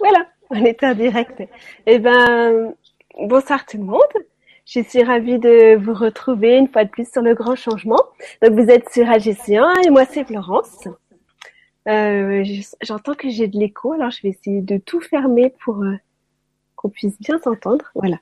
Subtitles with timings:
[0.00, 1.42] Voilà, on est en direct.
[1.86, 2.74] Eh ben,
[3.28, 4.00] bonsoir tout le monde.
[4.66, 8.00] Je suis ravie de vous retrouver une fois de plus sur le grand changement.
[8.42, 10.88] Donc vous êtes sur AGC1 et moi c'est Florence.
[11.88, 12.44] Euh,
[12.82, 15.96] J'entends que j'ai de l'écho, alors je vais essayer de tout fermer pour euh,
[16.76, 17.84] qu'on puisse bien s'entendre.
[17.94, 18.16] Voilà.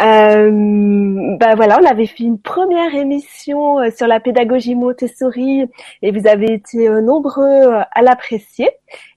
[0.00, 5.68] Euh, bah voilà, on avait fait une première émission euh, sur la pédagogie Montessori
[6.00, 8.70] et vous avez été euh, nombreux euh, à l'apprécier.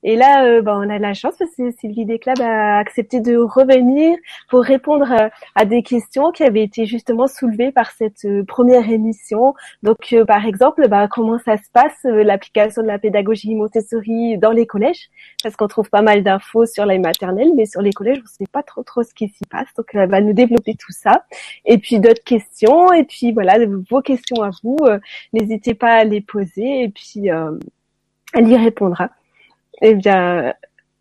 [0.03, 4.17] Et là, bah, on a la chance parce que Sylvie Desclab a accepté de revenir
[4.49, 5.11] pour répondre
[5.55, 9.53] à des questions qui avaient été justement soulevées par cette première émission.
[9.83, 14.65] Donc, par exemple, bah, comment ça se passe l'application de la pédagogie Montessori dans les
[14.65, 15.09] collèges?
[15.43, 18.45] Parce qu'on trouve pas mal d'infos sur la maternelle, mais sur les collèges, on ne
[18.45, 19.67] sait pas trop trop ce qui s'y passe.
[19.75, 21.25] Donc, elle va nous développer tout ça.
[21.65, 22.91] Et puis d'autres questions.
[22.93, 23.57] Et puis voilà,
[23.89, 24.99] vos questions à vous, euh,
[25.33, 27.51] n'hésitez pas à les poser et puis euh,
[28.33, 29.09] elle y répondra.
[29.81, 30.53] Eh bien,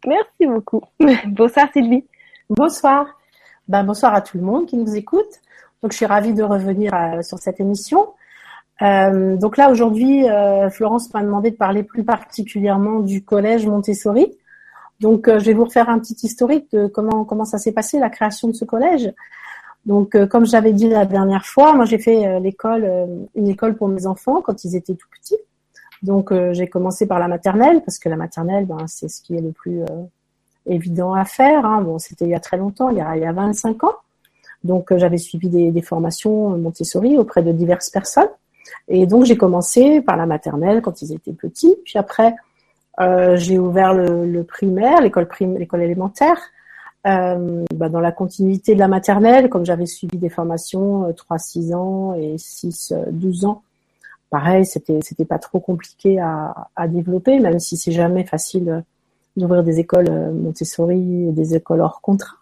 [0.07, 0.83] merci beaucoup.
[1.27, 2.05] bonsoir Sylvie.
[2.51, 3.07] Bonsoir.
[3.69, 5.41] Ben, bonsoir à tout le monde qui nous écoute.
[5.83, 8.09] Donc je suis ravie de revenir euh, sur cette émission.
[8.81, 10.27] donc là aujourd'hui,
[10.73, 14.27] Florence m'a demandé de parler plus particulièrement du collège Montessori.
[15.01, 18.11] Donc je vais vous refaire un petit historique de comment comment ça s'est passé la
[18.11, 19.13] création de ce collège.
[19.87, 23.49] Donc, euh, comme j'avais dit la dernière fois, moi j'ai fait euh, l'école, euh, une
[23.49, 25.39] école pour mes enfants quand ils étaient tout petits.
[26.03, 29.41] Donc, j'ai commencé par la maternelle parce que la maternelle, ben, c'est ce qui est
[29.41, 29.81] le plus
[30.67, 31.65] évident à faire.
[31.65, 31.81] Hein.
[31.81, 33.95] Bon, c'était il y a très longtemps, il y a, il y a 25 ans.
[34.65, 38.29] Donc, j'avais suivi des, des, formations Montessori auprès de diverses personnes.
[38.87, 41.75] Et donc, j'ai commencé par la maternelle quand ils étaient petits.
[41.87, 42.35] Puis après,
[43.37, 46.37] j'ai ouvert le, le primaire, l'école l'école élémentaire.
[47.07, 51.77] Euh, bah, dans la continuité de la maternelle, comme j'avais suivi des formations 3-6 euh,
[51.77, 53.63] ans et 6-12 ans,
[54.31, 58.81] pareil, c'était c'était pas trop compliqué à, à développer, même si c'est jamais facile euh,
[59.37, 62.37] d'ouvrir des écoles Montessori et des écoles hors contrat.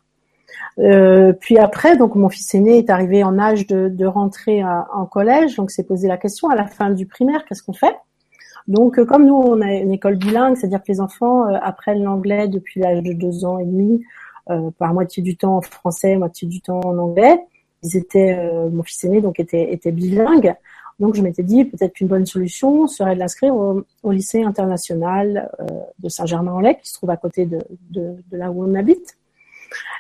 [0.79, 5.07] Euh, puis après, donc mon fils aîné est arrivé en âge de, de rentrer en
[5.07, 7.97] collège, donc s'est posé la question à la fin du primaire, qu'est-ce qu'on fait?
[8.69, 12.81] Donc comme nous on a une école bilingue, c'est-à-dire que les enfants apprennent l'anglais depuis
[12.81, 14.22] l'âge de deux ans et demi, euh,
[14.79, 17.39] par moitié du temps en français, moitié du temps en anglais.
[17.83, 20.55] Ils étaient, euh, mon fils aîné donc était, était bilingue.
[21.01, 25.65] Donc je m'étais dit peut-être qu'une bonne solution serait de l'inscrire au, lycée international euh,
[25.99, 27.59] de Saint-Germain-en-Laye, qui se trouve à côté de,
[27.91, 29.17] de, de, là où on habite.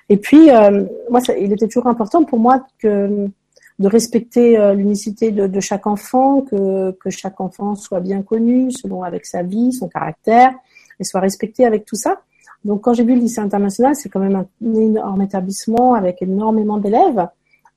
[0.08, 3.28] Et puis euh, moi, ça, il était toujours important pour moi que
[3.78, 9.03] de respecter l'unicité de, de, chaque enfant, que, que chaque enfant soit bien connu selon
[9.03, 10.54] avec sa vie, son caractère,
[11.00, 12.20] et soit respecté avec tout ça.
[12.64, 16.78] Donc, quand j'ai vu le lycée international, c'est quand même un énorme établissement avec énormément
[16.78, 17.26] d'élèves.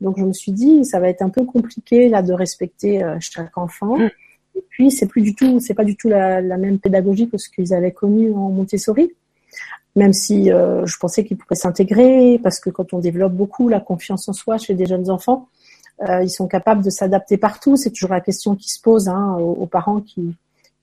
[0.02, 3.18] Donc, je me suis dit, ça va être un peu compliqué là de respecter euh,
[3.20, 3.98] chaque enfant.
[3.98, 4.10] Mm.
[4.56, 7.50] Et puis, c'est plus du tout, c'est pas du tout la, même pédagogie que ce
[7.50, 9.12] qu'ils avaient connu en Montessori.
[9.96, 13.80] Même si euh, je pensais qu'ils pourraient s'intégrer, parce que quand on développe beaucoup la
[13.80, 15.48] confiance en soi chez des jeunes enfants,
[16.02, 17.78] euh, ils sont capables de s'adapter partout.
[17.78, 20.36] C'est toujours la question qui se pose hein, aux, aux, parents qui,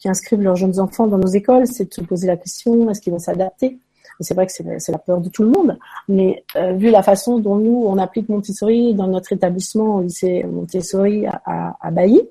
[0.02, 3.00] qui inscrivent leurs jeunes enfants dans nos écoles, c'est de se poser la question est-ce
[3.00, 3.78] qu'ils vont s'adapter?
[4.22, 5.78] C'est vrai que c'est la peur de tout le monde,
[6.08, 10.44] mais euh, vu la façon dont nous, on applique Montessori dans notre établissement au lycée
[10.44, 12.22] Montessori à, Bailly,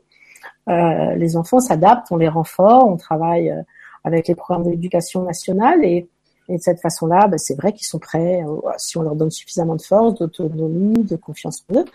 [0.70, 3.62] euh, les enfants s'adaptent, on les renforce, on travaille euh,
[4.04, 6.08] avec les programmes d'éducation nationale et,
[6.50, 8.44] de cette façon-là, ben, c'est vrai qu'ils sont prêts,
[8.76, 11.86] si on leur donne suffisamment de force, d'autonomie, de confiance en eux,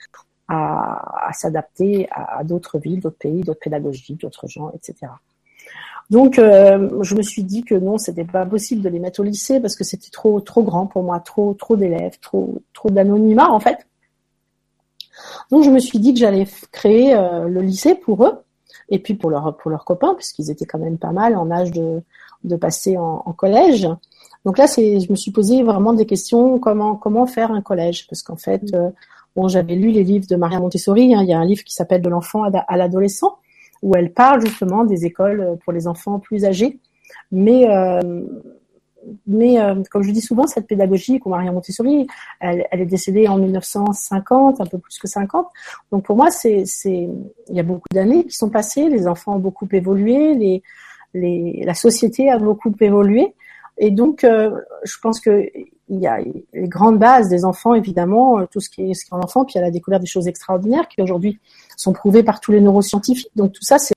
[0.49, 5.09] à, à s'adapter à, à d'autres villes, d'autres pays, d'autres pédagogies, d'autres gens, etc.
[6.09, 9.25] Donc, euh, je me suis dit que non, c'était pas possible de les mettre au
[9.25, 13.51] lycée parce que c'était trop trop grand pour moi, trop trop d'élèves, trop trop d'anonymat
[13.51, 13.87] en fait.
[15.51, 18.35] Donc, je me suis dit que j'allais créer euh, le lycée pour eux
[18.89, 21.73] et puis pour leurs pour leurs copains puisqu'ils étaient quand même pas mal en âge
[21.73, 22.03] de
[22.45, 23.89] de passer en, en collège.
[24.45, 28.07] Donc là, c'est, je me suis posé vraiment des questions comment comment faire un collège?
[28.09, 28.91] Parce qu'en fait, euh,
[29.35, 31.15] bon, j'avais lu les livres de Maria Montessori.
[31.15, 33.39] Hein, il y a un livre qui s'appelle De l'enfant à l'adolescent
[33.83, 36.79] où elle parle justement des écoles euh, pour les enfants plus âgés.
[37.31, 38.23] Mais euh,
[39.27, 42.09] mais euh, comme je dis souvent, cette pédagogie qu'on Maria Montessori,
[42.41, 45.47] elle, elle, est décédée en 1950, un peu plus que 50.
[45.93, 47.09] Donc pour moi, c'est c'est
[47.49, 50.63] il y a beaucoup d'années qui sont passées, les enfants ont beaucoup évolué, les
[51.15, 53.35] les la société a beaucoup évolué,
[53.79, 55.49] et donc je pense que
[55.89, 59.13] il y a les grandes bases des enfants, évidemment, tout ce qui est, ce qui
[59.13, 61.39] est en enfant, puis elle a découvert des choses extraordinaires qui aujourd'hui
[61.77, 63.31] sont prouvées par tous les neuroscientifiques.
[63.37, 63.95] Donc tout ça, c'est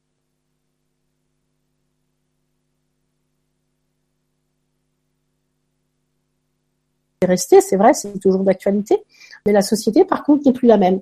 [7.26, 8.98] resté, c'est vrai, c'est toujours d'actualité,
[9.46, 11.02] mais la société, par contre, n'est plus la même.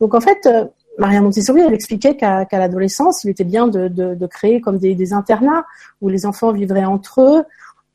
[0.00, 0.64] Donc en fait, euh,
[0.98, 5.64] Maria Montessori, elle expliquait qu'à l'adolescence, il était bien de, créer comme des, internats
[6.00, 7.44] où les enfants vivraient entre eux,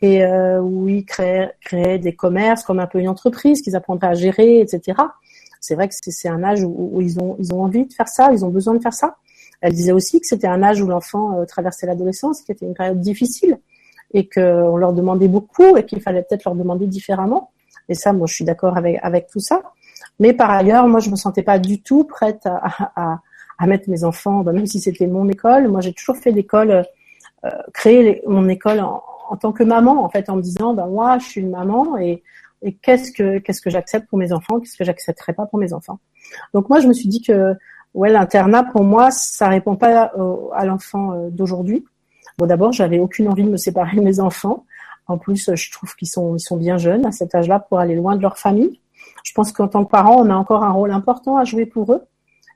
[0.01, 1.53] et euh, où ils créaient,
[1.99, 4.97] des commerces comme un peu une entreprise qu'ils apprendraient à gérer, etc.
[5.63, 8.33] C'est vrai que c'est un âge où, ils ont ils ont envie de faire ça,
[8.33, 9.15] ils ont besoin de faire ça.
[9.61, 12.73] Elle disait aussi que c'était un âge où l'enfant euh, traversait l'adolescence, qui était une
[12.73, 13.57] période difficile
[14.13, 17.51] et qu'on leur demandait beaucoup et qu'il fallait peut-être leur demander différemment.
[17.87, 19.61] Et ça, moi, je suis d'accord avec avec tout ça.
[20.19, 23.21] Mais par ailleurs, moi, je me sentais pas du tout prête à,
[23.57, 25.69] à, mettre mes enfants, bah, même si c'était mon école.
[25.69, 26.83] Moi, j'ai toujours fait l'école,
[27.45, 30.87] euh, créer mon école en, en, tant que maman, en fait, en me disant, ben
[30.87, 32.21] moi, je suis une maman et,
[32.63, 35.73] et qu'est-ce que qu'est-ce que j'accepte pour mes enfants, qu'est-ce que j'accepterai pas pour mes
[35.73, 35.99] enfants.
[36.53, 37.53] Donc moi, je me suis dit que
[37.93, 40.11] ouais, l'internat pour moi, ça répond pas
[40.53, 41.85] à l'enfant euh, d'aujourd'hui.
[42.37, 44.65] Bon, d'abord, j'avais aucune envie de me séparer de mes enfants.
[45.07, 47.95] En plus, je trouve qu'ils sont ils sont bien jeunes à cet âge-là pour aller
[47.95, 48.79] loin de leur famille.
[49.23, 51.91] Je pense qu'en tant que parent, on a encore un rôle important à jouer pour
[51.93, 52.01] eux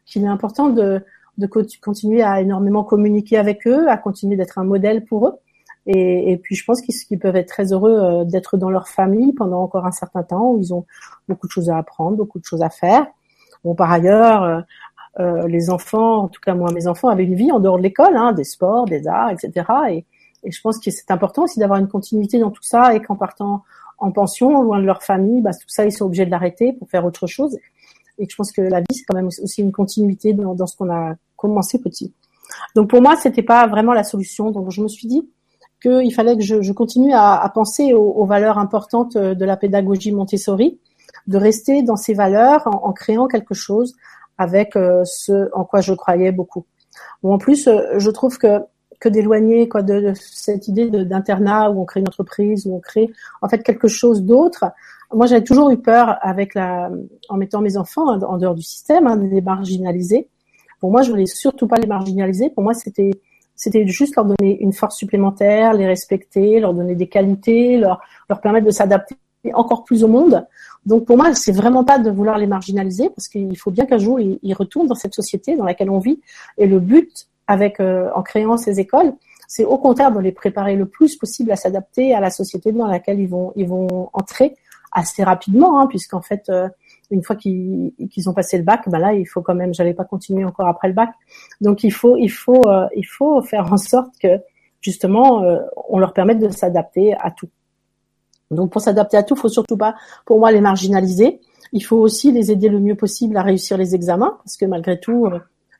[0.05, 1.03] qu'il est important de,
[1.37, 1.47] de
[1.81, 5.33] continuer à énormément communiquer avec eux, à continuer d'être un modèle pour eux.
[5.87, 9.33] Et, et puis je pense qu'ils peuvent être très heureux euh, d'être dans leur famille
[9.33, 10.85] pendant encore un certain temps où ils ont
[11.27, 13.07] beaucoup de choses à apprendre, beaucoup de choses à faire.
[13.63, 14.61] Bon, par ailleurs, euh,
[15.19, 17.83] euh, les enfants, en tout cas moi, mes enfants avaient une vie en dehors de
[17.83, 19.65] l'école, hein, des sports, des arts, etc.
[19.89, 20.05] Et,
[20.43, 23.15] et je pense que c'est important aussi d'avoir une continuité dans tout ça et qu'en
[23.15, 23.63] partant
[23.97, 26.87] en pension, loin de leur famille, bah, tout ça, ils sont obligés de l'arrêter pour
[26.89, 27.57] faire autre chose
[28.17, 30.75] et je pense que la vie c'est quand même aussi une continuité dans, dans ce
[30.75, 32.13] qu'on a commencé petit.
[32.75, 34.51] Donc pour moi c'était pas vraiment la solution.
[34.51, 35.29] Donc je me suis dit
[35.81, 39.57] qu'il fallait que je, je continue à, à penser aux, aux, valeurs importantes de la
[39.57, 40.79] pédagogie Montessori,
[41.27, 43.95] de rester dans ces valeurs en, en créant quelque chose
[44.37, 46.65] avec euh, ce en quoi je croyais beaucoup.
[47.23, 48.59] Bon, en plus, euh, je trouve que
[48.99, 52.79] que d'éloigner quoi de, de, cette idée d'internat où on crée une entreprise où on
[52.79, 53.11] crée
[53.43, 54.65] en fait quelque chose d'autre
[55.13, 56.89] moi, j'avais toujours eu peur avec la,
[57.29, 60.27] en mettant mes enfants en dehors du système, hein, de les marginaliser.
[60.79, 62.49] Pour moi, je voulais surtout pas les marginaliser.
[62.49, 63.11] Pour moi, c'était,
[63.57, 67.99] c'était juste leur donner une force supplémentaire, les respecter, leur donner des qualités, leur,
[68.29, 69.15] leur permettre de s'adapter
[69.53, 70.47] encore plus au monde.
[70.85, 73.97] Donc pour moi, c'est vraiment pas de vouloir les marginaliser parce qu'il faut bien qu'un
[73.97, 76.21] jour ils, ils, retournent dans cette société dans laquelle on vit.
[76.57, 79.13] Et le but, avec euh, en créant ces écoles,
[79.47, 82.87] c'est au contraire de les préparer le plus possible à s'adapter à la société dans
[82.87, 84.55] laquelle ils vont ils vont entrer
[84.91, 86.69] assez rapidement, hein, puisqu'en fait, euh,
[87.09, 87.93] une fois qu'ils
[88.27, 90.87] ont passé le bac, bah là, il faut quand même, j'allais pas continuer encore après
[90.87, 91.09] le bac.
[91.61, 94.39] Donc il faut, il faut, euh, il faut faire en sorte que
[94.81, 95.59] justement, euh,
[95.89, 97.49] on leur permette de s'adapter à tout.
[98.51, 99.95] Donc pour s'adapter à tout, faut surtout pas,
[100.25, 101.39] pour moi, les marginaliser.
[101.73, 104.99] Il faut aussi les aider le mieux possible à réussir les examens, parce que malgré
[104.99, 105.29] tout,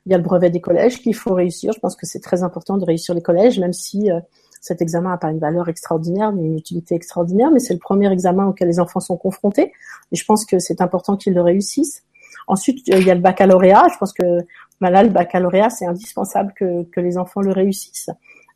[0.04, 1.72] il y a le brevet des collèges qu'il faut réussir.
[1.72, 4.10] Je pense que c'est très important de réussir les collèges, même si
[4.60, 8.10] cet examen n'a pas une valeur extraordinaire, ni une utilité extraordinaire, mais c'est le premier
[8.12, 9.72] examen auquel les enfants sont confrontés.
[10.12, 12.04] Et je pense que c'est important qu'ils le réussissent.
[12.46, 13.88] Ensuite, il y a le baccalauréat.
[13.92, 14.40] Je pense que
[14.80, 18.10] bah là, le baccalauréat, c'est indispensable que, que, les enfants le réussissent.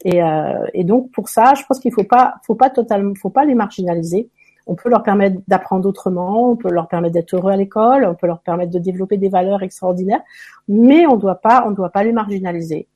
[0.05, 3.31] Et, euh, et donc pour ça, je pense qu'il faut pas, faut pas totalement, faut
[3.31, 4.31] pas les marginaliser.
[4.67, 8.15] On peut leur permettre d'apprendre autrement, on peut leur permettre d'être heureux à l'école, on
[8.15, 10.23] peut leur permettre de développer des valeurs extraordinaires,
[10.69, 12.87] mais on doit pas, on ne doit pas les marginaliser.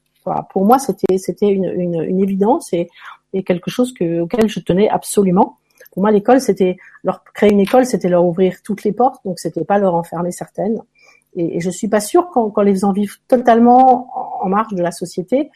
[0.50, 2.88] Pour moi, c'était c'était une, une, une, évidence et,
[3.32, 5.58] et quelque chose que, auquel je tenais absolument.
[5.92, 9.38] Pour moi, l'école, c'était leur créer une école, c'était leur ouvrir toutes les portes, donc
[9.38, 10.82] c'était pas leur enfermer certaines.
[11.34, 14.82] Et, et je suis pas sûre quand, quand les faisant vivre totalement en, marge de
[14.82, 15.50] la société,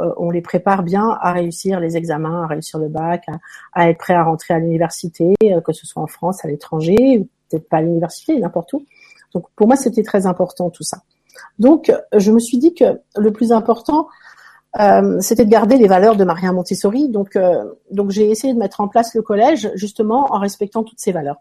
[0.00, 3.38] euh, on les prépare bien à réussir les examens, à réussir le bac, à,
[3.72, 7.24] à être prêt à rentrer à l'université, euh, que ce soit en France, à l'étranger,
[7.48, 8.84] peut-être pas à l'université, n'importe où.
[9.32, 11.02] Donc pour moi, c'était très important tout ça.
[11.58, 14.08] Donc, je me suis dit que le plus important,
[14.80, 17.08] euh, c'était de garder les valeurs de Maria Montessori.
[17.08, 20.98] Donc, euh, donc j'ai essayé de mettre en place le collège justement en respectant toutes
[20.98, 21.36] ces valeurs.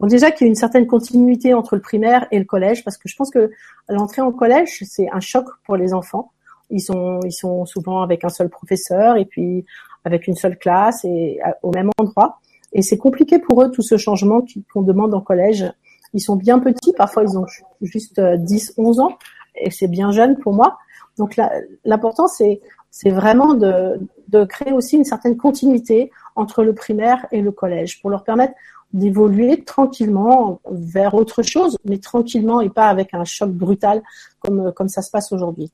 [0.00, 2.96] Bon, déjà qu'il y a une certaine continuité entre le primaire et le collège, parce
[2.98, 3.50] que je pense que
[3.88, 6.32] l'entrée en collège c'est un choc pour les enfants.
[6.70, 9.64] Ils sont, ils sont souvent avec un seul professeur et puis
[10.04, 12.40] avec une seule classe et au même endroit.
[12.72, 15.70] Et c'est compliqué pour eux tout ce changement qu'on demande en collège
[16.14, 17.46] ils sont bien petits, parfois ils ont
[17.80, 19.18] juste 10, euh, 11 ans,
[19.54, 20.78] et c'est bien jeune pour moi.
[21.18, 21.38] Donc
[21.84, 27.40] l'important, c'est c'est vraiment de, de créer aussi une certaine continuité entre le primaire et
[27.40, 28.52] le collège pour leur permettre
[28.92, 34.02] d'évoluer tranquillement vers autre chose, mais tranquillement et pas avec un choc brutal
[34.40, 35.72] comme, comme ça se passe aujourd'hui.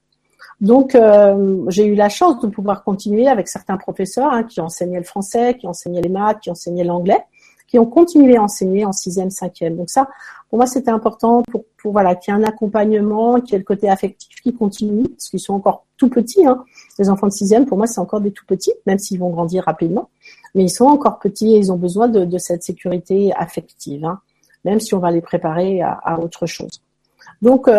[0.60, 4.98] Donc, euh, j'ai eu la chance de pouvoir continuer avec certains professeurs hein, qui enseignaient
[4.98, 7.24] le français, qui enseignaient les maths, qui enseignaient l'anglais
[7.68, 9.76] qui ont continué à enseigner en sixième, cinquième.
[9.76, 10.08] Donc ça,
[10.48, 13.58] pour moi, c'était important pour, pour voilà qu'il y ait un accompagnement, qu'il y ait
[13.58, 16.46] le côté affectif qui continue, parce qu'ils sont encore tout petits.
[16.46, 16.64] Hein.
[16.98, 19.64] Les enfants de sixième, pour moi, c'est encore des tout petits, même s'ils vont grandir
[19.64, 20.08] rapidement.
[20.54, 24.20] Mais ils sont encore petits et ils ont besoin de, de cette sécurité affective, hein,
[24.64, 26.80] même si on va les préparer à, à autre chose.
[27.40, 27.70] Donc,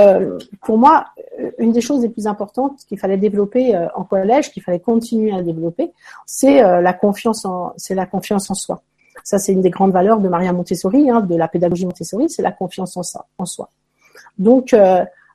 [0.62, 1.08] pour moi,
[1.58, 5.42] une des choses les plus importantes qu'il fallait développer en collège, qu'il fallait continuer à
[5.42, 5.92] développer,
[6.26, 8.82] c'est la confiance en, c'est la confiance en soi.
[9.24, 12.42] Ça, c'est une des grandes valeurs de Maria Montessori, hein, de la pédagogie Montessori, c'est
[12.42, 13.70] la confiance en, soi.
[14.38, 14.74] Donc,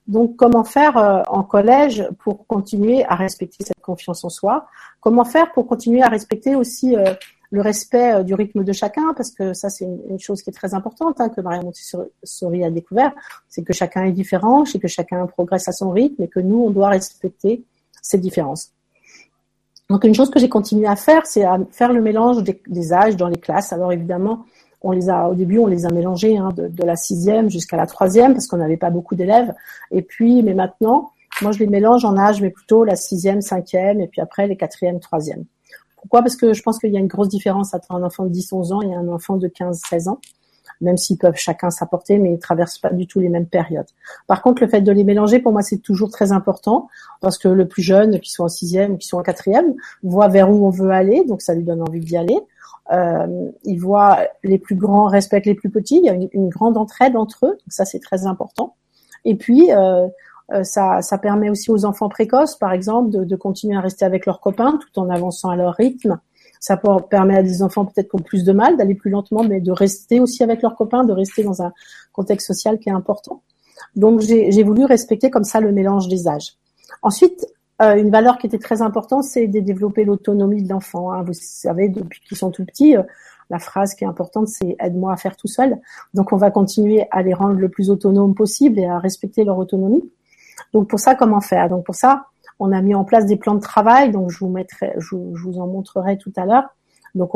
[0.07, 4.67] donc, comment faire euh, en collège pour continuer à respecter cette confiance en soi?
[5.00, 7.14] Comment faire pour continuer à respecter aussi euh,
[7.50, 9.14] le respect euh, du rythme de chacun?
[9.14, 12.71] Parce que ça, c'est une, chose qui est très importante hein, que Maria Montessori a
[12.71, 13.12] découvert,
[13.49, 16.64] c'est que chacun est différent, c'est que chacun progresse à son rythme et que nous,
[16.64, 17.64] on doit respecter
[18.03, 18.74] ces différences.
[19.91, 23.17] Donc, une chose que j'ai continué à faire, c'est à faire le mélange des, âges
[23.17, 23.73] dans les classes.
[23.73, 24.45] Alors, évidemment,
[24.85, 27.87] on les a au début on les a mélangés hein, de, la sixième jusqu'à la
[27.87, 29.53] troisième parce qu'on n'avait pas beaucoup d'élèves.
[29.91, 31.11] Et puis mais maintenant,
[31.41, 34.57] moi je les mélange en âge, mais plutôt la sixième, cinquième et puis après les
[34.57, 35.45] quatrième, troisième.
[35.97, 36.21] Pourquoi?
[36.21, 38.75] Parce que je pense qu'il y a une grosse différence entre un enfant de 10-11
[38.75, 40.21] ans et un enfant de 15-16 ans
[40.85, 43.88] même s'ils peuvent chacun s'apporter, mais ils traversent pas du tout les mêmes périodes.
[44.26, 46.88] Par contre, le fait de les mélanger, pour moi, c'est toujours très important,
[47.21, 50.29] parce que le plus jeune, qui soit en sixième ou qui soit en quatrième, voit
[50.29, 52.38] vers où on veut aller, donc ça lui donne envie d'y aller.
[52.93, 55.99] Euh, il voit les plus grands respectent les plus petits.
[55.99, 58.76] Il y a une, grande entraide entre eux, donc ça c'est très important.
[59.25, 60.07] Et puis euh,
[60.53, 64.05] euh, ça, ça, permet aussi aux enfants précoces, par exemple, de, de, continuer à rester
[64.05, 66.21] avec leurs copains tout en avançant à leur rythme.
[66.64, 66.80] Ça
[67.11, 69.71] permet à des enfants peut-être qui ont plus de mal d'aller plus lentement, mais de
[69.71, 71.75] rester aussi avec leurs copains, de rester dans un
[72.14, 73.42] contexte social qui est important.
[73.97, 76.54] Donc j'ai voulu respecter comme ça le mélange des âges.
[77.02, 77.47] Ensuite,
[77.83, 81.12] euh, une valeur qui était très importante, c'est de développer l'autonomie de l'enfant.
[81.12, 81.23] Hein.
[81.23, 83.02] Vous savez, depuis qu'ils sont tout petits, euh,
[83.50, 85.78] la phrase qui est importante, c'est aide-moi à faire tout seul.
[86.14, 89.59] Donc, on va continuer à les rendre le plus autonomes possible et à respecter leur
[89.59, 90.11] autonomie.
[90.73, 91.68] Donc, pour ça, comment faire?
[91.68, 92.28] Donc, pour ça,
[92.59, 94.11] on a mis en place des plans de travail.
[94.11, 96.69] Donc, je vous en montrerai tout à l'heure.
[97.15, 97.33] Donc,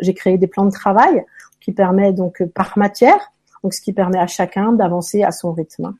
[0.00, 1.24] j'ai créé des plans de travail
[1.60, 3.32] qui permettent donc par matière,
[3.62, 5.94] donc ce qui permet à chacun d'avancer à son rythme.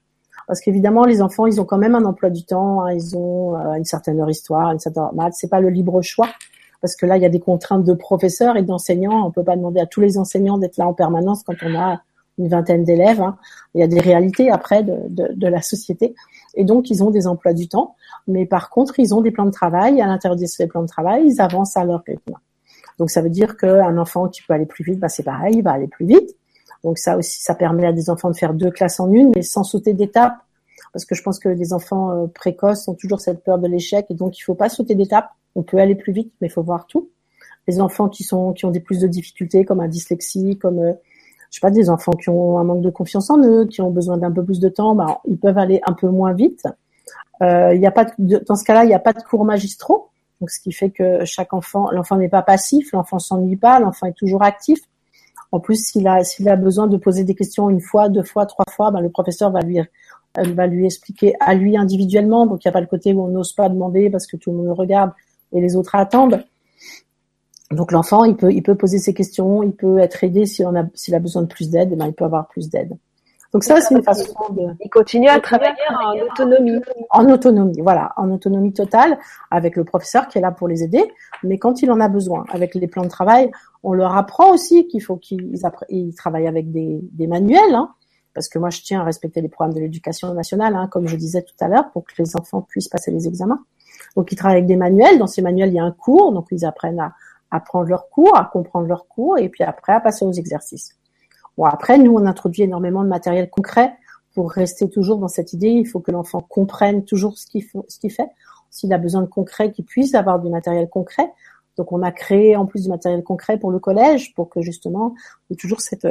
[0.47, 3.55] Parce qu'évidemment, les enfants, ils ont quand même un emploi du temps, hein, ils ont
[3.55, 5.35] euh, une certaine heure histoire, une certaine heure maths.
[5.37, 6.29] C'est pas le libre choix,
[6.81, 9.27] parce que là, il y a des contraintes de professeurs et d'enseignants.
[9.27, 12.01] On peut pas demander à tous les enseignants d'être là en permanence quand on a
[12.39, 13.21] une vingtaine d'élèves.
[13.21, 13.37] Hein.
[13.75, 16.15] Il y a des réalités après de, la société.
[16.55, 17.97] Et donc, ils ont des emplois du temps.
[18.27, 20.01] Mais par contre, ils ont des plans de travail.
[20.01, 22.35] À l'intérieur de ces plans de travail, ils avancent à leur rythme.
[22.99, 25.63] Donc, ça veut dire qu'un enfant qui peut aller plus vite, bah, c'est pareil, il
[25.63, 26.37] va aller plus vite.
[26.85, 29.43] Donc ça aussi, ça permet à des enfants de faire deux classes en une, mais
[29.43, 30.37] sans sauter d'étape,
[30.93, 34.07] parce que je pense que les enfants euh, précoces ont toujours cette peur de l'échec,
[34.09, 35.31] et donc il faut pas sauter d'étape.
[35.55, 37.11] On peut aller plus vite, mais il faut voir tout.
[37.69, 40.93] Les enfants qui sont qui ont des plus de difficultés, comme un dyslexie, comme euh,
[41.51, 43.91] je sais pas, des enfants qui ont un manque de confiance en eux, qui ont
[43.91, 46.67] besoin d'un peu plus de temps, bah, ils peuvent aller un peu moins vite.
[47.43, 50.11] Euh, y a pas de, dans ce cas-là, il n'y a pas de cours magistraux,
[50.41, 54.07] donc ce qui fait que chaque enfant, l'enfant n'est pas passif, l'enfant s'ennuie pas, l'enfant
[54.07, 54.81] est toujours actif.
[55.53, 58.47] En plus, s'il a, s'il a besoin de poser des questions une fois, deux fois,
[58.47, 59.81] trois fois, ben, le professeur va lui,
[60.37, 62.47] va lui expliquer à lui individuellement.
[62.47, 64.53] Donc, il n'y a pas le côté où on n'ose pas demander parce que tout
[64.53, 65.11] le monde regarde
[65.53, 66.45] et les autres attendent.
[67.71, 70.87] Donc, l'enfant, il peut, il peut poser ses questions, il peut être aidé s'il a,
[70.95, 72.97] s'il a besoin de plus d'aide, ben, il peut avoir plus d'aide.
[73.53, 74.63] Donc ça, c'est une façon de...
[74.81, 76.81] Il continue à travailler en autonomie.
[77.11, 79.19] En autonomie, voilà, en autonomie totale,
[79.51, 81.03] avec le professeur qui est là pour les aider,
[81.43, 82.45] mais quand il en a besoin.
[82.53, 83.51] Avec les plans de travail,
[83.83, 85.53] on leur apprend aussi qu'il faut qu'ils
[85.89, 87.91] ils travaillent avec des, des manuels, hein,
[88.35, 91.17] parce que moi, je tiens à respecter les programmes de l'éducation nationale, hein, comme je
[91.17, 93.65] disais tout à l'heure, pour que les enfants puissent passer les examens.
[94.17, 95.19] Donc, ils travaillent avec des manuels.
[95.19, 97.15] Dans ces manuels, il y a un cours, donc ils apprennent à
[97.51, 100.97] apprendre leur cours, à comprendre leur cours, et puis après à passer aux exercices.
[101.57, 103.93] Bon, après, nous, on introduit énormément de matériel concret
[104.35, 105.69] pour rester toujours dans cette idée.
[105.69, 107.63] Il faut que l'enfant comprenne toujours ce qu'il
[108.13, 108.29] fait.
[108.71, 111.31] S'il a besoin de concret, qu'il puisse avoir du matériel concret.
[111.77, 115.15] Donc, on a créé en plus du matériel concret pour le collège, pour que justement,
[115.49, 116.07] il y ait toujours cette,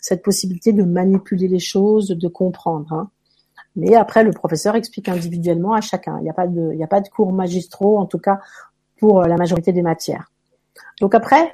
[0.00, 2.92] cette possibilité de manipuler les choses, de comprendre.
[2.92, 3.10] Hein.
[3.76, 6.18] Mais après, le professeur explique individuellement à chacun.
[6.18, 8.40] Il n'y a il n'y a pas de cours magistraux, en tout cas
[8.98, 10.31] pour la majorité des matières.
[11.00, 11.52] Donc après,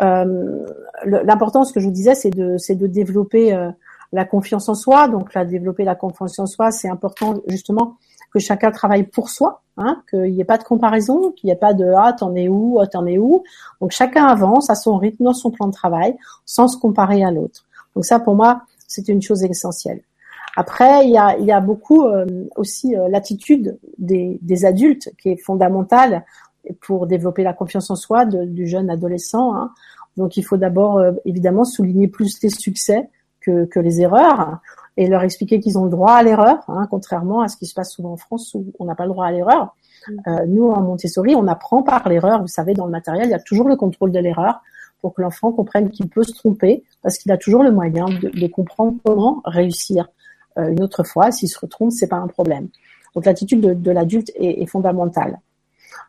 [0.00, 0.66] euh,
[1.04, 3.70] L'important, ce que je vous disais, c'est de, de développer euh,
[4.12, 5.06] la confiance en soi.
[5.08, 7.96] Donc, là, développer la confiance en soi, c'est important justement
[8.32, 11.56] que chacun travaille pour soi, hein, qu'il n'y ait pas de comparaison, qu'il n'y ait
[11.56, 13.44] pas de ah t'en es où, ah, t'en es où?
[13.80, 17.30] Donc chacun avance à son rythme dans son plan de travail, sans se comparer à
[17.30, 17.64] l'autre.
[17.94, 20.02] Donc ça, pour moi, c'est une chose essentielle.
[20.56, 25.08] Après, il y a, il y a beaucoup euh, aussi euh, l'attitude des, des, adultes
[25.22, 26.24] qui est fondamentale
[26.80, 29.54] pour développer la confiance en soi du jeune adolescent.
[29.54, 29.72] Hein.
[30.16, 33.08] Donc il faut d'abord euh, évidemment souligner plus les succès
[33.40, 34.58] que, que les erreurs
[34.96, 37.74] et leur expliquer qu'ils ont le droit à l'erreur, hein, contrairement à ce qui se
[37.74, 39.76] passe souvent en France où on n'a pas le droit à l'erreur.
[40.08, 40.12] Mm.
[40.26, 42.40] Euh, nous, en Montessori, on apprend par l'erreur.
[42.40, 44.60] Vous savez, dans le matériel, il y a toujours le contrôle de l'erreur
[45.00, 48.28] pour que l'enfant comprenne qu'il peut se tromper, parce qu'il a toujours le moyen de,
[48.28, 50.08] de comprendre comment réussir
[50.56, 51.30] une autre fois.
[51.30, 52.66] S'il se retrompe, c'est pas un problème.
[53.14, 55.38] Donc l'attitude de, l'adulte est, est, fondamentale.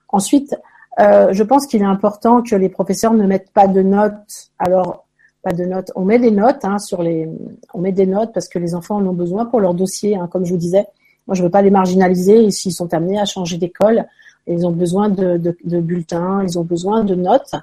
[0.09, 0.55] Ensuite,
[1.00, 4.51] euh, je pense qu'il est important que les professeurs ne mettent pas de notes.
[4.57, 5.05] Alors,
[5.43, 5.91] pas de notes.
[5.95, 7.29] On met des notes hein, sur les.
[7.74, 10.17] On met des notes parce que les enfants en ont besoin pour leur dossier.
[10.17, 10.86] Hein, comme je vous disais,
[11.27, 12.43] moi je veux pas les marginaliser.
[12.43, 14.05] Et s'ils sont amenés à changer d'école,
[14.48, 17.55] ils ont besoin de, bulletins, ils ont besoin de notes.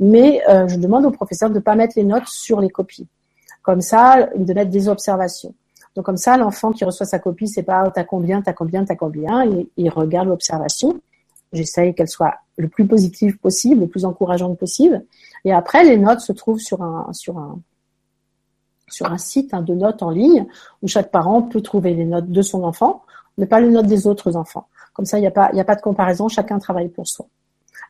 [0.00, 3.06] Mais euh, je demande aux professeurs de ne pas mettre les notes sur les copies.
[3.62, 5.54] Comme ça, de mettre des observations.
[5.94, 8.84] Donc comme ça, l'enfant qui reçoit sa copie, c'est pas oh, t'as combien, t'as combien,
[8.84, 9.44] t'as combien.
[9.76, 11.00] Il regarde l'observation
[11.52, 15.04] J'essaye qu'elle soit le plus positive possible, le plus encourageante possible.
[15.44, 17.60] Et après, les notes se trouvent sur un, sur un,
[18.88, 20.46] sur un site hein, de notes en ligne
[20.82, 23.02] où chaque parent peut trouver les notes de son enfant,
[23.38, 24.68] mais pas les notes des autres enfants.
[24.94, 26.28] Comme ça, il n'y a pas, a pas de comparaison.
[26.28, 27.26] Chacun travaille pour soi.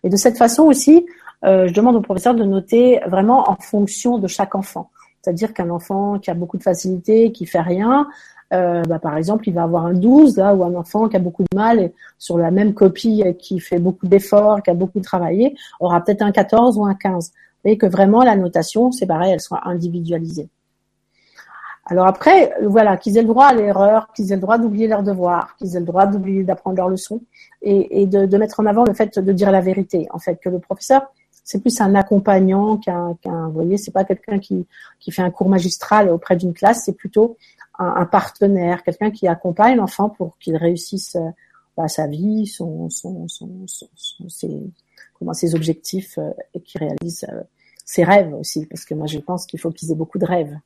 [0.04, 1.06] Et de cette façon aussi,
[1.44, 4.90] euh, je demande au professeur de noter vraiment en fonction de chaque enfant.
[5.20, 8.08] C'est-à-dire qu'un enfant qui a beaucoup de facilité, qui fait rien,
[8.52, 11.18] euh, bah, par exemple, il va avoir un 12 là, ou un enfant qui a
[11.18, 14.74] beaucoup de mal et sur la même copie euh, qui fait beaucoup d'efforts, qui a
[14.74, 17.28] beaucoup travaillé, aura peut-être un 14 ou un 15.
[17.28, 17.32] Vous
[17.64, 20.48] voyez que vraiment la notation, c'est pareil, elle soit individualisée.
[21.86, 25.02] Alors après, voilà, qu'ils aient le droit à l'erreur, qu'ils aient le droit d'oublier leurs
[25.02, 27.20] devoirs, qu'ils aient le droit d'oublier d'apprendre leurs leçons
[27.60, 30.06] et, et de, de, mettre en avant le fait de dire la vérité.
[30.10, 31.02] En fait, que le professeur,
[31.44, 34.66] c'est plus un accompagnant qu'un, qu'un vous voyez, c'est pas quelqu'un qui,
[35.00, 37.36] qui fait un cours magistral auprès d'une classe, c'est plutôt
[37.78, 41.30] un, partenaire, quelqu'un qui accompagne l'enfant pour qu'il réussisse euh,
[41.76, 43.26] bah, sa vie, son, son,
[44.28, 44.60] ses,
[45.18, 47.42] comment, ses objectifs euh, et qu'il réalise euh,
[47.84, 50.56] ses rêves aussi, parce que moi je pense qu'il faut qu'ils aient beaucoup de rêves.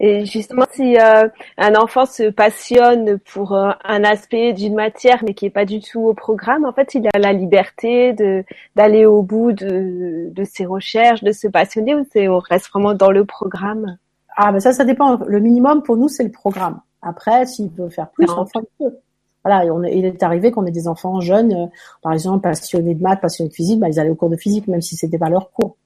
[0.00, 5.50] Et justement, si un enfant se passionne pour un aspect d'une matière, mais qui est
[5.50, 8.44] pas du tout au programme, en fait, il a la liberté de
[8.74, 12.94] d'aller au bout de, de ses recherches, de se passionner, ou c'est on reste vraiment
[12.94, 13.96] dans le programme?
[14.36, 15.18] Ah, ben ça, ça dépend.
[15.26, 16.80] Le minimum pour nous, c'est le programme.
[17.02, 18.98] Après, s'il veut faire plus, peut.
[19.44, 21.66] Voilà, il est arrivé qu'on ait des enfants jeunes, euh,
[22.00, 24.68] par exemple passionnés de maths, passionnés de physique, bah, ils allaient au cours de physique,
[24.68, 25.76] même si c'était pas leur cours.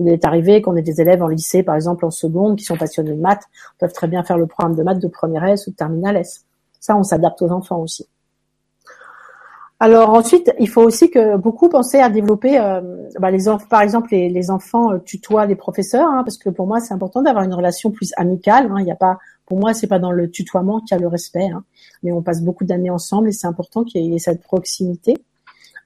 [0.00, 2.76] Il est arrivé qu'on ait des élèves en lycée, par exemple en seconde, qui sont
[2.76, 3.44] passionnés de maths,
[3.78, 6.44] peuvent très bien faire le programme de maths de première S ou de terminale S.
[6.80, 8.06] Ça, on s'adapte aux enfants aussi.
[9.80, 12.80] Alors ensuite, il faut aussi que beaucoup penser à développer, euh,
[13.18, 13.28] bah,
[13.68, 17.22] par exemple, les, enfants euh, tutoient les professeurs, hein, parce que pour moi c'est important
[17.22, 18.70] d'avoir une relation plus amicale.
[18.70, 18.76] Hein.
[18.80, 21.08] il y a pas, pour moi c'est pas dans le tutoiement qu'il y a le
[21.08, 21.64] respect, hein.
[22.02, 25.22] mais on passe beaucoup d'années ensemble et c'est important qu'il y ait cette proximité.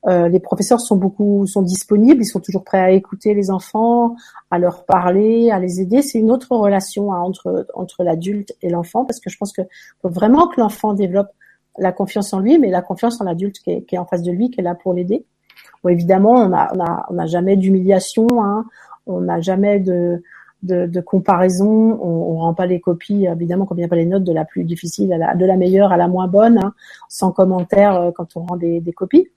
[0.07, 4.15] Euh, les professeurs sont beaucoup sont disponibles, ils sont toujours prêts à écouter les enfants,
[4.51, 6.03] à leur parler, à les aider.
[6.03, 9.63] C'est une autre relation hein, entre entre l'adulte et l'enfant parce que je pense que
[10.01, 11.31] faut vraiment que l'enfant développe
[11.79, 14.51] la confiance en lui, mais la confiance en l'adulte qui, est, en face de lui,
[14.51, 15.25] qui est là pour l'aider.
[15.83, 18.65] Bon, évidemment, on n'a on a, on a jamais d'humiliation, hein,
[19.07, 20.23] on n'a jamais de,
[20.63, 24.25] de, de, comparaison, on, on rend pas les copies, évidemment, qu'on vient pas les notes
[24.25, 26.75] de la plus difficile à la, de la meilleure à la moins bonne, hein,
[27.09, 29.29] sans commentaire euh, quand on rend des, des copies.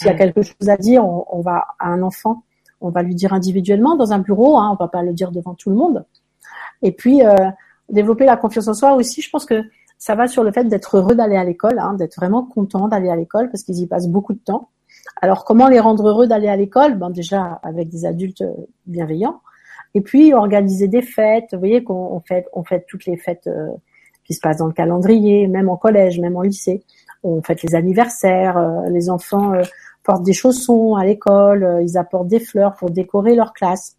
[0.00, 2.42] S'il y a quelque chose à dire, on, on, va à un enfant,
[2.80, 5.54] on va lui dire individuellement dans un bureau, hein, on va pas le dire devant
[5.54, 6.06] tout le monde.
[6.80, 7.34] Et puis euh,
[7.90, 9.62] développer la confiance en soi aussi, je pense que
[9.98, 13.10] ça va sur le fait d'être heureux d'aller à l'école, hein, d'être vraiment content d'aller
[13.10, 14.70] à l'école parce qu'ils y passent beaucoup de temps.
[15.20, 16.96] Alors comment les rendre heureux d'aller à l'école?
[16.96, 18.54] Ben déjà avec des adultes euh,
[18.86, 19.42] bienveillants.
[19.94, 21.48] Et puis organiser des fêtes.
[21.52, 23.68] Vous voyez qu'on fait, on fait toutes les fêtes euh,
[24.24, 26.84] qui se passent dans le calendrier, même en collège, même en lycée.
[27.22, 28.56] On fête les anniversaires.
[28.56, 29.52] Euh, les enfants
[30.02, 31.80] portent des chaussons à l'école.
[31.82, 33.96] ils apportent des fleurs pour décorer leur classe.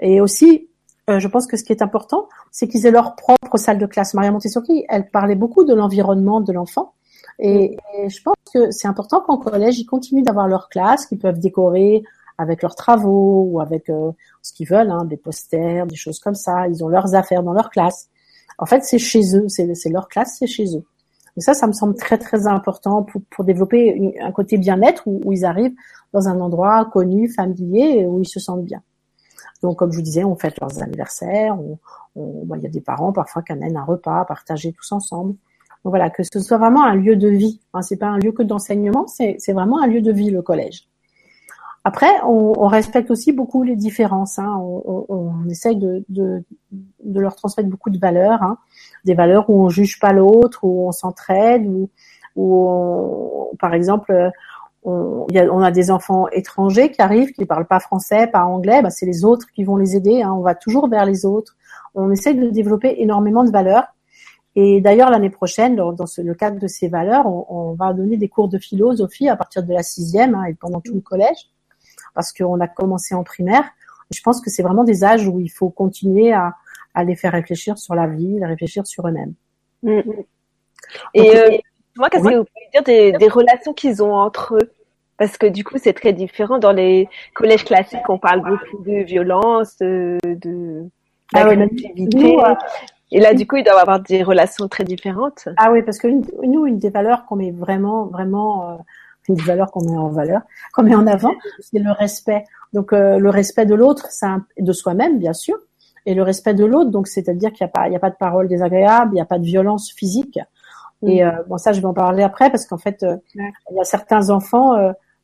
[0.00, 0.68] Et aussi
[1.10, 3.86] euh, je pense que ce qui est important, c'est qu'ils aient leur propre salle de
[3.86, 4.14] classe.
[4.14, 6.94] Maria Montessori, elle parlait beaucoup de l'environnement de l'enfant.
[7.38, 11.40] Et, je pense que c'est important qu'en collège, ils continuent d'avoir leur classe, qu'ils peuvent
[11.40, 12.04] décorer
[12.38, 16.34] avec leurs travaux ou avec euh, ce qu'ils veulent, hein, des posters, des choses comme
[16.34, 16.68] ça.
[16.68, 18.08] Ils ont leurs affaires dans leur classe.
[18.58, 20.84] En fait, c'est chez eux, c'est leur classe, c'est chez eux.
[21.36, 25.20] Et ça, ça me semble très très important pour, pour développer un côté bien-être où,
[25.24, 25.74] où ils arrivent
[26.12, 28.82] dans un endroit connu, familier, où ils se sentent bien.
[29.62, 31.56] Donc, comme je vous disais, on fête leurs anniversaires.
[31.58, 31.78] On,
[32.56, 35.34] il y a des parents parfois qui amènent un repas, partager tous ensemble.
[35.84, 37.60] Donc voilà, que ce soit vraiment un lieu de vie.
[37.72, 40.88] Hein, c'est pas un lieu que d'enseignement, c'est, vraiment un lieu de vie le collège.
[41.84, 44.38] Après, on, respecte aussi beaucoup les différences.
[44.38, 44.56] Hein.
[44.60, 46.44] On, on, essaye de, de,
[47.02, 48.58] de, leur transmettre beaucoup de valeurs, hein.
[49.04, 51.90] des valeurs où on juge pas l'autre, où on s'entraide, où,
[52.36, 54.30] où par exemple,
[54.84, 58.80] on, a, on, a, des enfants étrangers qui arrivent, qui parlent pas français, pas anglais,
[58.80, 60.22] bah, c'est les autres qui vont les aider.
[60.22, 60.32] Hein.
[60.32, 61.56] On va toujours vers les autres.
[61.94, 63.86] On essaie de développer énormément de valeurs.
[64.54, 68.28] Et d'ailleurs, l'année prochaine, dans, le cadre de ces valeurs, on, on, va donner des
[68.28, 71.48] cours de philosophie à partir de la sixième hein, et pendant tout le collège,
[72.14, 73.64] parce qu'on a commencé en primaire.
[74.10, 76.54] Et je pense que c'est vraiment des âges où il faut continuer à,
[76.94, 79.34] à, les faire réfléchir sur la vie, à réfléchir sur eux-mêmes.
[79.82, 80.00] Mm.
[81.14, 81.58] Et euh,
[81.96, 84.72] moi, qu'est-ce que vous pouvez dire des, des relations qu'ils ont entre eux?
[85.16, 86.58] Parce que du coup, c'est très différent.
[86.58, 90.88] Dans les collèges classiques, on parle beaucoup de violence, de, de
[91.34, 91.46] ah
[93.14, 95.46] et là, du coup, ils doivent avoir des relations très différentes.
[95.58, 98.76] Ah oui, parce que nous, une des valeurs qu'on met vraiment, vraiment, euh,
[99.28, 100.42] une des valeurs qu'on met en valeur,
[100.74, 102.44] qu'on met en avant, c'est le respect.
[102.72, 104.26] Donc, euh, le respect de l'autre, c'est
[104.58, 105.56] de soi-même, bien sûr,
[106.06, 106.90] et le respect de l'autre.
[106.90, 109.20] Donc, c'est-à-dire qu'il n'y a pas, il y a pas de parole désagréable, il n'y
[109.20, 110.38] a pas de violence physique.
[111.02, 111.28] Et mm.
[111.28, 113.84] euh, bon, ça, je vais en parler après parce qu'en fait, euh, il y a
[113.84, 114.76] certains enfants,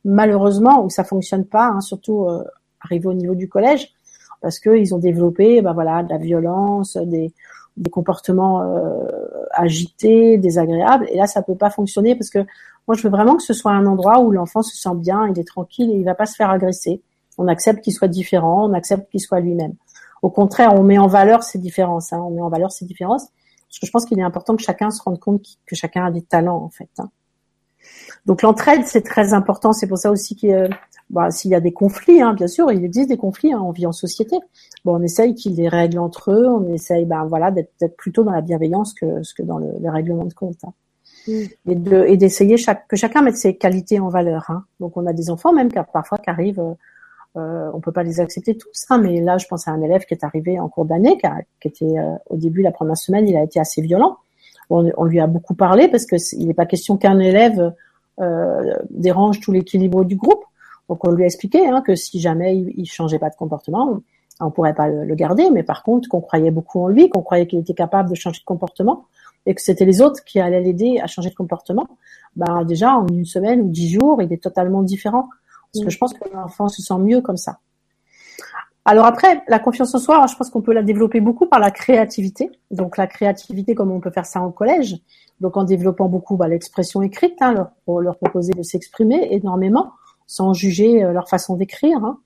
[0.05, 2.27] malheureusement, où ça fonctionne pas, hein, surtout
[2.81, 3.89] arrivé au niveau du collège,
[4.41, 7.33] parce qu'ils ont développé, ben voilà, de la violence, des
[7.79, 9.07] des comportements euh,
[9.51, 11.07] agités, désagréables.
[11.09, 12.39] Et là, ça peut pas fonctionner parce que
[12.87, 15.39] moi, je veux vraiment que ce soit un endroit où l'enfant se sent bien, il
[15.39, 17.01] est tranquille et il va pas se faire agresser.
[17.37, 19.73] On accepte qu'il soit différent, on accepte qu'il soit lui-même.
[20.21, 22.11] Au contraire, on met en valeur ses différences.
[22.11, 23.27] Hein, on met en valeur ses différences
[23.69, 26.11] parce que je pense qu'il est important que chacun se rende compte que chacun a
[26.11, 26.89] des talents en fait.
[26.97, 27.09] Hein.
[28.25, 29.73] Donc l'entraide, c'est très important.
[29.73, 30.69] C'est pour ça aussi qu'il
[31.09, 33.71] bah, s'il y a des conflits, hein, bien sûr, il existe des conflits, hein, on
[33.71, 34.37] vit en société.
[34.85, 38.31] Bon, on essaye qu'ils les règlent entre eux, on essaye, ben voilà, d'être plutôt dans
[38.31, 40.57] la bienveillance que ce que dans le, le règlement de compte.
[40.63, 40.73] Hein.
[41.27, 41.31] Mm.
[41.67, 44.45] Et de et d'essayer chaque, que chacun mette ses qualités en valeur.
[44.49, 44.65] Hein.
[44.79, 46.73] Donc on a des enfants même qui parfois qui arrivent, euh,
[47.37, 50.05] euh, on peut pas les accepter tous, hein, mais là je pense à un élève
[50.05, 51.27] qui est arrivé en cours d'année, qui,
[51.61, 54.17] qui, était euh, au début la première semaine, il a été assez violent.
[54.69, 57.73] On, on lui a beaucoup parlé parce que il n'est pas question qu'un élève
[58.19, 60.43] euh, dérange tout l'équilibre du groupe.
[60.89, 64.01] Donc on lui a expliqué hein, que si jamais il, il, changeait pas de comportement,
[64.39, 67.47] on pourrait pas le, garder, mais par contre qu'on croyait beaucoup en lui, qu'on croyait
[67.47, 69.05] qu'il était capable de changer de comportement
[69.45, 71.87] et que c'était les autres qui allaient l'aider à changer de comportement.
[72.35, 75.29] Ben déjà en une semaine ou dix jours, il est totalement différent.
[75.73, 77.59] Parce que je pense que l'enfant se sent mieux comme ça.
[78.89, 81.69] Alors après, la confiance en soi, je pense qu'on peut la développer beaucoup par la
[81.69, 82.49] créativité.
[82.71, 84.97] Donc la créativité, comme on peut faire ça en collège,
[85.41, 89.91] donc en développant beaucoup bah, l'expression écrite, hein, leur, pour leur proposer de s'exprimer énormément
[90.25, 92.03] sans juger euh, leur façon d'écrire.
[92.03, 92.17] Hein.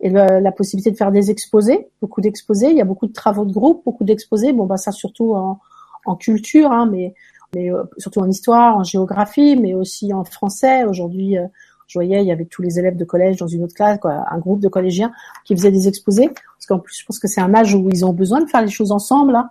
[0.00, 2.70] Et la possibilité de faire des exposés, beaucoup d'exposés.
[2.70, 4.52] Il y a beaucoup de travaux de groupe, beaucoup d'exposés.
[4.52, 7.14] Bon, bah ça surtout en, culture, hein, mais,
[7.54, 10.82] mais euh, surtout en histoire, en géographie, mais aussi en français.
[10.82, 11.46] Aujourd'hui, euh,
[11.88, 14.24] je voyais, il y avait tous les élèves de collège dans une autre classe, quoi,
[14.30, 15.10] un groupe de collégiens
[15.44, 16.28] qui faisaient des exposés.
[16.28, 18.62] Parce qu'en plus, je pense que c'est un âge où ils ont besoin de faire
[18.62, 19.34] les choses ensemble.
[19.34, 19.50] Hein.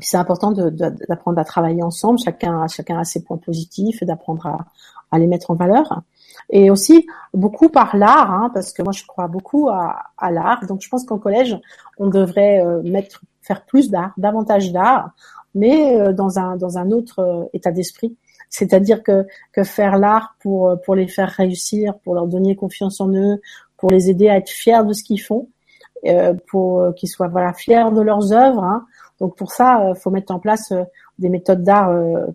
[0.00, 2.18] c'est important d'apprendre à travailler ensemble.
[2.18, 4.66] Chacun, chacun a ses points positifs et d'apprendre à,
[5.10, 6.02] à les mettre en valeur
[6.50, 10.64] et aussi beaucoup par l'art, hein, parce que moi je crois beaucoup à, à l'art.
[10.66, 11.58] Donc je pense qu'en collège,
[11.98, 15.10] on devrait euh, mettre, faire plus d'art, davantage d'art,
[15.54, 18.16] mais euh, dans un dans un autre euh, état d'esprit.
[18.50, 23.12] C'est-à-dire que que faire l'art pour pour les faire réussir, pour leur donner confiance en
[23.12, 23.40] eux,
[23.76, 25.48] pour les aider à être fiers de ce qu'ils font,
[26.46, 28.64] pour qu'ils soient voilà fiers de leurs œuvres.
[28.64, 28.86] Hein.
[29.20, 30.72] Donc pour ça, faut mettre en place
[31.18, 31.90] des méthodes d'art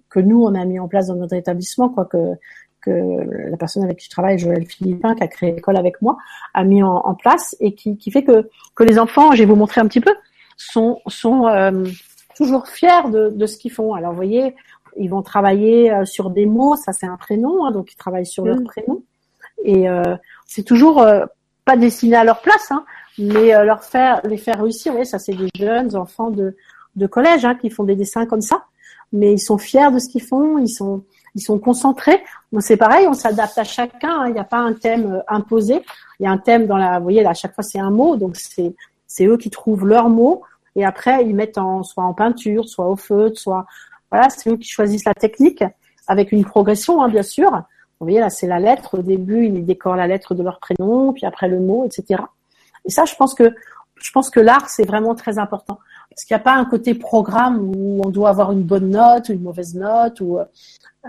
[0.09, 2.35] que nous on a mis en place dans notre établissement, quoi que
[2.81, 6.17] que la personne avec qui je travaille, Joël Philippin, qui a créé l'école avec moi,
[6.53, 9.55] a mis en, place et qui, qui, fait que, que les enfants, je vais vous
[9.55, 10.13] montrer un petit peu,
[10.57, 11.85] sont, sont euh,
[12.35, 13.93] toujours fiers de, de ce qu'ils font.
[13.93, 14.55] Alors, voyez,
[14.97, 18.25] ils vont travailler euh, sur des mots, ça c'est un prénom, hein, donc ils travaillent
[18.25, 18.63] sur leur mm.
[18.63, 19.03] prénom.
[19.63, 21.25] Et euh, c'est toujours euh,
[21.65, 22.83] pas destiné à leur place, hein,
[23.17, 24.91] mais leur faire, les faire réussir.
[24.91, 26.55] Vous voyez, ça c'est des jeunes enfants de,
[26.95, 28.65] de collège hein, qui font des dessins comme ça,
[29.13, 32.21] mais ils sont fiers de ce qu'ils font, ils sont ils sont concentrés.
[32.51, 34.27] Donc c'est pareil, on s'adapte à chacun.
[34.27, 35.81] Il n'y a pas un thème imposé.
[36.19, 37.91] Il y a un thème dans la, vous voyez, là, à chaque fois c'est un
[37.91, 38.75] mot, donc c'est
[39.07, 40.41] c'est eux qui trouvent leur mot
[40.75, 43.65] et après ils mettent en soit en peinture, soit au feutre, soit
[44.11, 45.63] voilà, c'est eux qui choisissent la technique
[46.07, 47.51] avec une progression, hein, bien sûr.
[47.51, 48.99] Vous voyez là, c'est la lettre.
[48.99, 52.23] Au début, ils décorent la lettre de leur prénom, puis après le mot, etc.
[52.85, 53.53] Et ça, je pense que
[53.95, 55.77] je pense que l'art c'est vraiment très important
[56.09, 59.29] parce qu'il n'y a pas un côté programme où on doit avoir une bonne note
[59.29, 60.45] ou une mauvaise note ou euh,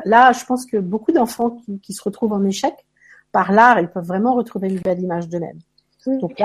[0.05, 2.75] Là, je pense que beaucoup d'enfants qui, se retrouvent en échec,
[3.31, 5.59] par l'art, ils peuvent vraiment retrouver une belle image d'eux-mêmes.
[6.07, 6.43] Donc il,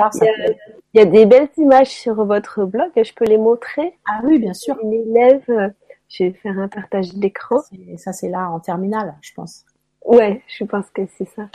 [0.93, 3.97] y a, des belles images sur votre blog, je peux les montrer?
[4.07, 4.77] Ah oui, bien sûr.
[4.83, 5.69] Une élève, euh,
[6.09, 7.57] je vais faire un partage d'écran.
[7.97, 9.65] Ça, c'est l'art en terminale, je pense.
[10.05, 11.49] Ouais, je pense que c'est ça.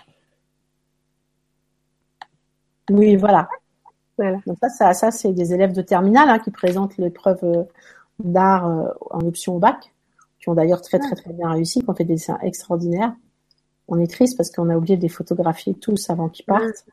[2.91, 3.49] Oui, voilà.
[4.19, 4.39] Voilà.
[4.47, 7.65] Donc ça, ça, c'est des élèves de terminale hein, qui présentent l'épreuve euh,
[8.19, 9.93] d'art euh, en option au bac
[10.43, 13.15] qui ont d'ailleurs très très très bien réussi, qui ont fait des dessins extraordinaires.
[13.87, 16.85] On est triste parce qu'on a oublié de les photographier tous avant qu'ils partent.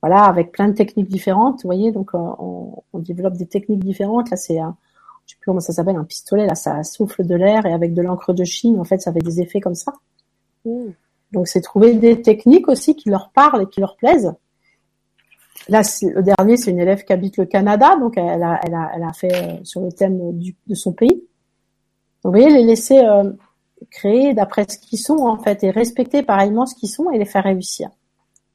[0.00, 3.84] Voilà, avec plein de techniques différentes, vous voyez, donc euh, on, on développe des techniques
[3.84, 4.30] différentes.
[4.30, 4.76] Là, c'est un,
[5.32, 6.46] sais plus comment ça s'appelle, un pistolet.
[6.46, 9.20] Là, ça souffle de l'air et avec de l'encre de Chine, en fait, ça fait
[9.20, 9.92] des effets comme ça.
[10.64, 14.34] Donc, c'est trouver des techniques aussi qui leur parlent et qui leur plaisent.
[15.68, 18.90] Là, le dernier, c'est une élève qui habite le Canada, donc elle a, elle a,
[18.94, 21.24] elle a fait euh, sur le thème du, de son pays.
[22.24, 23.32] vous voyez, les laisser euh,
[23.90, 27.24] créer d'après ce qu'ils sont en fait et respecter pareillement ce qu'ils sont et les
[27.24, 27.90] faire réussir.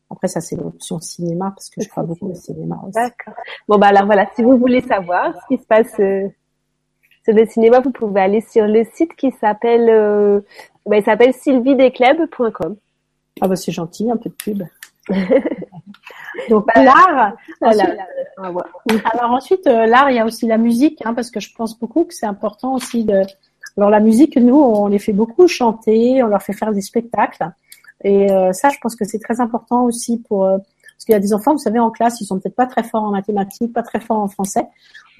[0.09, 2.93] Après ça c'est l'option cinéma parce que je crois beaucoup au cinéma aussi.
[2.93, 3.33] D'accord.
[3.67, 6.29] Bon bah alors voilà, si vous voulez savoir ce qui se passe euh,
[7.27, 10.39] sur le cinéma, vous pouvez aller sur le site qui s'appelle euh,
[10.85, 12.77] bah, il s'appelle sylvidesclub.com.
[13.41, 14.63] Ah bah c'est gentil, un peu de pub.
[16.49, 17.95] Donc bah, l'art, voilà.
[18.37, 21.77] Alors ensuite euh, l'art, il y a aussi la musique, hein, parce que je pense
[21.77, 23.21] beaucoup que c'est important aussi de.
[23.77, 27.51] Alors la musique, nous, on les fait beaucoup chanter, on leur fait faire des spectacles,
[28.03, 30.57] et euh, ça, je pense que c'est très important aussi pour euh,
[30.97, 32.81] parce qu'il y a des enfants, vous savez, en classe, ils sont peut-être pas très
[32.81, 34.65] forts en mathématiques, pas très forts en français,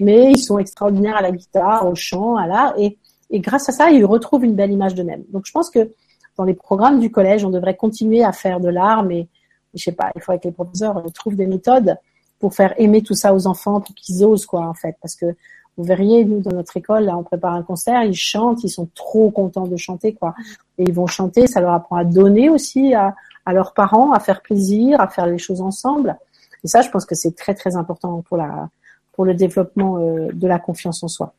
[0.00, 2.98] mais ils sont extraordinaires à la guitare, au chant, à l'art, et,
[3.34, 5.22] grâce à ça, ils retrouvent une belle image d'eux-mêmes.
[5.32, 5.92] Donc je pense que
[6.36, 9.28] dans les programmes du collège, on devrait continuer à faire de l'art, mais
[9.72, 11.96] je sais pas, il faudrait que les professeurs trouvent des méthodes
[12.40, 15.26] pour faire aimer tout ça aux enfants, pour qu'ils osent quoi en fait, parce que
[15.76, 18.88] vous verriez, nous dans notre école, là, on prépare un concert, ils chantent, ils sont
[18.96, 20.34] trop contents de chanter quoi,
[20.76, 23.14] et ils vont chanter, ça leur apprend à donner aussi à,
[23.48, 26.18] à leurs parents, à faire plaisir, à faire les choses ensemble.
[26.64, 28.68] Et ça, je pense que c'est très très important pour la
[29.14, 31.32] pour le développement euh, de la confiance en soi.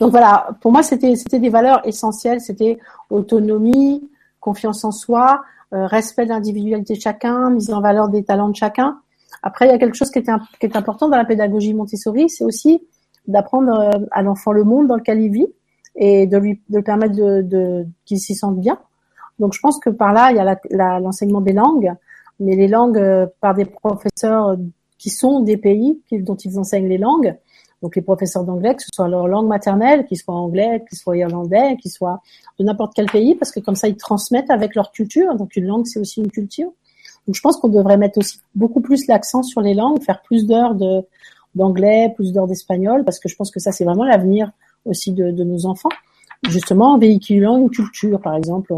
[0.00, 2.78] Donc voilà, pour moi, c'était des valeurs essentielles, c'était
[3.10, 4.08] autonomie,
[4.40, 8.56] confiance en soi, euh, respect de l'individualité de chacun, mise en valeur des talents de
[8.56, 9.00] chacun.
[9.42, 12.80] Après, il y a quelque chose qui est, important dans la pédagogie Montessori, c'est aussi
[13.26, 15.48] d'apprendre euh, à l'enfant le monde dans lequel il vit
[15.96, 17.16] et de lui permettre
[18.04, 18.78] qu'il s'y sente bien.
[19.38, 21.92] Donc, je pense que par là, il y a l'enseignement des langues,
[22.40, 24.56] mais les langues euh, par des professeurs
[24.98, 27.36] qui sont des pays dont ils enseignent les langues
[27.84, 31.18] donc les professeurs d'anglais, que ce soit leur langue maternelle, qu'ils soient anglais, qu'ils soient
[31.18, 32.22] irlandais, qu'ils soient
[32.58, 35.34] de n'importe quel pays, parce que comme ça ils transmettent avec leur culture.
[35.36, 36.72] Donc une langue c'est aussi une culture.
[37.26, 40.46] Donc je pense qu'on devrait mettre aussi beaucoup plus l'accent sur les langues, faire plus
[40.46, 40.74] d'heures
[41.54, 44.50] d'anglais, plus d'heures d'espagnol, parce que je pense que ça c'est vraiment l'avenir
[44.86, 45.90] aussi de, de, nos enfants.
[46.48, 48.72] Justement en véhiculant une culture, par exemple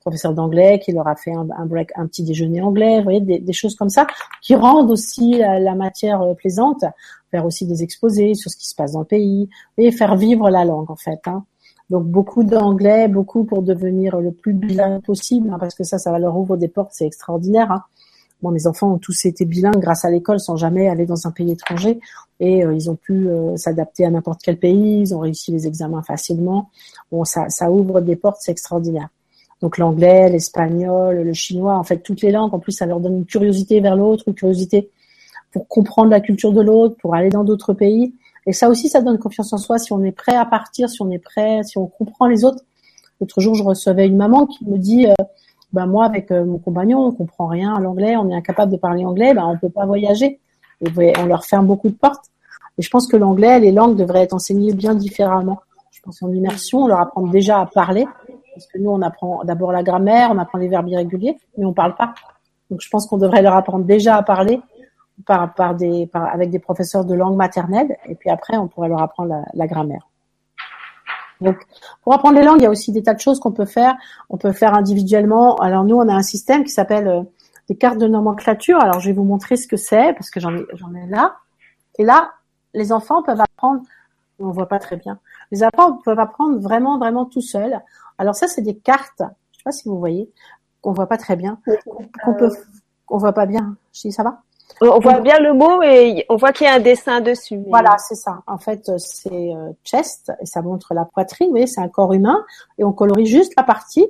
[0.00, 3.52] professeur d'anglais qui leur a fait un, break, un petit déjeuner anglais, vous voyez, des,
[3.52, 4.06] choses comme ça,
[4.42, 6.84] qui rendent aussi la, la, matière euh, plaisante,
[7.30, 10.50] faire aussi des exposés sur ce qui se passe dans le pays, et faire vivre
[10.50, 11.20] la langue en fait.
[11.26, 11.44] Hein.
[11.90, 16.10] Donc beaucoup d'anglais, beaucoup pour devenir le plus bilingue possible, hein, parce que ça, ça
[16.10, 17.70] va leur ouvrir des portes, c'est extraordinaire.
[17.70, 17.82] Hein.
[18.42, 21.30] Bon, mes enfants ont tous été bilingues grâce à l'école sans jamais aller dans un
[21.30, 22.00] pays étranger
[22.38, 25.66] et euh, ils ont pu euh, s'adapter à n'importe quel pays, ils ont réussi les
[25.66, 26.70] examens facilement.
[27.12, 29.08] Bon, ça, ça ouvre des portes, c'est extraordinaire.
[29.60, 32.54] Donc l'anglais, l'espagnol, le chinois, en fait toutes les langues.
[32.54, 34.90] En plus, ça leur donne une curiosité vers l'autre, une curiosité
[35.52, 38.14] pour comprendre la culture de l'autre, pour aller dans d'autres pays.
[38.46, 39.78] Et ça aussi, ça donne confiance en soi.
[39.78, 42.62] Si on est prêt à partir, si on est prêt, si on comprend les autres.
[43.20, 45.14] L'autre jour, je recevais une maman qui me dit, euh,
[45.72, 48.76] ben moi avec euh, mon compagnon, on comprend rien à l'anglais, on est incapable de
[48.78, 50.40] parler anglais, ben on peut pas voyager.
[50.96, 52.24] On leur ferme beaucoup de portes.
[52.78, 55.60] Et je pense que l'anglais, les langues devraient être enseignées bien différemment.
[55.90, 58.06] Je pense en immersion, on leur apprend déjà à parler
[58.60, 61.72] parce que nous, on apprend d'abord la grammaire, on apprend les verbes irréguliers, mais on
[61.72, 62.12] parle pas.
[62.70, 64.60] Donc, je pense qu'on devrait leur apprendre déjà à parler
[65.26, 65.50] par,
[66.14, 70.06] avec des professeurs de langue maternelle, et puis après, on pourrait leur apprendre la, grammaire.
[71.40, 71.56] Donc,
[72.02, 73.96] pour apprendre les langues, il y a aussi des tas de choses qu'on peut faire.
[74.28, 75.56] On peut faire individuellement.
[75.56, 77.22] Alors, nous, on a un système qui s'appelle euh,
[77.70, 78.78] des cartes de nomenclature.
[78.78, 81.36] Alors, je vais vous montrer ce que c'est, parce que j'en ai, j'en ai là.
[81.98, 82.32] Et là,
[82.74, 83.80] les enfants peuvent apprendre,
[84.38, 85.18] on voit pas très bien,
[85.50, 87.80] les enfants peuvent apprendre vraiment, vraiment tout seuls.
[88.20, 89.22] Alors ça, c'est des cartes.
[89.52, 90.30] Je sais pas si vous voyez,
[90.82, 91.58] qu'on voit pas très bien,
[92.22, 92.50] qu'on peut,
[93.08, 93.76] on voit pas bien.
[93.94, 94.42] Je dis ça va?
[94.82, 97.62] On voit bien le mot et on voit qu'il y a un dessin dessus.
[97.66, 98.42] Voilà, c'est ça.
[98.46, 101.46] En fait, c'est euh, chest et ça montre la poitrine.
[101.46, 102.44] Vous voyez, c'est un corps humain
[102.76, 104.06] et on colorie juste la partie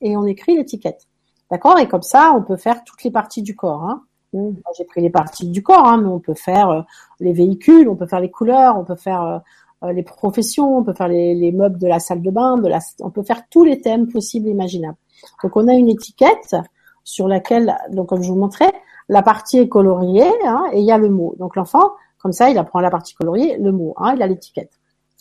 [0.00, 1.08] et on écrit l'étiquette.
[1.50, 1.80] D'accord?
[1.80, 3.82] Et comme ça, on peut faire toutes les parties du corps.
[3.82, 4.04] Hein.
[4.34, 4.50] Mmh.
[4.76, 6.82] J'ai pris les parties du corps, hein, mais on peut faire euh,
[7.18, 9.38] les véhicules, on peut faire les couleurs, on peut faire euh,
[9.82, 12.80] les professions, on peut faire les, les, meubles de la salle de bain, de la,
[13.00, 14.96] on peut faire tous les thèmes possibles et imaginables.
[15.42, 16.56] Donc on a une étiquette
[17.04, 18.72] sur laquelle, donc comme je vous montrais,
[19.08, 21.34] la partie est coloriée hein, et il y a le mot.
[21.38, 24.72] Donc l'enfant, comme ça, il apprend la partie coloriée, le mot, hein, il a l'étiquette.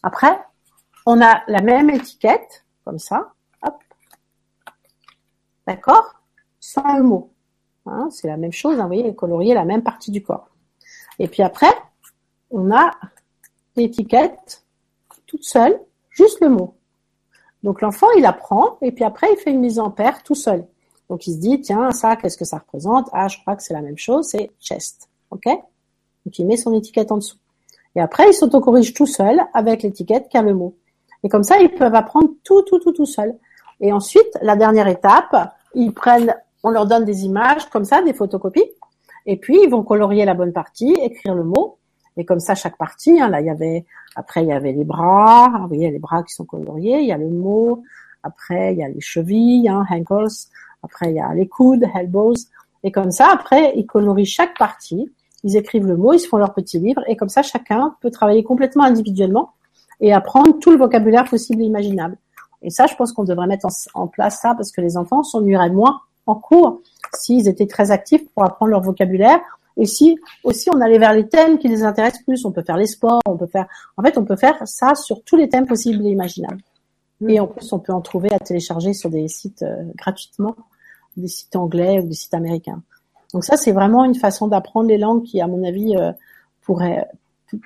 [0.04, 0.38] Après,
[1.06, 3.34] on a la même étiquette, comme ça,
[3.66, 3.76] hop,
[5.66, 6.16] d'accord,
[6.60, 7.32] sans le mot.
[7.86, 10.50] Hein, c'est la même chose, hein, vous voyez, colorier la même partie du corps.
[11.20, 11.72] Et puis après,
[12.52, 12.92] on a
[13.78, 14.64] l'étiquette
[15.26, 16.76] toute seule, juste le mot.
[17.64, 20.66] Donc l'enfant, il apprend et puis après, il fait une mise en paire tout seul.
[21.10, 23.10] Donc il se dit, tiens, ça, qu'est-ce que ça représente?
[23.14, 25.10] Ah, je crois que c'est la même chose, c'est chest.
[25.32, 25.46] OK?
[25.46, 27.38] Donc il met son étiquette en dessous.
[27.96, 30.76] Et après, il s'autocorrige tout seul avec l'étiquette qui le mot.
[31.24, 33.36] Et comme ça, ils peuvent apprendre tout, tout, tout, tout seul.
[33.82, 35.36] Et ensuite, la dernière étape,
[35.74, 38.70] ils prennent, on leur donne des images comme ça, des photocopies,
[39.26, 41.77] et puis ils vont colorier la bonne partie, écrire le mot,
[42.18, 44.84] Et comme ça, chaque partie, hein, là, il y avait, après, il y avait les
[44.84, 47.84] bras, vous voyez, les bras qui sont coloriés, il y a le mot,
[48.24, 50.28] après, il y a les chevilles, hein, ankles,
[50.84, 52.34] après, il y a les coudes, elbows,
[52.84, 55.12] et comme ça, après, ils colorient chaque partie,
[55.44, 58.12] ils écrivent le mot, ils se font leur petit livre, et comme ça, chacun peut
[58.12, 59.54] travailler complètement individuellement
[60.02, 62.18] et apprendre tout le vocabulaire possible et imaginable.
[62.62, 65.70] Et ça, je pense qu'on devrait mettre en, place ça parce que les enfants s'ennuieraient
[65.70, 66.82] moins en cours
[67.14, 69.40] s'ils étaient très actifs pour apprendre leur vocabulaire.
[69.78, 72.78] Et si aussi on allait vers les thèmes qui les intéressent plus, on peut faire
[72.78, 75.68] les sports, on peut faire, en fait, on peut faire ça sur tous les thèmes
[75.68, 76.62] possibles et imaginables.
[77.28, 80.56] Et en plus, on peut en trouver à télécharger sur des sites euh, gratuitement,
[81.16, 82.82] des sites anglais ou des sites américains.
[83.34, 86.12] Donc ça, c'est vraiment une façon d'apprendre les langues qui, à mon avis, euh,
[86.62, 87.08] pourrait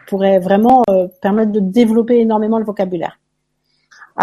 [0.08, 3.18] pourrait vraiment euh, permettre de développer énormément le vocabulaire.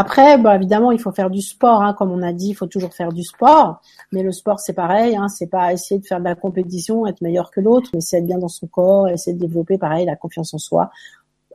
[0.01, 2.69] Après, bah, évidemment, il faut faire du sport, hein, comme on a dit, il faut
[2.69, 3.81] toujours faire du sport.
[4.13, 7.21] Mais le sport, c'est pareil, hein, c'est pas essayer de faire de la compétition, être
[7.21, 10.15] meilleur que l'autre, mais c'est être bien dans son corps, essayer de développer, pareil, la
[10.15, 10.93] confiance en soi,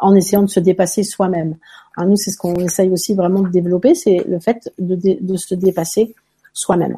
[0.01, 1.55] en essayant de se dépasser soi-même.
[1.95, 5.55] Hein, nous, c'est ce qu'on essaye aussi vraiment de développer, c'est le fait de, se
[5.55, 6.13] dépasser
[6.51, 6.97] soi-même.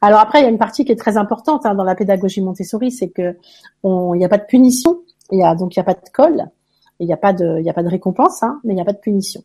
[0.00, 2.40] Alors après, il y a une partie qui est très importante hein, dans la pédagogie
[2.40, 3.36] Montessori, c'est que
[3.84, 6.10] il n'y a pas de punition, il y a donc il n'y a pas de
[6.14, 6.46] colle,
[6.98, 8.94] il n'y a pas de a pas de récompense, hein, mais il n'y a pas
[8.94, 9.42] de punition.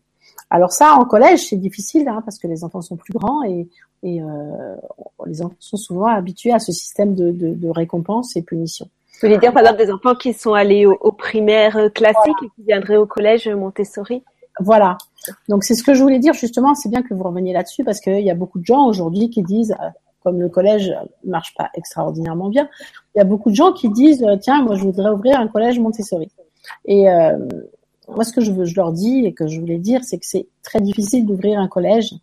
[0.50, 3.68] Alors ça, en collège, c'est difficile hein, parce que les enfants sont plus grands et,
[4.04, 4.76] et euh,
[5.26, 8.88] les enfants sont souvent habitués à ce système de, de, de récompense et punition.
[9.14, 12.50] Vous voulez dire par exemple des enfants qui sont allés au, au primaire classique et
[12.56, 14.24] qui viendraient au collège Montessori?
[14.60, 14.98] Voilà.
[15.50, 16.76] Donc c'est ce que je voulais dire justement.
[16.76, 19.44] C'est bien que vous reveniez là-dessus parce qu'il y a beaucoup de gens aujourd'hui qui
[19.44, 19.90] disent, euh,
[20.24, 20.94] comme le collège
[21.26, 22.70] marche pas extraordinairement bien,
[23.16, 25.48] il y a beaucoup de gens qui disent, euh, tiens, moi je voudrais ouvrir un
[25.48, 26.32] collège Montessori.
[26.86, 27.38] Et euh,
[28.08, 30.26] moi, ce que je, veux, je leur dis et que je voulais dire, c'est que
[30.26, 32.14] c'est très difficile d'ouvrir un collège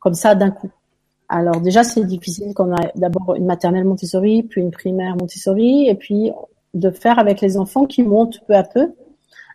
[0.00, 0.70] comme ça d'un coup.
[1.28, 5.94] Alors déjà, c'est difficile qu'on a d'abord une maternelle Montessori, puis une primaire Montessori, et
[5.94, 6.30] puis
[6.74, 8.92] de faire avec les enfants qui montent peu à peu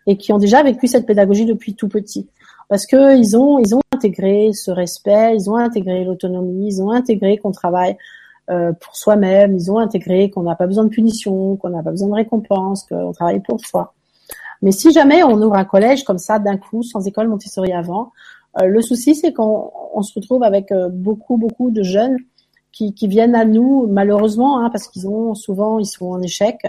[0.08, 2.28] et qui ont déjà vécu cette pédagogie depuis tout petit.
[2.70, 6.92] Parce que ils ont, ils ont intégré ce respect, ils ont intégré l'autonomie, ils ont
[6.92, 7.98] intégré qu'on travaille
[8.50, 11.92] euh, pour soi-même, ils ont intégré qu'on n'a pas besoin de punition, qu'on n'a pas
[11.92, 13.94] besoin de récompense, qu'on travaille pour soi.
[14.62, 18.12] Mais si jamais on ouvre un collège comme ça d'un coup, sans école Montessori avant,
[18.60, 22.17] euh, le souci c'est qu'on on se retrouve avec euh, beaucoup beaucoup de jeunes
[22.72, 26.65] qui, qui viennent à nous malheureusement hein, parce qu'ils ont souvent ils sont en échec,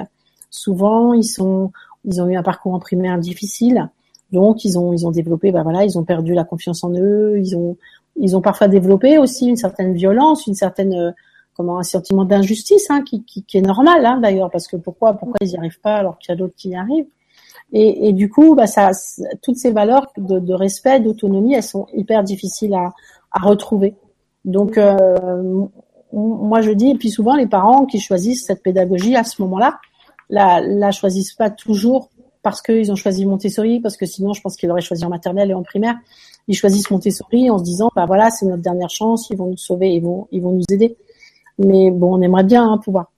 [0.50, 1.72] souvent ils sont
[2.04, 3.88] ils ont eu un parcours en primaire difficile,
[4.32, 7.38] donc ils ont ils ont développé ben voilà ils ont perdu la confiance en eux,
[7.38, 7.76] ils ont
[8.16, 11.10] ils ont parfois développé aussi une certaine violence, une certaine euh,
[11.54, 15.14] comment un sentiment d'injustice hein, qui, qui, qui, est normal hein, d'ailleurs parce que pourquoi
[15.14, 17.06] pourquoi ils n'y arrivent pas alors qu'il y a d'autres qui y arrivent?
[17.72, 18.90] Et, et, du coup, bah, ça,
[19.42, 22.92] toutes ces valeurs de, de respect, d'autonomie, elles sont hyper difficiles à,
[23.32, 23.94] à retrouver.
[24.44, 25.66] Donc, euh,
[26.12, 29.78] moi je dis, et puis souvent les parents qui choisissent cette pédagogie à ce moment-là,
[30.30, 32.08] la, la choisissent pas toujours
[32.42, 35.50] parce qu'ils ont choisi Montessori, parce que sinon je pense qu'ils auraient choisi en maternelle
[35.50, 35.96] et en primaire.
[36.46, 39.58] Ils choisissent Montessori en se disant, bah voilà, c'est notre dernière chance, ils vont nous
[39.58, 40.96] sauver, ils vont, ils vont nous aider.
[41.58, 43.10] Mais bon, on aimerait bien hein, pouvoir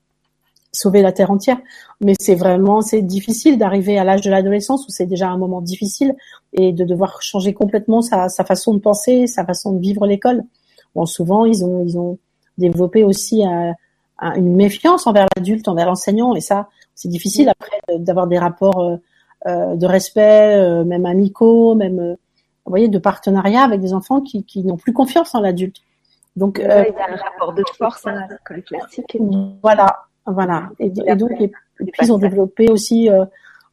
[0.71, 1.57] sauver la terre entière.
[1.99, 5.61] Mais c'est vraiment, c'est difficile d'arriver à l'âge de l'adolescence où c'est déjà un moment
[5.61, 6.15] difficile
[6.53, 10.43] et de devoir changer complètement sa, sa façon de penser, sa façon de vivre l'école.
[10.95, 12.17] Bon, souvent ils ont, ils ont
[12.57, 13.71] développé aussi euh,
[14.35, 18.97] une méfiance envers l'adulte, envers l'enseignant, et ça, c'est difficile après d'avoir des rapports euh,
[19.47, 22.15] euh, de respect, même amicaux, même,
[22.65, 25.77] vous voyez, de partenariat avec des enfants qui, qui n'ont plus confiance en l'adulte.
[26.35, 29.17] Donc, il y a un rapport de force à l'école classique.
[29.63, 30.69] Voilà, voilà.
[30.79, 33.25] Et, donc, et, puis ils ont développé aussi euh,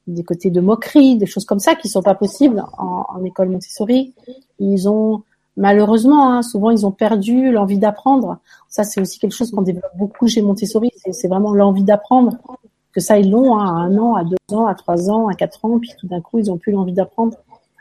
[0.07, 3.51] des côtés de moquerie, des choses comme ça qui sont pas possibles en, en école
[3.51, 4.15] Montessori.
[4.59, 5.23] Ils ont
[5.59, 8.39] malheureusement, hein, souvent ils ont perdu l'envie d'apprendre.
[8.69, 10.91] Ça, c'est aussi quelque chose qu'on développe beaucoup chez Montessori.
[11.11, 12.39] C'est vraiment l'envie d'apprendre.
[12.93, 15.35] Que ça, ils l'ont hein, à un an, à deux ans, à trois ans, à
[15.35, 17.37] quatre ans, puis tout d'un coup, ils ont plus l'envie d'apprendre.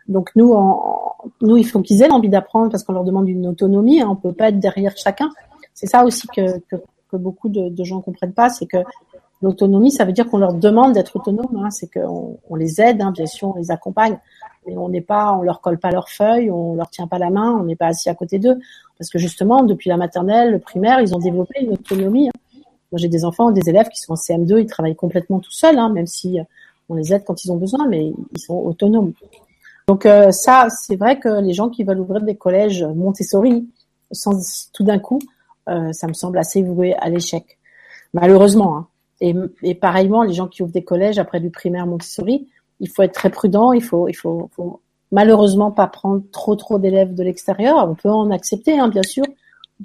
[0.10, 3.48] Donc nous, en, nous, il faut qu'ils aient l'envie d'apprendre parce qu'on leur demande une
[3.48, 4.02] autonomie.
[4.02, 5.30] Hein, on peut pas être derrière chacun.
[5.74, 6.76] C'est ça aussi que, que,
[7.08, 8.78] que beaucoup de, de gens comprennent pas, c'est que
[9.42, 11.64] l'autonomie, ça veut dire qu'on leur demande d'être autonome.
[11.64, 14.18] Hein, c'est qu'on on les aide, hein, bien sûr, on les accompagne,
[14.66, 17.30] mais on n'est pas, on leur colle pas leurs feuilles, on leur tient pas la
[17.30, 18.58] main, on n'est pas assis à côté d'eux,
[18.98, 22.30] parce que justement, depuis la maternelle, le primaire, ils ont développé une autonomie.
[22.30, 22.60] Hein.
[22.92, 25.76] Moi, j'ai des enfants, des élèves qui sont en CM2, ils travaillent complètement tout seuls,
[25.92, 26.40] même si
[26.90, 29.12] on les aide quand ils ont besoin, mais ils sont autonomes.
[29.88, 33.70] Donc euh, ça, c'est vrai que les gens qui veulent ouvrir des collèges Montessori,
[34.12, 35.37] sans tout d'un coup, euh,
[35.92, 37.58] ça me semble assez voué à l'échec,
[38.14, 38.78] malheureusement.
[38.78, 38.88] Hein.
[39.20, 42.48] Et, et, pareillement, les gens qui ouvrent des collèges après du primaire Montessori,
[42.80, 46.80] il faut être très prudent, il faut, il faut, faut malheureusement pas prendre trop trop
[46.80, 47.88] d'élèves de l'extérieur.
[47.90, 49.26] On peut en accepter, hein, bien sûr,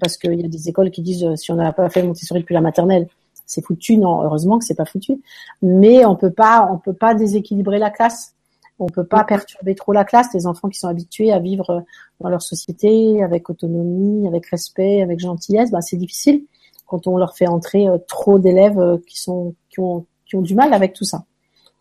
[0.01, 2.41] parce qu'il y a des écoles qui disent euh, si on n'a pas fait Montessori
[2.41, 3.09] depuis la maternelle,
[3.47, 3.97] c'est foutu.
[3.97, 5.21] Non, heureusement que c'est pas foutu.
[5.63, 8.35] Mais on peut pas, on peut pas déséquilibrer la classe.
[8.83, 10.35] On peut pas perturber trop la classe.
[10.35, 11.85] Les enfants qui sont habitués à vivre
[12.21, 16.45] dans leur société avec autonomie, avec respect, avec gentillesse, bah, c'est difficile
[16.87, 20.43] quand on leur fait entrer euh, trop d'élèves euh, qui sont qui ont qui ont
[20.43, 21.25] du mal avec tout ça.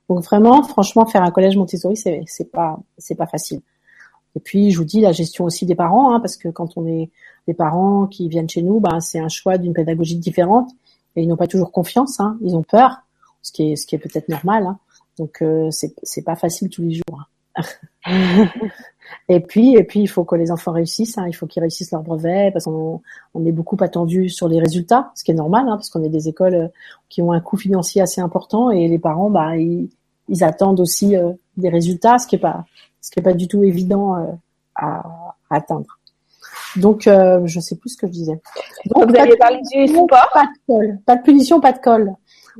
[0.10, 3.62] Donc vraiment, franchement, faire un collège Montessori, c'est c'est pas c'est pas facile.
[4.36, 6.86] Et puis, je vous dis la gestion aussi des parents, hein, parce que quand on
[6.86, 7.10] est
[7.48, 10.72] des parents qui viennent chez nous, ben, c'est un choix d'une pédagogie différente
[11.16, 13.02] et ils n'ont pas toujours confiance, hein, ils ont peur,
[13.42, 14.68] ce qui est ce qui est peut-être normal.
[14.68, 14.80] Hein.
[15.22, 17.30] Donc euh, c'est c'est pas facile tous les jours.
[17.56, 17.64] Hein.
[19.30, 21.92] et puis et puis il faut que les enfants réussissent, hein, il faut qu'ils réussissent
[21.92, 23.02] leur brevet parce qu'on
[23.36, 26.10] on est beaucoup attendu sur les résultats, ce qui est normal hein, parce qu'on est
[26.10, 26.68] des écoles euh,
[27.08, 29.90] qui ont un coût financier assez important et les parents bah ils,
[30.28, 32.66] ils attendent aussi euh, des résultats, ce qui est pas
[33.02, 34.32] ce qui est pas du tout évident euh,
[34.76, 35.04] à,
[35.50, 36.00] à, atteindre.
[36.78, 38.42] Donc, euh, je sais plus ce que je disais.
[38.86, 40.08] Donc, vous avez parlé du sport?
[40.34, 42.14] Pas de colle, pas de punition, pas de colle.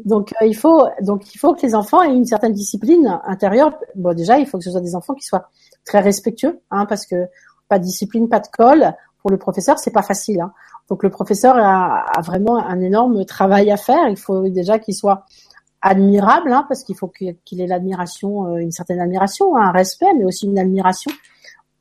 [0.06, 3.78] Donc, euh, il faut donc il faut que les enfants aient une certaine discipline intérieure.
[3.96, 5.50] Bon, déjà, il faut que ce soit des enfants qui soient
[5.86, 7.28] très respectueux, hein, parce que
[7.68, 8.94] pas de discipline, pas de colle.
[9.22, 10.42] Pour le professeur, c'est pas facile.
[10.42, 10.52] Hein.
[10.90, 14.08] Donc, le professeur a, vraiment un énorme travail à faire.
[14.10, 15.26] Il faut déjà qu'il soit
[15.82, 20.26] admirable, hein, parce qu'il faut qu'il ait l'admiration, euh, une certaine admiration, un respect, mais
[20.26, 21.12] aussi une admiration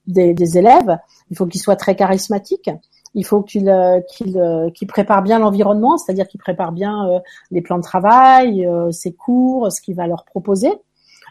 [0.06, 0.98] des élèves.
[1.30, 2.70] Il faut qu'il soit très charismatique.
[3.14, 7.78] Il faut qu'il euh, qu'il euh, prépare bien l'environnement, c'est-à-dire qu'il prépare bien les plans
[7.78, 10.70] de travail, ses cours, ce qu'il va leur proposer.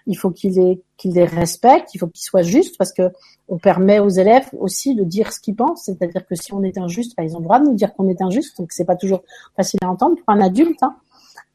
[0.07, 1.93] Il faut qu'il les qu'il les respecte.
[1.93, 3.11] Il faut qu'il soit juste, parce que
[3.47, 5.83] on permet aux élèves aussi de dire ce qu'ils pensent.
[5.83, 8.07] C'est-à-dire que si on est injuste, bah, ils ont le droit de nous dire qu'on
[8.09, 8.57] est injuste.
[8.57, 9.23] Donc c'est pas toujours
[9.55, 10.81] facile à entendre pour un adulte.
[10.83, 10.95] Hein.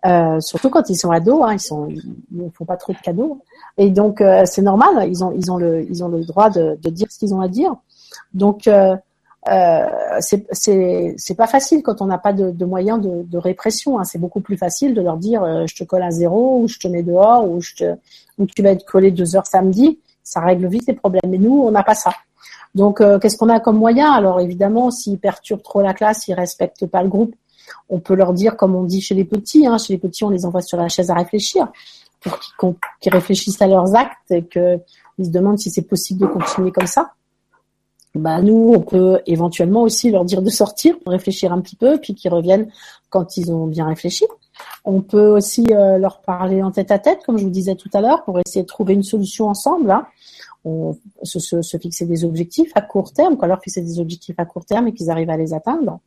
[0.06, 3.40] Euh, surtout quand ils sont ados, hein, ils sont, ils font pas trop de cadeaux.
[3.78, 6.78] Et donc euh, c'est normal, ils ont, ils ont le, ils ont le droit de,
[6.82, 7.74] de dire ce qu'ils ont à dire.
[8.34, 8.96] Donc euh,
[9.51, 9.86] euh
[10.20, 13.99] c'est, pas facile quand on n'a pas de, de moyens de, de répression.
[13.99, 14.05] Hein.
[14.05, 16.78] C'est beaucoup plus facile de leur dire euh, je te colle à zéro ou je
[16.78, 17.95] te mets dehors ou je te,
[18.38, 19.99] ou tu vas être collé deux heures samedi.
[20.22, 21.28] Ça règle vite les problèmes.
[21.28, 22.12] Mais nous, on n'a pas ça.
[22.74, 24.11] Donc qu'est-ce qu'on a comme moyen?
[24.11, 27.34] Alors évidemment, s'ils perturbent trop la classe, ils respectent pas le groupe
[27.88, 30.30] on peut leur dire, comme on dit chez les petits, hein, chez les petits, on
[30.30, 31.68] les envoie sur la chaise à réfléchir,
[32.20, 32.38] pour
[33.01, 34.80] qu'ils réfléchissent à leurs actes et qu'ils
[35.24, 37.12] se demandent si c'est possible de continuer comme ça.
[38.14, 42.14] Bah nous, on peut éventuellement aussi leur dire de sortir réfléchir un petit peu, puis
[42.14, 42.70] qu'ils reviennent
[43.10, 44.24] quand ils ont bien réfléchi.
[44.84, 47.90] On peut aussi euh, leur parler en tête à tête, comme je vous disais tout
[47.92, 49.90] à l'heure, pour essayer de trouver une solution ensemble.
[49.90, 50.06] Hein.
[50.64, 54.46] On, se, se, fixer des objectifs à court terme, quoi leur fixer des objectifs à
[54.46, 55.98] court terme et qu'ils arrivent à les atteindre.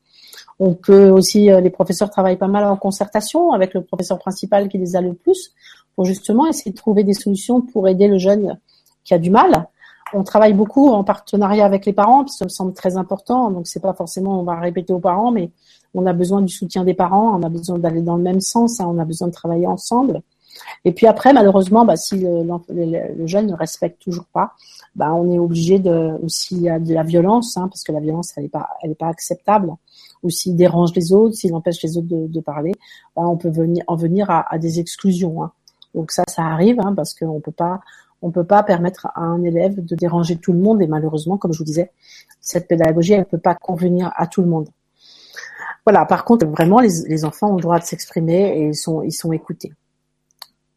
[0.59, 4.69] On peut aussi, euh, les professeurs travaillent pas mal en concertation avec le professeur principal
[4.69, 5.53] qui les a le plus
[5.95, 8.57] pour justement essayer de trouver des solutions pour aider le jeune
[9.03, 9.67] qui a du mal.
[10.13, 13.51] On travaille beaucoup en partenariat avec les parents, parce que ça me semble très important.
[13.51, 15.51] Donc c'est pas forcément on va répéter aux parents, mais
[15.93, 18.79] on a besoin du soutien des parents, on a besoin d'aller dans le même sens,
[18.79, 20.21] hein, on a besoin de travailler ensemble.
[20.85, 24.53] Et puis après, malheureusement, bah, si le, jeune ne respecte toujours pas,
[24.95, 27.99] bah, on est obligé de, s'il y a de la violence, hein, parce que la
[27.99, 29.71] violence, elle n'est pas, elle est pas acceptable,
[30.23, 32.71] ou s'il dérange les autres, s'il empêche les autres de, parler,
[33.15, 35.43] bah, on peut venir, en venir à, à des exclusions.
[35.43, 35.51] Hein.
[35.93, 37.81] Donc ça, ça arrive, hein, parce qu'on peut pas,
[38.21, 41.53] on peut pas permettre à un élève de déranger tout le monde, et malheureusement, comme
[41.53, 41.91] je vous disais,
[42.41, 44.69] cette pédagogie, elle peut pas convenir à tout le monde.
[45.85, 46.05] Voilà.
[46.05, 49.31] Par contre, vraiment, les, enfants ont le droit de s'exprimer et ils sont, ils sont
[49.31, 49.71] écoutés.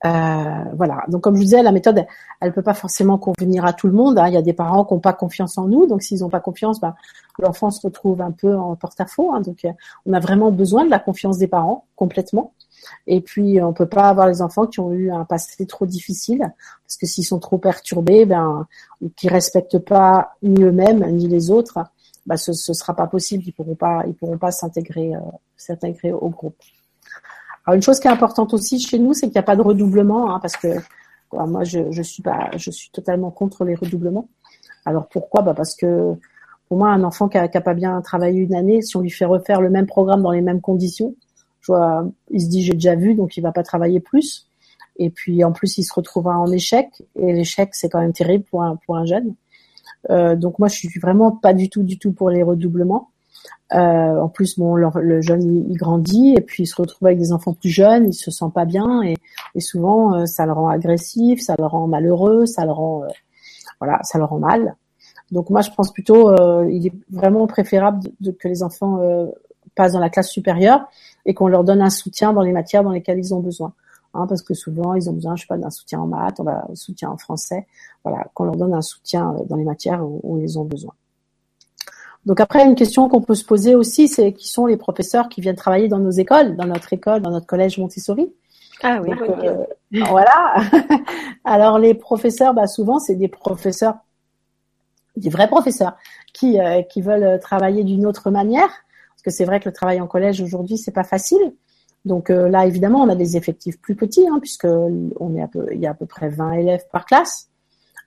[0.05, 1.03] Euh, voilà.
[1.09, 2.07] Donc, comme je vous disais, la méthode,
[2.41, 4.19] elle peut pas forcément convenir à tout le monde.
[4.19, 4.29] Hein.
[4.29, 6.39] Il y a des parents qui n'ont pas confiance en nous, donc s'ils n'ont pas
[6.39, 6.95] confiance, bah,
[7.41, 9.35] l'enfant se retrouve un peu en porte-à-faux.
[9.35, 9.41] Hein.
[9.41, 9.73] Donc, euh,
[10.07, 12.53] on a vraiment besoin de la confiance des parents complètement.
[13.07, 16.41] Et puis, on peut pas avoir les enfants qui ont eu un passé trop difficile,
[16.87, 18.67] parce que s'ils sont trop perturbés, ben,
[19.01, 21.79] ou qui respectent pas ni eux-mêmes ni les autres,
[22.27, 23.45] bah, ce, ce sera pas possible.
[23.47, 25.21] Ils pourront pas, ils pourront pas s'intégrer, euh,
[25.57, 26.57] s'intégrer au groupe.
[27.67, 29.63] Alors une chose qui est importante aussi chez nous, c'est qu'il n'y a pas de
[29.63, 30.69] redoublement, hein, parce que
[31.33, 34.29] moi je, suis pas, je suis totalement contre les redoublements.
[34.85, 35.43] Alors pourquoi?
[35.43, 36.15] Bah parce que
[36.69, 39.25] pour moi un enfant qui a, pas bien travaillé une année, si on lui fait
[39.25, 41.15] refaire le même programme dans les mêmes conditions,
[41.61, 44.47] je vois, il se dit j'ai déjà vu, donc il va pas travailler plus.
[44.97, 48.45] Et puis en plus il se retrouvera en échec, et l'échec c'est quand même terrible
[48.45, 49.35] pour un pour un jeune.
[50.11, 53.11] Euh, donc moi je suis vraiment pas du tout du tout pour les redoublements.
[53.73, 57.33] Euh, en plus, bon, le, jeune il, grandit et puis il se retrouve avec des
[57.33, 59.15] enfants plus jeunes, il se sent pas bien et,
[59.55, 63.09] et souvent euh, ça le rend agressif, ça le rend malheureux, ça le rend, euh,
[63.79, 64.75] voilà, ça le rend mal.
[65.31, 66.35] Donc moi, je pense plutôt,
[66.69, 68.99] il est vraiment préférable de, que les enfants
[69.81, 70.89] passent dans la classe supérieure
[71.25, 73.73] et qu'on leur donne un soutien dans les matières dans lesquelles ils ont besoin.
[74.13, 76.75] Hein, parce que souvent ils ont besoin, je sais pas, d'un soutien en maths, un
[76.75, 77.67] soutien en français,
[78.05, 80.93] voilà, qu'on leur donne un soutien dans les matières où ils ont besoin.
[82.27, 85.41] Donc après, une question qu'on peut se poser aussi, c'est qui sont les professeurs qui
[85.41, 88.31] viennent travailler dans nos écoles, dans notre école, dans notre collège Montessori?
[88.83, 89.11] Ah oui.
[89.45, 89.65] Euh,
[90.09, 90.57] voilà.
[91.45, 93.95] Alors les professeurs, bah, souvent c'est des professeurs,
[95.17, 95.97] des vrais professeurs,
[96.35, 98.71] qui euh, qui veulent travailler d'une autre manière,
[99.21, 101.53] parce que c'est vrai que le travail en collège aujourd'hui c'est pas facile.
[102.07, 105.67] Donc euh, là évidemment on a des effectifs plus petits, hein, puisque on est peu,
[105.73, 107.49] il y a à peu près 20 élèves par classe.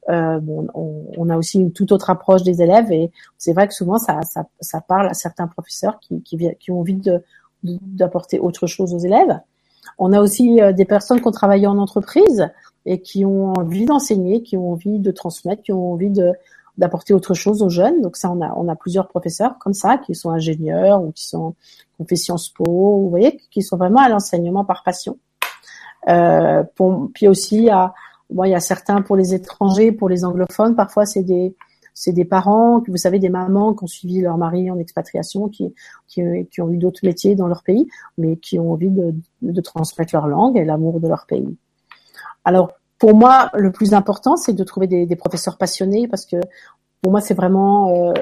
[0.10, 3.74] Euh, bon, on, a aussi une toute autre approche des élèves et c'est vrai que
[3.74, 4.20] souvent ça,
[4.60, 7.00] ça, parle à certains professeurs qui, qui, qui ont envie
[7.64, 9.40] d'apporter autre chose aux élèves.
[9.98, 12.50] On a aussi euh, des personnes qui ont travaillé en entreprise
[12.86, 16.34] et qui ont envie d'enseigner, qui ont envie de transmettre, qui ont envie de
[16.78, 18.02] d'apporter autre chose aux jeunes.
[18.02, 21.28] Donc ça, on a on a plusieurs professeurs comme ça qui sont ingénieurs ou qui
[21.28, 21.56] sont
[21.96, 25.18] qui ont fait Sciences Po, vous voyez, qui sont vraiment à l'enseignement par passion.
[26.10, 27.94] Euh, pour, puis aussi à
[28.30, 31.56] Bon, il y a certains pour les étrangers, pour les anglophones, parfois c'est des
[31.94, 35.76] c'est des parents, vous savez, des mamans qui ont suivi leur mari en expatriation, qui,
[36.08, 39.14] qui, qui ont eu d'autres métiers dans leur pays, mais qui ont envie de,
[39.44, 41.56] de transmettre leur langue et l'amour de leur pays.
[42.46, 42.72] Alors,
[43.04, 46.38] pour moi, le plus important, c'est de trouver des, professeurs passionnés, parce que
[47.02, 48.14] pour moi, c'est vraiment euh,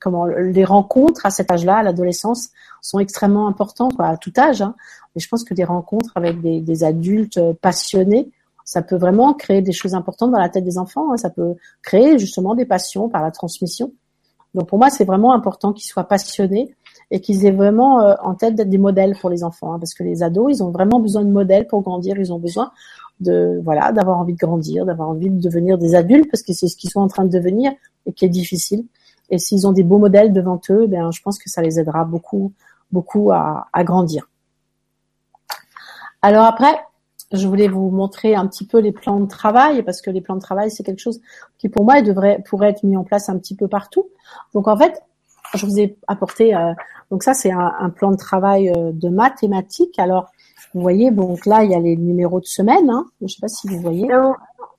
[0.00, 2.50] comment les rencontres à cet âge-là, à l'adolescence,
[2.82, 4.62] sont extrêmement importantes, à tout âge.
[4.62, 4.76] Hein.
[5.12, 8.30] Mais je pense que des rencontres avec des, adultes passionnés
[8.64, 11.12] ça peut vraiment créer des choses importantes dans la tête des enfants.
[11.12, 11.16] Hein.
[11.16, 13.92] Ça peut créer justement des passions par la transmission.
[14.54, 16.76] Donc pour moi, c'est vraiment important qu'ils soient passionnés
[17.10, 19.94] et qu'ils aient vraiment euh, en tête d'être des modèles pour les enfants, hein, parce
[19.94, 22.16] que les ados, ils ont vraiment besoin de modèles pour grandir.
[22.18, 22.70] Ils ont besoin
[23.20, 26.68] de voilà d'avoir envie de grandir, d'avoir envie de devenir des adultes, parce que c'est
[26.68, 27.72] ce qu'ils sont en train de devenir
[28.06, 28.84] et qui est difficile.
[29.30, 32.04] Et s'ils ont des beaux modèles devant eux, ben je pense que ça les aidera
[32.04, 32.52] beaucoup
[32.90, 34.28] beaucoup à, à grandir.
[36.22, 36.74] Alors après,
[37.32, 40.34] je voulais vous montrer un petit peu les plans de travail parce que les plans
[40.34, 41.20] de travail c'est quelque chose
[41.58, 44.08] qui pour moi devrait pourrait être mis en place un petit peu partout.
[44.54, 45.00] Donc en fait,
[45.54, 46.72] je vous ai apporté euh,
[47.10, 49.98] donc ça c'est un, plan de travail euh, de mathématiques.
[49.98, 50.30] Alors
[50.74, 52.88] vous voyez donc là il y a les numéros de semaine.
[52.90, 53.06] Hein.
[53.20, 54.08] Je sais pas si vous voyez.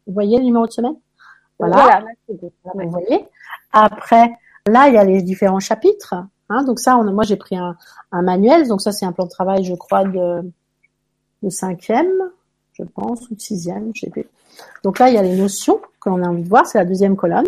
[0.07, 0.95] Vous voyez le numéro de semaine?
[1.59, 2.03] Voilà.
[2.27, 3.27] Vous voyez?
[3.71, 4.31] Après
[4.67, 6.15] là il y a les différents chapitres.
[6.49, 6.63] Hein.
[6.63, 7.75] Donc ça on, moi j'ai pris un,
[8.11, 8.67] un manuel.
[8.67, 10.41] Donc ça c'est un plan de travail je crois de
[11.43, 12.31] de cinquième
[12.73, 14.25] je pense, ou de sixième, je sais plus.
[14.83, 16.85] Donc là, il y a les notions que l'on a envie de voir, c'est la
[16.85, 17.47] deuxième colonne.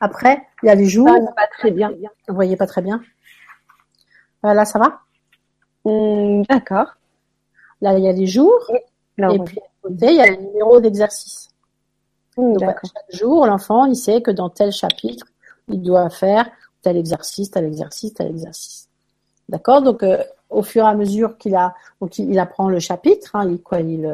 [0.00, 1.08] Après, il y a les jours.
[1.08, 1.92] Ah, pas très bien.
[2.28, 3.00] Vous voyez pas très bien?
[4.44, 5.00] Euh, là, ça va?
[5.84, 6.94] Hum, D'accord.
[7.84, 8.64] Là, il y a les jours.
[8.70, 11.50] et puis, à côté, il y a les numéros d'exercice.
[12.38, 15.26] Hum, Donc, chaque jour, l'enfant, il sait que dans tel chapitre,
[15.68, 16.48] il doit faire
[16.80, 18.88] tel exercice, tel exercice, tel exercice.
[19.50, 19.82] D'accord?
[19.82, 20.16] Donc, euh,
[20.48, 23.80] au fur et à mesure qu'il a, donc il, apprend le chapitre, hein, il, quoi,
[23.80, 24.10] il,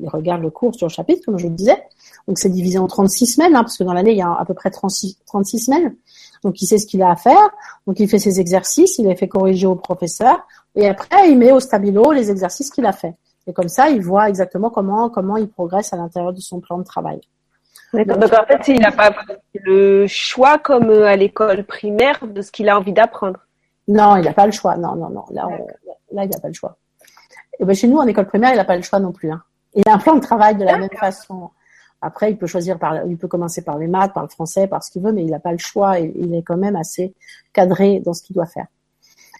[0.00, 1.80] il, regarde le cours sur le chapitre, comme je vous disais.
[2.26, 4.44] Donc c'est divisé en 36 semaines, hein, parce que dans l'année, il y a à
[4.44, 5.94] peu près 36, 36 semaines.
[6.42, 7.50] Donc il sait ce qu'il a à faire,
[7.86, 10.46] donc il fait ses exercices, il les fait corriger au professeur,
[10.76, 13.14] et après il met au stabilo les exercices qu'il a fait.
[13.48, 16.78] Et comme ça, il voit exactement comment comment il progresse à l'intérieur de son plan
[16.78, 17.20] de travail.
[17.92, 19.14] Donc, donc en fait, il n'a pas
[19.54, 23.38] le choix comme à l'école primaire de ce qu'il a envie d'apprendre.
[23.88, 24.76] Non, il n'a pas le choix.
[24.76, 25.24] Non, non, non.
[25.30, 25.48] Là,
[26.12, 26.76] là il n'a pas le choix.
[27.58, 29.30] Et ben, chez nous, en école primaire, il n'a pas le choix non plus.
[29.30, 29.42] Hein.
[29.74, 31.50] Il a un plan de travail de la même façon.
[32.02, 34.82] Après, il peut choisir par, il peut commencer par les maths, par le français, par
[34.82, 35.98] ce qu'il veut, mais il n'a pas le choix.
[35.98, 37.14] Il est quand même assez
[37.52, 38.66] cadré dans ce qu'il doit faire.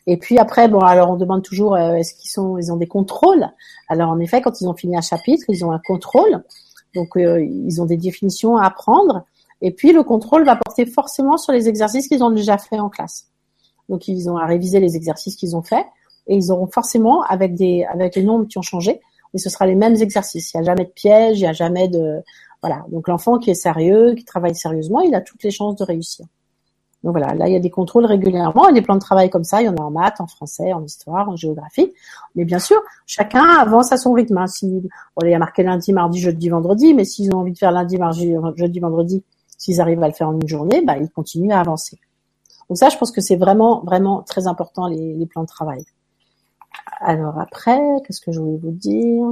[0.06, 2.86] Et puis après, bon, alors on demande toujours, euh, est-ce qu'ils sont, ils ont des
[2.86, 3.46] contrôles?
[3.88, 6.44] Alors en effet, quand ils ont fini un chapitre, ils ont un contrôle.
[6.94, 9.24] Donc euh, ils ont des définitions à apprendre.
[9.62, 12.88] Et puis le contrôle va porter forcément sur les exercices qu'ils ont déjà fait en
[12.88, 13.26] classe.
[13.88, 15.86] Donc ils ont à réviser les exercices qu'ils ont faits
[16.28, 19.00] et ils auront forcément avec des avec les nombres qui ont changé,
[19.32, 20.52] mais ce sera les mêmes exercices.
[20.54, 22.22] Il n'y a jamais de piège, il n'y a jamais de
[22.62, 22.84] voilà.
[22.90, 26.26] Donc l'enfant qui est sérieux, qui travaille sérieusement, il a toutes les chances de réussir.
[27.04, 29.44] Donc voilà, là il y a des contrôles régulièrement, et des plans de travail comme
[29.44, 31.92] ça, il y en a en maths, en français, en histoire, en géographie.
[32.34, 34.38] Mais bien sûr, chacun avance à son rythme.
[34.38, 34.46] Hein.
[34.46, 34.82] Si,
[35.22, 37.96] il y a marqué lundi, mardi, jeudi, vendredi, mais s'ils ont envie de faire lundi,
[37.96, 39.22] mardi, jeudi, vendredi,
[39.58, 41.98] s'ils arrivent à le faire en une journée, bah, ils continuent à avancer.
[42.68, 45.84] Donc ça, je pense que c'est vraiment, vraiment très important, les, plans de travail.
[47.00, 49.30] Alors après, qu'est-ce que je voulais vous dire?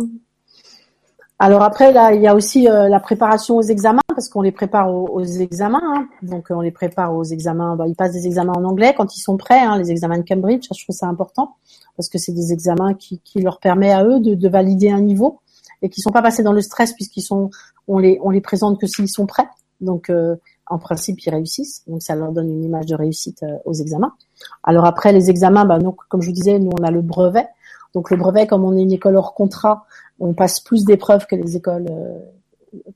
[1.40, 4.52] Alors après, là, il y a aussi euh, la préparation aux examens, parce qu'on les
[4.52, 5.82] prépare aux, examens.
[5.82, 6.08] Hein.
[6.22, 9.20] Donc on les prépare aux examens, bah, ils passent des examens en anglais quand ils
[9.20, 11.56] sont prêts, hein, les examens de Cambridge, je trouve ça important,
[11.96, 15.00] parce que c'est des examens qui, qui leur permet à eux de, de valider un
[15.00, 15.40] niveau
[15.82, 17.50] et qui sont pas passés dans le stress puisqu'ils sont,
[17.88, 19.48] on les, on les présente que s'ils sont prêts.
[19.80, 20.36] Donc euh,
[20.66, 21.82] en principe, ils réussissent.
[21.86, 24.14] Donc, ça leur donne une image de réussite euh, aux examens.
[24.62, 27.46] Alors après, les examens, bah, donc, comme je vous disais, nous, on a le brevet.
[27.94, 29.84] Donc, le brevet, comme on est une école hors contrat,
[30.20, 32.18] on passe plus d'épreuves que les écoles euh,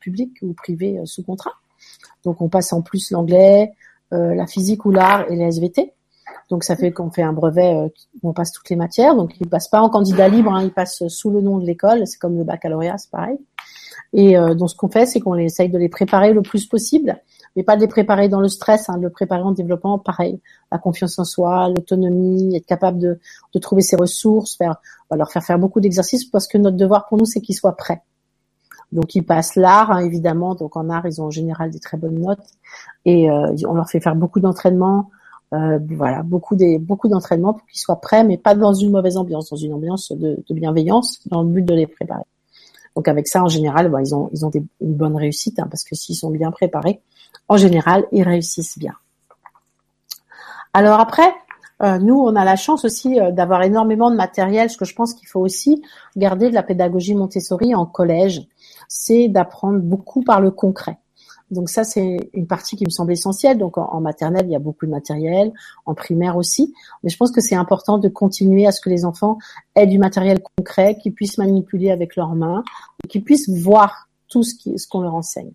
[0.01, 1.53] publiques ou privées euh, sous contrat.
[2.25, 3.73] Donc, on passe en plus l'anglais,
[4.11, 5.93] la physique ou l'art et les SVT.
[6.49, 7.89] Donc ça fait qu'on fait un brevet euh,
[8.23, 9.15] où on passe toutes les matières.
[9.15, 12.07] Donc ils passent pas en candidat libre, hein, ils passent sous le nom de l'école.
[12.07, 13.39] C'est comme le baccalauréat, c'est pareil.
[14.15, 17.21] Et euh, donc ce qu'on fait, c'est qu'on essaye de les préparer le plus possible,
[17.57, 20.41] mais pas de les préparer dans le stress, hein, de les préparer en développement, pareil,
[20.71, 23.19] la confiance en soi, l'autonomie, être capable de,
[23.55, 24.77] de trouver ses ressources, faire,
[25.11, 27.77] va leur faire faire beaucoup d'exercices parce que notre devoir pour nous, c'est qu'ils soient
[27.77, 28.03] prêts.
[28.93, 30.55] Donc ils passent l'art, hein, évidemment.
[30.55, 32.47] Donc en art, ils ont en général des très bonnes notes
[33.05, 35.11] et euh, on leur fait faire beaucoup d'entraînement.
[35.55, 39.17] Euh, voilà, beaucoup des beaucoup d'entraînement pour qu'ils soient prêts, mais pas dans une mauvaise
[39.17, 42.25] ambiance, dans une ambiance de, de bienveillance, dans le but de les préparer.
[42.99, 46.17] Donc avec ça, en général, bah, ils ont une bonne réussite, hein, parce que s'ils
[46.17, 47.01] sont bien préparés,
[47.47, 48.95] en général, ils réussissent bien.
[50.73, 51.33] Alors après,
[51.81, 54.69] euh, nous, on a la chance aussi euh, d'avoir énormément de matériel.
[54.69, 55.81] Ce que je pense qu'il faut aussi
[56.17, 58.43] garder de la pédagogie Montessori en collège,
[58.89, 60.99] c'est d'apprendre beaucoup par le concret.
[61.51, 63.59] Donc ça, c'est une partie qui me semble essentielle.
[63.59, 65.53] Donc en, maternelle, il y a beaucoup de matériel,
[65.87, 66.75] en primaire aussi.
[67.03, 69.39] Mais je pense que c'est important de continuer à ce que les enfants
[69.75, 72.63] aient du matériel concret, qu'ils puissent manipuler avec leurs mains,
[73.09, 75.53] qu'ils puissent voir tout ce qu'on leur enseigne.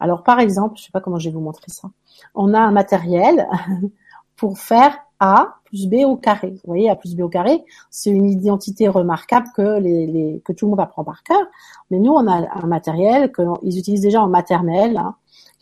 [0.00, 1.88] Alors par exemple, je sais pas comment je vais vous montrer ça.
[2.34, 3.48] On a un matériel
[4.36, 6.50] pour faire A plus B au carré.
[6.50, 10.80] Vous voyez, A plus B au carré, c'est une identité remarquable que tout le monde
[10.80, 11.42] apprend par cœur.
[11.90, 15.14] Mais nous, on a un matériel qu'ils utilisent déjà en maternelle, hein,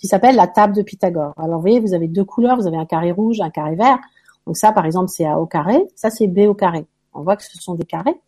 [0.03, 1.33] qui s'appelle la table de Pythagore.
[1.37, 4.01] Alors vous voyez, vous avez deux couleurs, vous avez un carré rouge, un carré vert.
[4.49, 6.85] Donc ça, par exemple, c'est A au carré, ça c'est B au carré.
[7.15, 8.21] On voit que ce sont des carrés.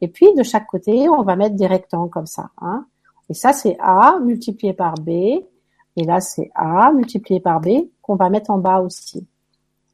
[0.00, 2.50] Et puis de chaque côté, on va mettre des rectangles comme ça.
[2.60, 2.86] Hein.
[3.28, 5.08] Et ça, c'est A multiplié par B.
[5.08, 9.26] Et là, c'est A multiplié par B qu'on va mettre en bas aussi.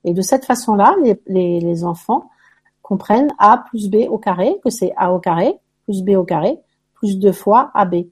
[0.04, 2.28] Et de cette façon-là, les, les, les enfants
[2.82, 5.54] comprennent A plus B au carré, que c'est A au carré
[5.84, 6.58] plus B au carré
[6.92, 8.04] plus deux fois AB.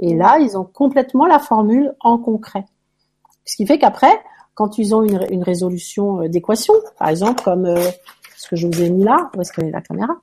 [0.00, 2.64] Et là, ils ont complètement la formule en concret.
[3.44, 4.20] Ce qui fait qu'après,
[4.54, 7.90] quand ils ont une, une résolution euh, d'équation, par exemple, comme euh,
[8.36, 10.14] ce que je vous ai mis là, où est-ce qu'elle est la caméra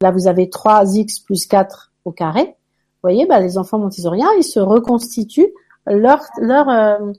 [0.00, 2.44] Là, vous avez 3x plus 4 au carré.
[2.44, 5.52] Vous voyez, bah, les enfants montessoriens, ils se reconstituent
[5.86, 7.12] leur leur euh,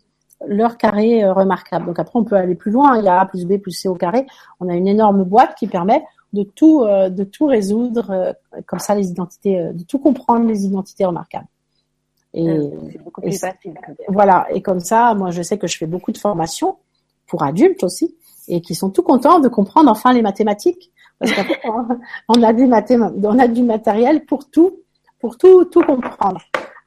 [0.48, 1.86] leur carré remarquable.
[1.86, 2.98] Donc après, on peut aller plus loin.
[2.98, 4.26] Il y a a plus b plus c au carré.
[4.60, 6.04] On a une énorme boîte qui permet
[6.34, 8.36] de tout de tout résoudre
[8.66, 11.46] comme ça les identités, de tout comprendre les identités remarquables.
[12.34, 13.74] Et, euh, c'est beaucoup plus facile.
[14.08, 14.48] Voilà.
[14.52, 16.78] Et comme ça, moi, je sais que je fais beaucoup de formations
[17.28, 18.16] pour adultes aussi
[18.48, 21.62] et qui sont tout contents de comprendre enfin les mathématiques parce qu'après
[22.28, 24.80] on a du on a du matériel pour tout,
[25.20, 26.42] pour tout, tout comprendre.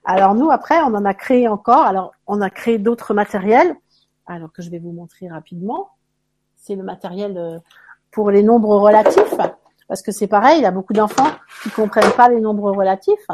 [0.05, 1.83] Alors nous après on en a créé encore.
[1.83, 3.77] Alors on a créé d'autres matériels.
[4.27, 5.91] Alors que je vais vous montrer rapidement.
[6.57, 7.59] C'est le matériel euh,
[8.11, 9.37] pour les nombres relatifs
[9.87, 10.59] parce que c'est pareil.
[10.59, 11.31] Il y a beaucoup d'enfants
[11.63, 13.29] qui comprennent pas les nombres relatifs.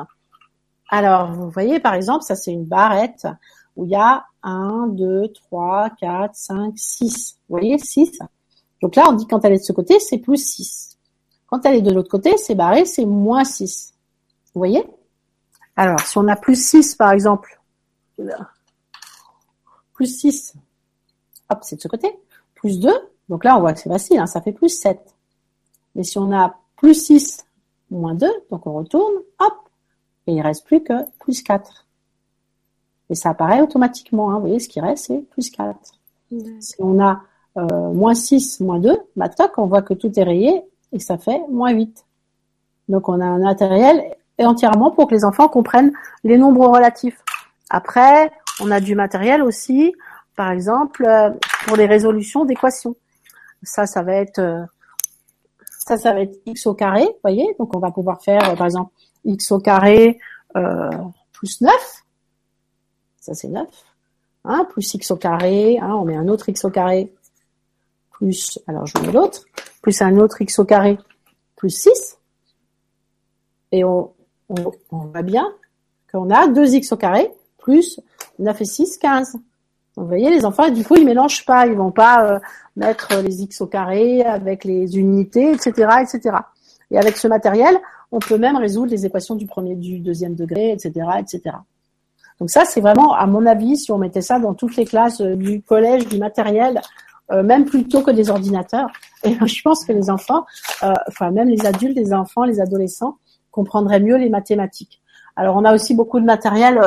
[0.93, 3.27] Alors, vous voyez, par exemple, ça c'est une barrette
[3.77, 7.39] où il y a 1, 2, 3, 4, 5, 6.
[7.49, 8.19] Vous voyez, 6.
[8.83, 10.99] Donc là, on dit quand elle est de ce côté, c'est plus 6.
[11.47, 13.95] Quand elle est de l'autre côté, c'est barré, c'est moins 6.
[14.53, 14.85] Vous voyez?
[15.77, 17.61] Alors, si on a plus 6, par exemple,
[19.95, 20.55] plus 6,
[21.49, 22.19] hop, c'est de ce côté,
[22.55, 22.93] plus 2,
[23.29, 24.99] donc là, on voit que c'est facile, hein, ça fait plus 7.
[25.95, 27.47] Mais si on a plus 6,
[27.91, 29.70] moins 2, donc on retourne, hop,
[30.31, 31.87] et il reste plus que plus 4.
[33.11, 34.31] Et ça apparaît automatiquement.
[34.31, 34.35] Hein.
[34.35, 35.77] Vous voyez, ce qui reste, c'est plus 4.
[36.61, 37.23] Si on a
[37.57, 40.63] euh, moins 6, moins 2, bah, toc, on voit que tout est rayé
[40.93, 42.07] et ça fait moins 8.
[42.89, 47.21] Donc on a un matériel entièrement pour que les enfants comprennent les nombres relatifs.
[47.69, 49.93] Après, on a du matériel aussi,
[50.37, 51.31] par exemple, euh,
[51.67, 52.95] pour les résolutions d'équations.
[53.65, 54.65] Ça, ça va être euh,
[55.69, 57.57] ça, ça va être x au carré, vous voyez.
[57.59, 58.93] Donc on va pouvoir faire, par exemple,
[59.25, 60.19] x au carré
[60.57, 60.91] euh,
[61.33, 61.73] plus 9.
[63.21, 63.67] Ça, c'est 9.
[64.45, 65.79] Hein, plus x au carré.
[65.79, 67.13] Hein, on met un autre x au carré.
[68.11, 69.45] Plus, alors je mets l'autre.
[69.83, 70.99] Plus un autre x au carré.
[71.57, 72.19] Plus 6.
[73.73, 74.13] Et on,
[74.91, 75.47] voit bien
[76.11, 78.01] qu'on a 2x au carré plus
[78.39, 79.33] 9 et 6, 15.
[79.33, 79.43] Donc,
[79.97, 81.67] vous voyez, les enfants, du coup, ils mélangent pas.
[81.67, 82.39] Ils vont pas euh,
[82.77, 86.37] mettre les x au carré avec les unités, etc., etc.
[86.91, 87.79] Et avec ce matériel,
[88.13, 91.57] on peut même résoudre les équations du premier, du deuxième degré, etc., etc.
[92.41, 95.21] Donc ça, c'est vraiment, à mon avis, si on mettait ça dans toutes les classes
[95.21, 96.81] euh, du collège, du matériel,
[97.31, 98.89] euh, même plutôt que des ordinateurs,
[99.25, 100.47] et je pense que les enfants,
[100.83, 103.19] euh, enfin même les adultes, les enfants, les adolescents,
[103.51, 105.03] comprendraient mieux les mathématiques.
[105.37, 106.81] Alors on a aussi beaucoup de matériel.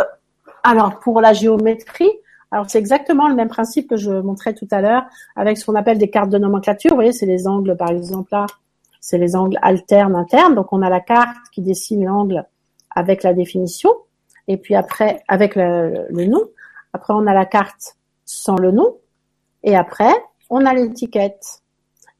[0.63, 2.09] alors pour la géométrie,
[2.51, 5.03] alors c'est exactement le même principe que je montrais tout à l'heure
[5.36, 6.91] avec ce qu'on appelle des cartes de nomenclature.
[6.91, 8.45] Vous voyez, c'est les angles, par exemple là,
[9.04, 10.56] c'est les angles alternes internes.
[10.56, 12.47] Donc on a la carte qui dessine l'angle
[12.89, 13.93] avec la définition,
[14.47, 16.41] et puis après avec le, nom.
[16.93, 18.95] Après on a la carte sans le nom,
[19.64, 20.14] Et après,
[20.49, 21.62] on a l'étiquette.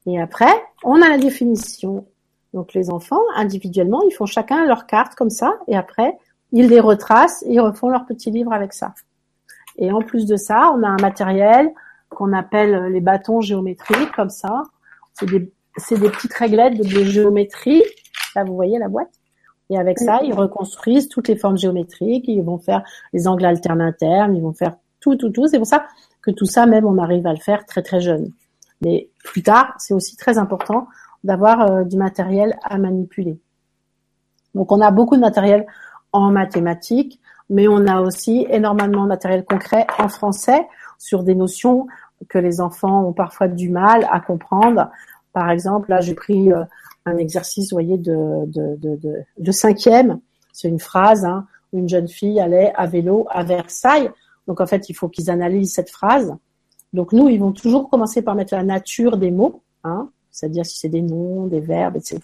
[0.04, 2.06] Et après, on a la définition.
[2.52, 6.18] Donc les enfants, individuellement, ils font chacun leur carte comme ça, et après,
[6.52, 8.92] ils les retracent et ils refont leur petit livre avec ça.
[9.78, 11.72] Et en plus de ça, on a un matériel
[12.10, 14.64] qu'on appelle les bâtons géométriques, comme ça.
[15.14, 17.82] C'est des, c'est des petites réglettes de géométrie.
[18.34, 19.10] Là, vous voyez la boîte.
[19.70, 22.26] Et avec ça, ils reconstruisent toutes les formes géométriques.
[22.28, 25.46] Ils vont faire les angles alternes Ils vont faire tout, tout, tout.
[25.46, 25.86] C'est pour ça
[26.22, 28.30] que tout ça, même, on arrive à le faire très, très jeune.
[28.82, 30.86] Mais plus tard, c'est aussi très important
[31.22, 33.38] d'avoir euh, du matériel à manipuler.
[34.54, 35.66] Donc, on a beaucoup de matériel
[36.12, 37.20] en mathématiques,
[37.50, 40.66] mais on a aussi énormément de matériel concret en français
[40.98, 41.86] sur des notions
[42.28, 44.90] que les enfants ont parfois du mal à comprendre.
[45.34, 46.64] Par exemple, là, j'ai pris euh,
[47.04, 50.20] un exercice, vous voyez, de, de, de, de, cinquième.
[50.52, 54.10] C'est une phrase, hein, une jeune fille allait à vélo à Versailles.
[54.46, 56.32] Donc, en fait, il faut qu'ils analysent cette phrase.
[56.92, 60.78] Donc, nous, ils vont toujours commencer par mettre la nature des mots, hein, c'est-à-dire si
[60.78, 62.20] c'est des noms, des verbes, etc.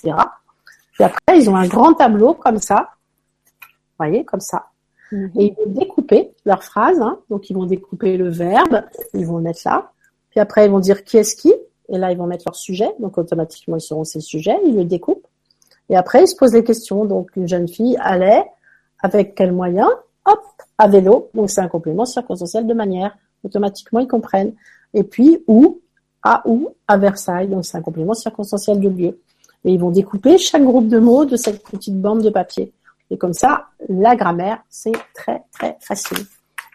[0.92, 2.90] Puis après, ils ont un grand tableau comme ça,
[3.60, 3.66] vous
[4.06, 4.66] voyez, comme ça.
[5.10, 5.32] Mhm.
[5.34, 7.00] Et ils vont découper leur phrase.
[7.00, 7.18] Hein.
[7.28, 8.82] Donc, ils vont découper le verbe,
[9.14, 9.90] ils vont le mettre là.
[10.30, 11.52] Puis après, ils vont dire qui est-ce qui.
[11.90, 12.90] Et là, ils vont mettre leur sujet.
[13.00, 14.56] Donc, automatiquement, ils seront ces sujets.
[14.64, 15.26] Ils le découpent.
[15.88, 17.04] Et après, ils se posent les questions.
[17.04, 18.44] Donc, une jeune fille allait
[19.00, 19.88] avec quel moyen?
[20.24, 20.40] Hop,
[20.78, 21.30] à vélo.
[21.34, 23.16] Donc, c'est un complément circonstanciel de manière.
[23.44, 24.54] Automatiquement, ils comprennent.
[24.94, 25.80] Et puis, où?
[26.22, 26.70] À où?
[26.86, 27.48] À Versailles.
[27.48, 29.20] Donc, c'est un complément circonstanciel de lieu.
[29.64, 32.72] Et ils vont découper chaque groupe de mots de cette petite bande de papier.
[33.10, 36.24] Et comme ça, la grammaire, c'est très, très facile.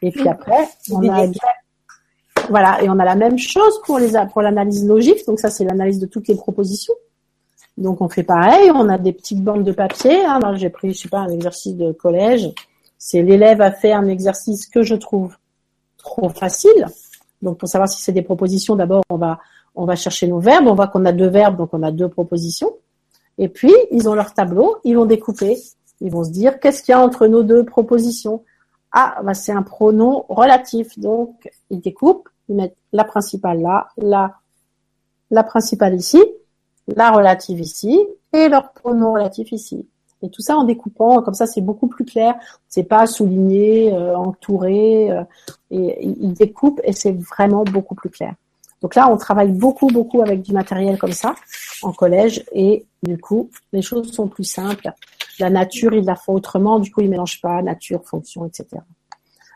[0.01, 1.25] Et puis après, on a,
[2.49, 5.25] voilà, et on a la même chose pour les, pour l'analyse logique.
[5.27, 6.93] Donc ça, c'est l'analyse de toutes les propositions.
[7.77, 10.23] Donc on fait pareil, on a des petites bandes de papier.
[10.25, 10.39] Hein.
[10.55, 12.49] j'ai pris, je sais pas, un exercice de collège.
[12.97, 15.35] C'est l'élève a fait un exercice que je trouve
[15.97, 16.87] trop facile.
[17.41, 19.39] Donc pour savoir si c'est des propositions, d'abord on va
[19.77, 20.67] on va chercher nos verbes.
[20.67, 22.71] On voit qu'on a deux verbes, donc on a deux propositions.
[23.37, 25.57] Et puis ils ont leur tableau, ils vont découper
[26.01, 28.43] ils vont se dire, qu'est-ce qu'il y a entre nos deux propositions?
[28.91, 30.97] Ah, bah, c'est un pronom relatif.
[30.99, 33.87] Donc, ils découpent, ils mettent la principale là,
[35.31, 36.21] la, principale ici,
[36.87, 37.99] la relative ici,
[38.33, 39.87] et leur pronom relatif ici.
[40.21, 42.35] Et tout ça en découpant, comme ça c'est beaucoup plus clair.
[42.67, 45.23] C'est pas souligné, euh, entouré, euh,
[45.71, 48.33] et ils découpent et c'est vraiment beaucoup plus clair.
[48.81, 51.33] Donc là, on travaille beaucoup, beaucoup avec du matériel comme ça
[51.81, 54.91] en collège et du coup, les choses sont plus simples
[55.39, 58.81] la nature, il la fait autrement, du coup, il mélange pas nature, fonction, etc.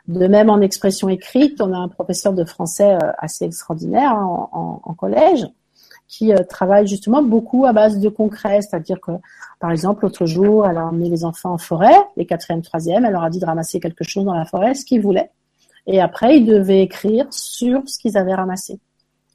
[0.09, 4.49] De même, en expression écrite, on a un professeur de français euh, assez extraordinaire hein,
[4.51, 5.45] en, collège
[6.07, 9.11] qui euh, travaille justement beaucoup à base de concret, c'est-à-dire que,
[9.59, 13.11] par exemple, l'autre jour, elle a emmené les enfants en forêt, les quatrième, troisième, elle
[13.11, 15.29] leur a dit de ramasser quelque chose dans la forêt, ce qu'ils voulaient.
[15.85, 18.79] Et après, ils devaient écrire sur ce qu'ils avaient ramassé.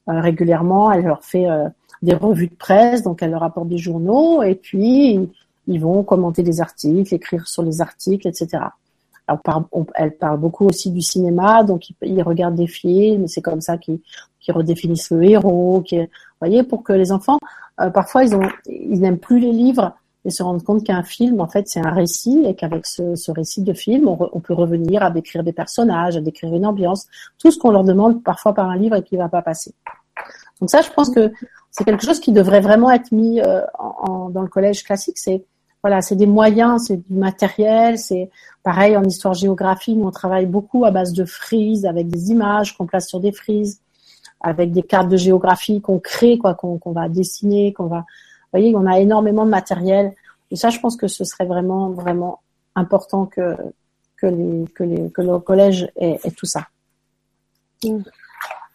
[0.09, 1.47] Euh, régulièrement, elle leur fait
[2.01, 5.29] des revues de presse, donc elle leur apporte des journaux, et puis
[5.67, 8.65] ils vont commenter des articles, écrire sur les articles, etc.
[9.27, 13.99] Elle parle beaucoup aussi du cinéma, donc ils, regardent des films, c'est comme ça qu'ils
[14.49, 15.83] redéfinissent le héros.
[15.91, 16.07] Vous
[16.39, 17.39] voyez, pour que les enfants,
[17.81, 19.95] euh, parfois, ils, n'aiment plus les livres
[20.25, 23.61] et se rendent compte qu'un film, en fait, c'est un récit et qu'avec ce, récit
[23.61, 27.07] de film, on, peut revenir à décrire des personnages, à décrire une ambiance,
[27.37, 29.73] tout ce qu'on leur demande parfois par un livre et qui va pas passer.
[30.59, 31.31] Donc ça, je pense que
[31.69, 33.61] c'est quelque chose qui devrait vraiment être mis euh,
[34.29, 35.17] dans le collège classique.
[35.17, 35.43] C'est
[35.85, 38.31] voilà, c'est des moyens, c'est du matériel, c'est
[38.63, 42.87] pareil en histoire-géographie, nous on travaille beaucoup à base de frises, avec des images qu'on
[42.87, 43.81] place sur des frises,
[44.41, 48.75] avec des cartes de géographie qu'on crée, quoi, qu'on va dessiner, qu'on va, vous voyez,
[48.75, 50.15] on a énormément de matériel.
[50.49, 52.39] Et ça, je pense que ce serait vraiment, vraiment
[52.73, 53.55] important que
[54.17, 56.65] que les que les que le collège ait, tout ça.
[57.83, 57.99] Mm.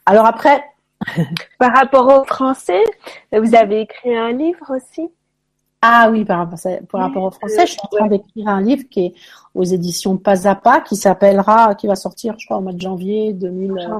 [0.06, 0.62] Alors après,
[1.58, 2.84] par rapport au français,
[3.32, 5.10] vous avez écrit un livre aussi?
[5.82, 6.50] Ah oui, par
[6.92, 9.14] rapport, au français, je suis en train d'écrire un livre qui est
[9.54, 12.80] aux éditions Pas à Pas, qui s'appellera, qui va sortir, je crois, au mois de
[12.80, 13.98] janvier 2000, euh,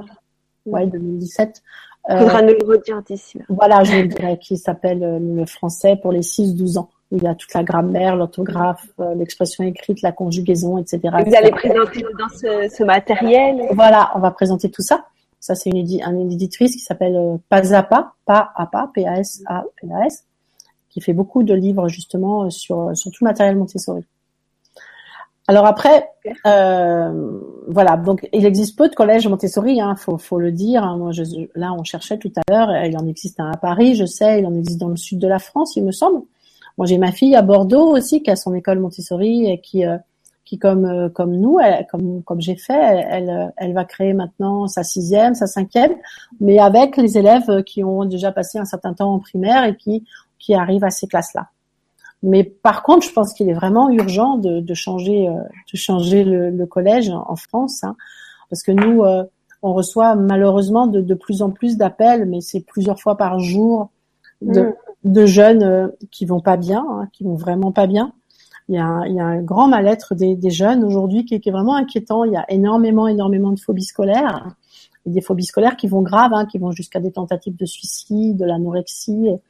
[0.67, 1.63] ouais, 2017.
[2.11, 3.45] Il faudra nous le redire d'ici là.
[3.49, 6.91] Voilà, je le dirais, qui s'appelle euh, Le français pour les 6-12 ans.
[7.13, 11.01] Il y a toute la grammaire, l'orthographe, euh, l'expression écrite, la conjugaison, etc.
[11.27, 15.07] vous allez présenter dans ce, matériel Voilà, on va présenter tout ça.
[15.41, 20.27] Ça, c'est une, une éditrice qui s'appelle Pas à Pas, Pas à Pas, P-A-S-A-P-A-S
[20.91, 24.05] qui fait beaucoup de livres justement euh, sur, euh, sur tout le matériel Montessori.
[25.49, 26.09] Alors après,
[26.47, 30.85] euh, voilà, donc il existe peu de collèges Montessori, hein, faut, faut le dire.
[30.85, 30.97] Hein.
[30.97, 31.25] Moi, je,
[31.57, 34.47] là, on cherchait tout à l'heure, il en existe un à Paris, je sais, il
[34.47, 36.23] en existe dans le sud de la France, il me semble.
[36.79, 39.85] Moi, j'ai ma fille à Bordeaux aussi qui a son école Montessori et qui
[40.51, 44.83] qui comme euh, comme nous, comme comme j'ai fait, elle, elle va créer maintenant sa
[44.83, 45.93] sixième, sa cinquième,
[46.41, 50.05] mais avec les élèves qui ont déjà passé un certain temps en primaire et qui
[50.41, 51.51] qui arrivent à ces classes-là.
[52.23, 55.33] Mais par contre, je pense qu'il est vraiment urgent de, de changer euh,
[55.73, 57.95] de changer le, le collège en, France, hein,
[58.51, 59.23] parce que nous euh,
[59.63, 63.91] on reçoit malheureusement de, de plus en plus d'appels, mais c'est plusieurs fois par jour
[64.43, 64.75] de, mm.
[65.05, 68.13] de jeunes qui vont pas bien, hein, qui vont vraiment pas bien
[68.71, 71.41] il y a un, il y a un grand mal-être des, des jeunes aujourd'hui qui,
[71.41, 72.23] qui, est vraiment inquiétant.
[72.23, 74.47] Il y a énormément, énormément de phobies scolaires,
[75.07, 78.37] et des phobies scolaires qui vont graves, hein, qui vont jusqu'à des tentatives de suicide,
[78.37, 79.41] de l'anorexie, et,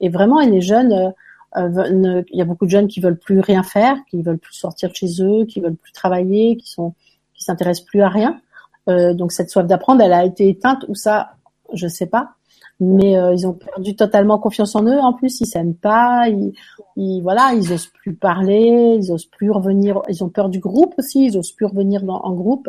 [0.00, 1.10] et, vraiment, et les jeunes, euh,
[1.56, 4.54] euh il y a beaucoup de jeunes qui veulent plus rien faire, qui veulent plus
[4.54, 6.94] sortir de chez eux, qui veulent plus travailler, qui sont,
[7.34, 8.40] qui s'intéressent plus à rien.
[8.88, 11.32] Euh, donc cette soif d'apprendre, elle a été éteinte ou ça,
[11.72, 12.34] je sais pas
[12.80, 14.98] mais euh, ils ont perdu totalement confiance en eux.
[14.98, 16.52] En plus, ils s'aiment pas, ils,
[16.96, 20.00] ils, voilà, ils osent plus parler, ils osent plus revenir.
[20.08, 22.68] Ils ont peur du groupe aussi, ils osent plus revenir en groupe.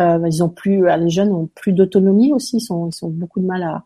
[0.00, 2.56] Euh, ils ont plus, euh, les jeunes ont plus d'autonomie aussi.
[2.56, 3.84] Ils sont, ils sont beaucoup de mal à,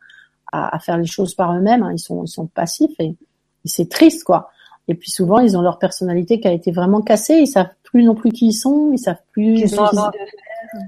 [0.55, 1.83] à, à faire les choses par eux-mêmes.
[1.83, 1.93] Hein.
[1.93, 4.51] Ils sont, ils sont passifs et, et c'est triste quoi.
[4.87, 7.39] Et puis souvent, ils ont leur personnalité qui a été vraiment cassée.
[7.39, 8.91] Ils savent plus non plus qui ils sont.
[8.93, 9.67] Ils savent plus.
[9.67, 10.01] Ce qu'ils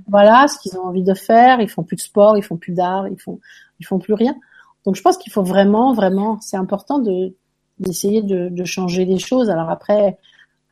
[0.08, 1.60] voilà ce qu'ils ont envie de faire.
[1.60, 3.40] Ils font plus de sport, ils font plus d'art, ils font
[3.80, 4.36] ils font plus rien.
[4.84, 7.34] Donc je pense qu'il faut vraiment, vraiment, c'est important de
[7.78, 9.50] d'essayer de, de, changer les choses.
[9.50, 10.16] Alors après,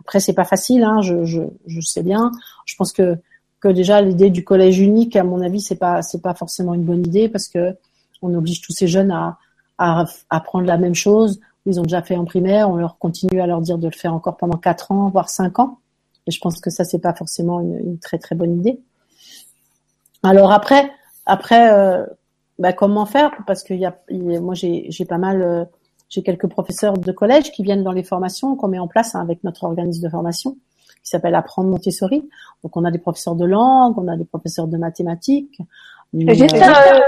[0.00, 2.32] après c'est pas facile, hein, je, je, je sais bien.
[2.64, 3.16] Je pense que
[3.60, 6.84] que déjà l'idée du collège unique, à mon avis, c'est pas c'est pas forcément une
[6.84, 7.76] bonne idée parce que
[8.24, 9.38] on oblige tous ces jeunes à
[9.78, 11.40] à apprendre la même chose.
[11.66, 14.14] Ils ont déjà fait en primaire, on leur continue à leur dire de le faire
[14.14, 15.78] encore pendant quatre ans, voire cinq ans.
[16.26, 18.80] Et je pense que ça c'est pas forcément une, une, très très bonne idée.
[20.22, 20.90] Alors après,
[21.26, 22.04] après euh,
[22.58, 23.32] bah, comment faire?
[23.46, 25.64] Parce que y a, moi j'ai pas mal, euh,
[26.08, 29.20] j'ai quelques professeurs de collège qui viennent dans les formations qu'on met en place hein,
[29.20, 30.56] avec notre organisme de formation
[31.02, 32.28] qui s'appelle Apprendre Montessori.
[32.62, 35.60] Donc on a des professeurs de langue, on a des professeurs de mathématiques.
[36.14, 37.00] Juste, euh,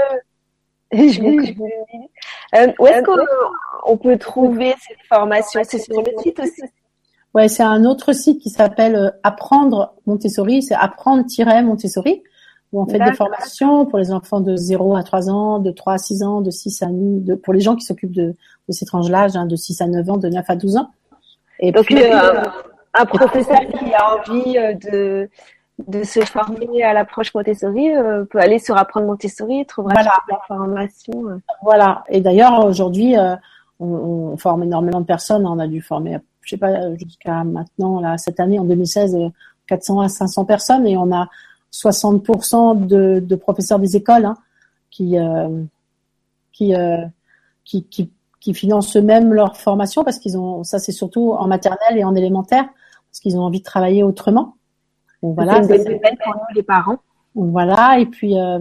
[0.93, 3.03] euh, où est-ce
[3.85, 5.61] qu'on peut trouver cette formation?
[5.63, 6.61] C'est sur le site aussi.
[7.33, 12.23] Ouais, c'est un autre site qui s'appelle Apprendre Montessori, c'est apprendre-montessori
[12.73, 15.93] où on fait des formations pour les enfants de 0 à 3 ans, de 3
[15.93, 18.35] à 6 ans, de 6 à 9, de, pour les gens qui s'occupent de,
[18.67, 20.89] de ces tranches d'âge, hein, de 6 à 9 ans, de 9 à 12 ans.
[21.59, 22.43] Et Donc, puis, euh,
[22.93, 25.29] un professeur qui a envie euh, de,
[25.85, 30.13] de se former à l'approche Montessori euh, peut aller sur Apprendre Montessori trouvera voilà.
[30.29, 31.29] la formation.
[31.29, 31.37] Euh.
[31.61, 32.03] Voilà.
[32.09, 33.15] Et d'ailleurs, aujourd'hui,
[33.79, 35.45] on, on, forme énormément de personnes.
[35.45, 39.15] On a dû former, je sais pas, jusqu'à maintenant, là, cette année, en 2016,
[39.67, 41.29] 400 à 500 personnes et on a
[41.71, 44.37] 60% de, de, professeurs des écoles hein,
[44.89, 45.63] qui, euh,
[46.53, 47.05] qui, euh,
[47.65, 51.97] qui, qui, qui, financent eux-mêmes leur formation parce qu'ils ont, ça c'est surtout en maternelle
[51.97, 52.65] et en élémentaire,
[53.11, 54.55] parce qu'ils ont envie de travailler autrement.
[55.23, 56.97] Donc, voilà, c'est une pour nous les parents.
[57.35, 58.59] Voilà, et puis euh,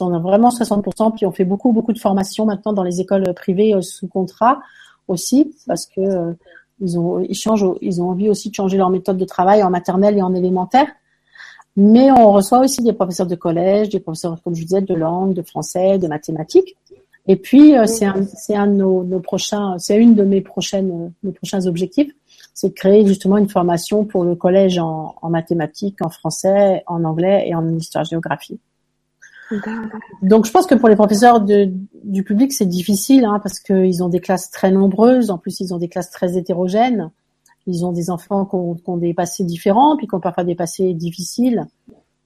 [0.00, 3.32] on a vraiment 60%, puis on fait beaucoup beaucoup de formations maintenant dans les écoles
[3.34, 4.60] privées euh, sous contrat
[5.06, 6.32] aussi, parce que euh,
[6.80, 9.70] ils ont ils changent, ils ont envie aussi de changer leur méthode de travail en
[9.70, 10.88] maternelle et en élémentaire.
[11.76, 15.32] Mais on reçoit aussi des professeurs de collège, des professeurs, comme je disais, de langue,
[15.32, 16.76] de français, de mathématiques.
[17.28, 21.30] Et puis, c'est un, un de nos, nos prochains, c'est une de mes prochaines, mes
[21.30, 22.10] prochains objectifs,
[22.58, 27.04] c'est de créer justement une formation pour le collège en, en mathématiques, en français, en
[27.04, 28.58] anglais et en histoire-géographie.
[30.22, 31.70] Donc, je pense que pour les professeurs de,
[32.02, 35.30] du public, c'est difficile hein, parce qu'ils ont des classes très nombreuses.
[35.30, 37.12] En plus, ils ont des classes très hétérogènes.
[37.68, 40.42] Ils ont des enfants qui ont, qui ont, des passés différents, puis qui ont parfois
[40.42, 41.64] des passés difficiles.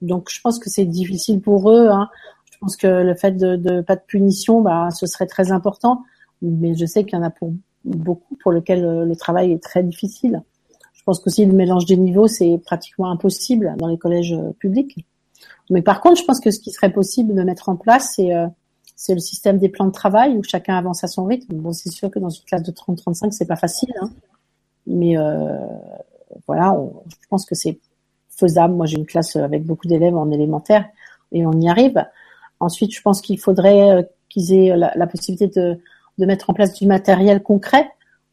[0.00, 1.88] Donc, je pense que c'est difficile pour eux.
[1.90, 2.08] Hein.
[2.50, 6.04] Je pense que le fait de, de pas de punition, bah, ce serait très important.
[6.40, 7.52] Mais je sais qu'il y en a pour
[7.84, 10.42] beaucoup pour lesquels euh, le travail est très difficile.
[11.02, 15.04] Je pense qu'aussi le mélange des niveaux, c'est pratiquement impossible dans les collèges euh, publics.
[15.68, 18.32] Mais par contre, je pense que ce qui serait possible de mettre en place, c'est
[18.32, 18.46] euh,
[18.94, 21.56] c'est le système des plans de travail où chacun avance à son rythme.
[21.56, 23.92] Bon, c'est sûr que dans une classe de 30-35, c'est pas facile.
[24.00, 24.10] Hein.
[24.86, 25.58] Mais euh,
[26.46, 26.78] voilà,
[27.08, 27.80] je pense que c'est
[28.28, 28.74] faisable.
[28.74, 30.88] Moi, j'ai une classe avec beaucoup d'élèves en élémentaire
[31.32, 32.04] et on y arrive.
[32.60, 35.80] Ensuite, je pense qu'il faudrait qu'ils aient la, possibilité de,
[36.18, 37.90] de mettre en place du matériel concret.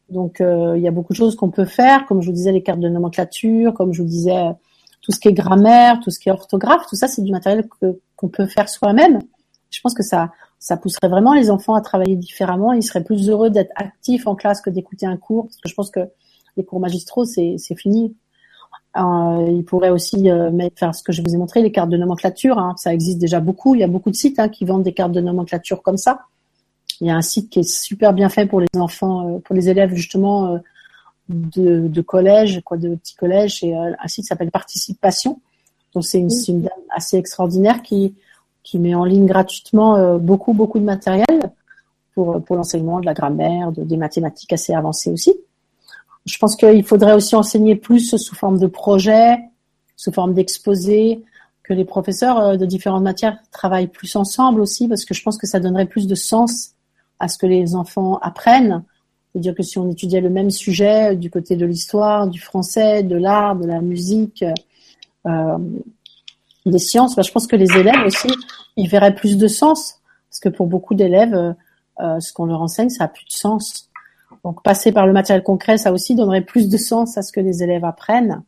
[0.08, 2.52] Donc, euh, il y a beaucoup de choses qu'on peut faire, comme je vous disais,
[2.52, 4.52] les cartes de nomenclature, comme je vous disais,
[5.02, 7.66] tout ce qui est grammaire, tout ce qui est orthographe, tout ça, c'est du matériel
[8.16, 9.20] qu'on peut faire soi-même.
[9.70, 12.72] Je pense que ça, ça pousserait vraiment les enfants à travailler différemment.
[12.72, 15.74] Ils seraient plus heureux d'être actifs en classe que d'écouter un cours, parce que je
[15.74, 16.00] pense que
[16.56, 18.14] les cours magistraux, c'est fini.
[18.96, 21.96] Euh, il pourrait aussi euh, faire ce que je vous ai montré, les cartes de
[21.96, 22.58] nomenclature.
[22.58, 22.74] Hein.
[22.76, 23.74] Ça existe déjà beaucoup.
[23.74, 26.22] Il y a beaucoup de sites hein, qui vendent des cartes de nomenclature comme ça.
[27.00, 29.54] Il y a un site qui est super bien fait pour les enfants, euh, pour
[29.54, 30.60] les élèves justement
[31.28, 35.40] de, de collège, quoi, de petits collèges, et un site qui s'appelle Participation.
[35.94, 38.14] Donc c'est une, une, dame assez extraordinaire qui
[38.62, 41.50] qui met en ligne gratuitement beaucoup beaucoup de matériel
[42.14, 45.34] pour pour l'enseignement de la grammaire, de, des mathématiques assez avancées aussi.
[46.26, 49.38] Je pense qu'il faudrait aussi enseigner plus sous forme de projet,
[49.96, 51.22] sous forme d'exposé,
[51.62, 55.38] que les professeurs euh, de différentes matières travaillent plus ensemble aussi, parce que je pense
[55.38, 56.72] que ça donnerait plus de sens
[57.20, 58.82] à ce que les enfants apprennent.
[59.32, 63.16] C'est-à-dire que si on étudiait le même sujet du côté de l'histoire, du français, de
[63.16, 64.44] l'art, de la musique,
[65.26, 65.58] euh,
[66.66, 68.28] des sciences, bah, je pense que les élèves aussi,
[68.76, 70.00] ils verraient plus de sens.
[70.30, 71.52] Parce que pour beaucoup d'élèves, euh,
[72.00, 73.88] euh ce qu'on leur enseigne, ça a plus de sens.
[74.44, 77.40] Donc passer par le matériel concret, ça aussi donnerait plus de sens à ce que
[77.40, 78.42] les élèves apprennent.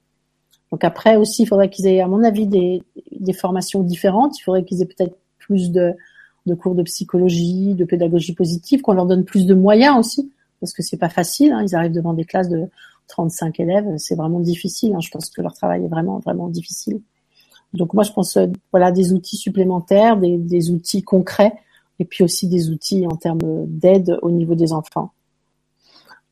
[0.71, 4.39] Donc après aussi, il faudrait qu'ils aient, à mon avis, des, des formations différentes.
[4.39, 5.95] Il faudrait qu'ils aient peut-être plus de,
[6.47, 10.31] de, cours de psychologie, de pédagogie positive, qu'on leur donne plus de moyens aussi,
[10.61, 11.53] parce que c'est pas facile.
[11.53, 11.65] Hein.
[11.67, 12.69] Ils arrivent devant des classes de
[13.09, 14.95] 35 élèves, c'est vraiment difficile.
[14.95, 15.01] Hein.
[15.01, 17.01] Je pense que leur travail est vraiment vraiment difficile.
[17.75, 21.55] Donc moi, je pense euh, voilà des outils supplémentaires, des, des outils concrets,
[21.99, 25.13] et puis aussi des outils en termes d'aide au niveau des enfants.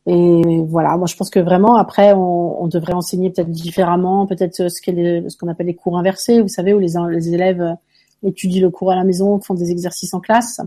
[0.07, 4.55] Et voilà, moi je pense que vraiment après on, on devrait enseigner peut-être différemment, peut-être
[4.55, 7.75] ce ce qu'on appelle les cours inversés, vous savez, où les, les élèves
[8.23, 10.61] étudient le cours à la maison, font des exercices en classe.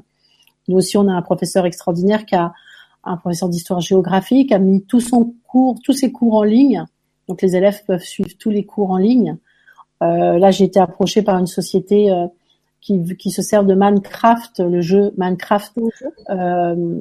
[0.68, 2.52] Nous aussi, on a un professeur extraordinaire qui a
[3.04, 6.84] un professeur d'histoire géographique, a mis tout son cours, tous ses cours en ligne.
[7.28, 9.36] Donc les élèves peuvent suivre tous les cours en ligne.
[10.02, 12.26] Euh, là, j'ai été approchée par une société euh,
[12.80, 15.78] qui, qui, se sert de Minecraft, le jeu Minecraft,
[16.30, 16.98] euh,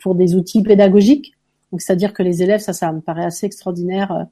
[0.00, 1.32] pour des outils pédagogiques.
[1.70, 4.26] Donc, c'est-à-dire que les élèves, ça, ça me paraît assez extraordinaire.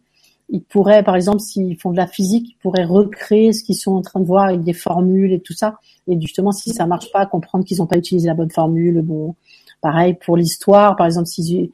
[0.51, 3.77] Euh, ils pourraient, par exemple, s'ils font de la physique, ils pourraient recréer ce qu'ils
[3.77, 5.79] sont en train de voir avec des formules et tout ça.
[6.09, 9.01] Et justement, si ça marche pas, comprendre qu'ils n'ont pas utilisé la bonne formule.
[9.03, 9.35] Bon,
[9.81, 11.71] pareil pour l'histoire, par exemple, s'ils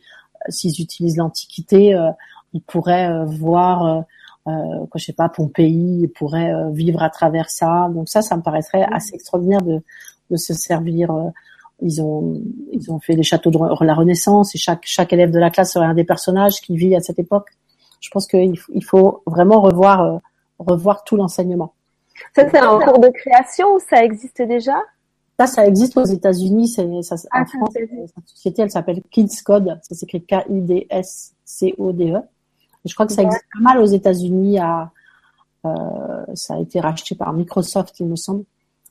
[0.49, 2.11] s'ils utilisent l'Antiquité, euh,
[2.53, 4.05] ils pourraient euh, voir,
[4.47, 4.53] euh,
[4.95, 7.91] je sais pas, Pompéi, ils pourraient vivre à travers ça.
[7.93, 9.81] Donc ça, ça me paraîtrait assez extraordinaire de,
[10.31, 11.13] de se servir
[11.83, 12.41] ils ont
[12.73, 15.75] ils ont fait les châteaux de la Renaissance et chaque chaque élève de la classe
[15.75, 17.51] serait un des personnages qui vit à cette époque.
[18.01, 20.19] Je pense qu'il il faut vraiment revoir euh,
[20.59, 21.73] revoir tout l'enseignement.
[22.35, 24.77] Ça c'est un cours de création ou ça existe déjà?
[25.39, 29.43] Ça ça existe aux États-Unis, c'est ça ah, en France, cette société elle s'appelle Kids
[29.45, 32.19] Code, ça s'écrit K I D S C O D E.
[32.85, 34.91] Et je crois que ça existe pas mal aux États-Unis à
[35.67, 38.45] euh, ça a été racheté par Microsoft, il me semble.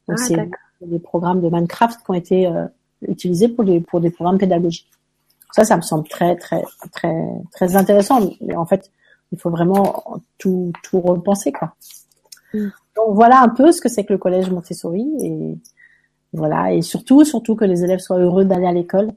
[0.08, 0.50] Donc ah, c'est
[0.82, 2.66] des programmes de Minecraft qui ont été euh,
[3.08, 4.92] utilisés pour des pour des programmes pédagogiques.
[5.52, 7.16] Ça, ça me semble très très très
[7.52, 8.30] très intéressant.
[8.42, 8.92] Mais en fait,
[9.32, 11.76] il faut vraiment tout tout repenser quoi.
[12.54, 12.68] Mm.
[12.96, 15.58] Donc voilà un peu ce que c'est que le collège Montessori et
[16.34, 19.12] voilà et surtout surtout que les élèves soient heureux d'aller à l'école.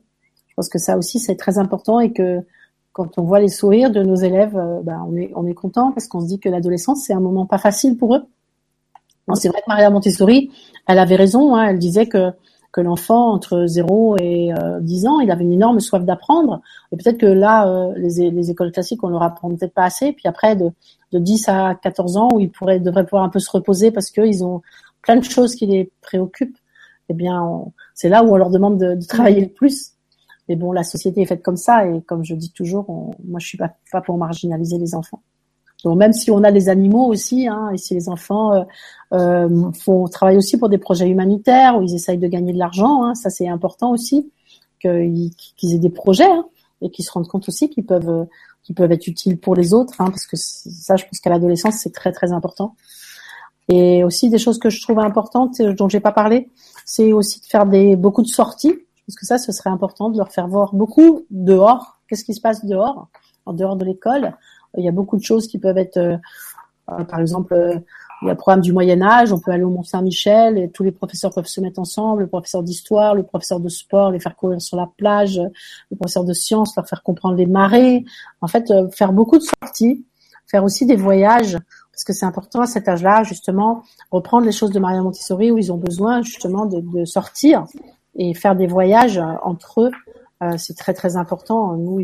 [0.49, 2.41] Je pense que ça aussi c'est très important et que
[2.93, 5.93] quand on voit les sourires de nos élèves, euh, ben, on est on est content
[5.93, 8.25] parce qu'on se dit que l'adolescence c'est un moment pas facile pour eux
[9.35, 10.51] c'est vrai que Maria Montessori,
[10.87, 11.55] elle avait raison.
[11.55, 12.33] Hein, elle disait que
[12.73, 16.61] que l'enfant entre 0 et euh, 10 ans, il avait une énorme soif d'apprendre.
[16.93, 20.13] Et peut-être que là, euh, les, les, écoles classiques, on leur apprend peut-être pas assez.
[20.13, 20.71] Puis après, de,
[21.13, 24.11] de 10 à 14 ans, où ils pourraient, devraient pouvoir un peu se reposer parce
[24.11, 24.63] qu'ils ont
[25.03, 26.59] plein de choses qui les préoccupent.
[27.09, 27.65] Eh bien,
[27.95, 29.93] c'est là où on leur demande de, travailler le plus.
[30.49, 31.87] Mais bon, la société est faite comme ça.
[31.87, 35.23] Et comme je dis toujours, moi, je suis pas, pour marginaliser les enfants.
[35.85, 38.65] Donc même si on a les animaux aussi, hein, et si les enfants euh,
[39.13, 43.05] euh, font travaillent aussi pour des projets humanitaires où ils essayent de gagner de l'argent,
[43.05, 44.31] hein, ça c'est important aussi
[44.81, 45.33] qu'ils
[45.63, 46.45] aient des projets hein,
[46.83, 48.27] et qu'ils se rendent compte aussi qu'ils peuvent
[48.63, 51.77] qu'ils peuvent être utiles pour les autres, hein, parce que ça, je pense qu'à l'adolescence
[51.77, 52.77] c'est très très important.
[53.71, 56.49] Et aussi des choses que je trouve importantes dont j'ai pas parlé,
[56.87, 58.75] c'est aussi de faire des beaucoup de sorties,
[59.07, 62.41] parce que ça ce serait important de leur faire voir beaucoup dehors, qu'est-ce qui se
[62.41, 63.09] passe dehors,
[63.47, 64.35] en dehors de l'école
[64.77, 67.79] il y a beaucoup de choses qui peuvent être, euh, par exemple, euh,
[68.23, 70.71] il y a le programme du Moyen Âge, on peut aller au Mont Saint-Michel et
[70.71, 74.19] tous les professeurs peuvent se mettre ensemble, le professeur d'histoire, le professeur de sport, les
[74.19, 75.41] faire courir sur la plage,
[75.91, 78.05] le professeur de sciences, leur faire comprendre les marées.
[78.41, 80.05] En fait, faire beaucoup de sorties,
[80.47, 81.57] faire aussi des voyages,
[81.93, 85.59] parce que c'est important à cet âge-là, justement, reprendre les choses de Maria Montessori où
[85.59, 87.67] ils ont besoin justement de, de sortir
[88.17, 89.91] et faire des voyages entre eux.
[90.57, 91.75] c'est très très important.
[91.75, 92.01] Nous,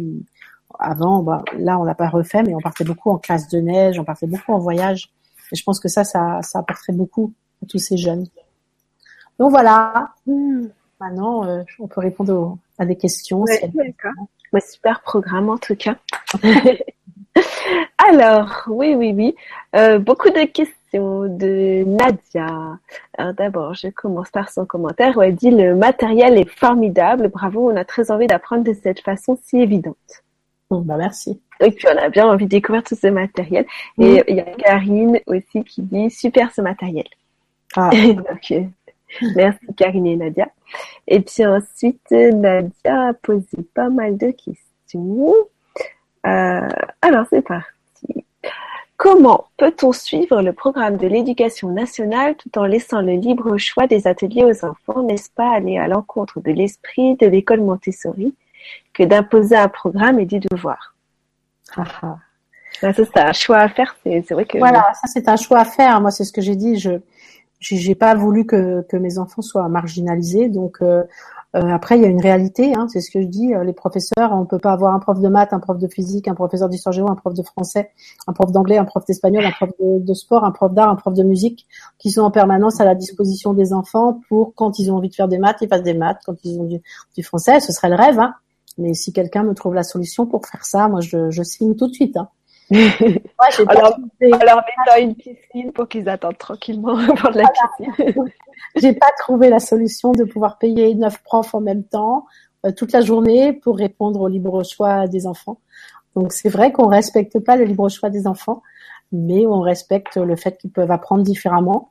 [0.79, 3.99] avant, bah, là, on l'a pas refait, mais on partait beaucoup en classe de neige,
[3.99, 5.11] on partait beaucoup en voyage.
[5.53, 7.33] Et je pense que ça, ça, ça apporterait beaucoup
[7.63, 8.27] à tous ces jeunes.
[9.39, 10.11] Donc voilà.
[10.27, 10.67] Hmm.
[11.01, 13.43] Maintenant, euh, on peut répondre à des questions.
[13.43, 15.97] Ouais, super programme en tout cas.
[17.99, 19.35] Alors, oui, oui, oui.
[19.75, 22.79] Euh, beaucoup de questions de Nadia.
[23.19, 27.29] Alors d'abord, je commence par son commentaire où elle dit le matériel est formidable.
[27.29, 30.24] Bravo, on a très envie d'apprendre de cette façon si évidente.
[30.81, 31.41] Bah merci.
[31.61, 33.67] Et puis on a bien envie de découvrir tout ce matériel.
[33.99, 37.07] Et il y a Karine aussi qui dit super ce matériel.
[37.77, 37.91] Ah.
[38.07, 38.65] Donc, euh,
[39.37, 40.49] merci Karine et Nadia.
[41.07, 45.35] Et puis ensuite, Nadia a posé pas mal de questions.
[46.27, 46.69] Euh,
[47.03, 48.25] alors c'est parti.
[48.97, 54.07] Comment peut-on suivre le programme de l'éducation nationale tout en laissant le libre choix des
[54.07, 58.35] ateliers aux enfants N'est-ce pas aller à l'encontre de l'esprit de l'école Montessori?
[58.93, 60.95] Que d'imposer un programme et des devoirs
[61.77, 62.93] ah, ah.
[62.93, 63.97] c'est un choix à faire.
[64.05, 66.01] C'est vrai que voilà, ça c'est un choix à faire.
[66.01, 66.79] Moi, c'est ce que j'ai dit.
[66.79, 67.01] Je
[67.61, 71.03] j'ai pas voulu que, que mes enfants soient marginalisés, donc euh,
[71.55, 73.55] euh, après, il y a une réalité, hein, c'est ce que je dis.
[73.55, 76.27] Euh, les professeurs, on peut pas avoir un prof de maths, un prof de physique,
[76.27, 77.93] un professeur d'histoire géo, un prof de français,
[78.27, 81.15] un prof d'anglais, un prof d'espagnol, un prof de, sport, un prof d'art, un prof
[81.15, 81.67] de musique,
[81.99, 85.15] qui sont en permanence à la disposition des enfants pour quand ils ont envie de
[85.15, 86.19] faire des maths, ils fassent des maths.
[86.27, 86.81] Quand ils ont du,
[87.17, 88.19] du français, ce serait le rêve.
[88.19, 88.35] Hein.
[88.79, 91.89] Mais si quelqu'un me trouve la solution pour faire ça, moi, je, je signe tout
[91.89, 92.17] de suite.
[92.17, 92.29] Hein.
[93.69, 93.99] alors,
[94.99, 97.45] une piscine pour qu'ils attendent tranquillement pour la
[97.79, 98.15] piscine.
[98.77, 102.27] J'ai pas trouvé la solution de pouvoir payer neuf profs en même temps
[102.65, 105.61] euh, toute la journée pour répondre au libre choix des enfants.
[106.17, 108.63] Donc c'est vrai qu'on respecte pas le libre choix des enfants,
[109.13, 111.91] mais on respecte le fait qu'ils peuvent apprendre différemment,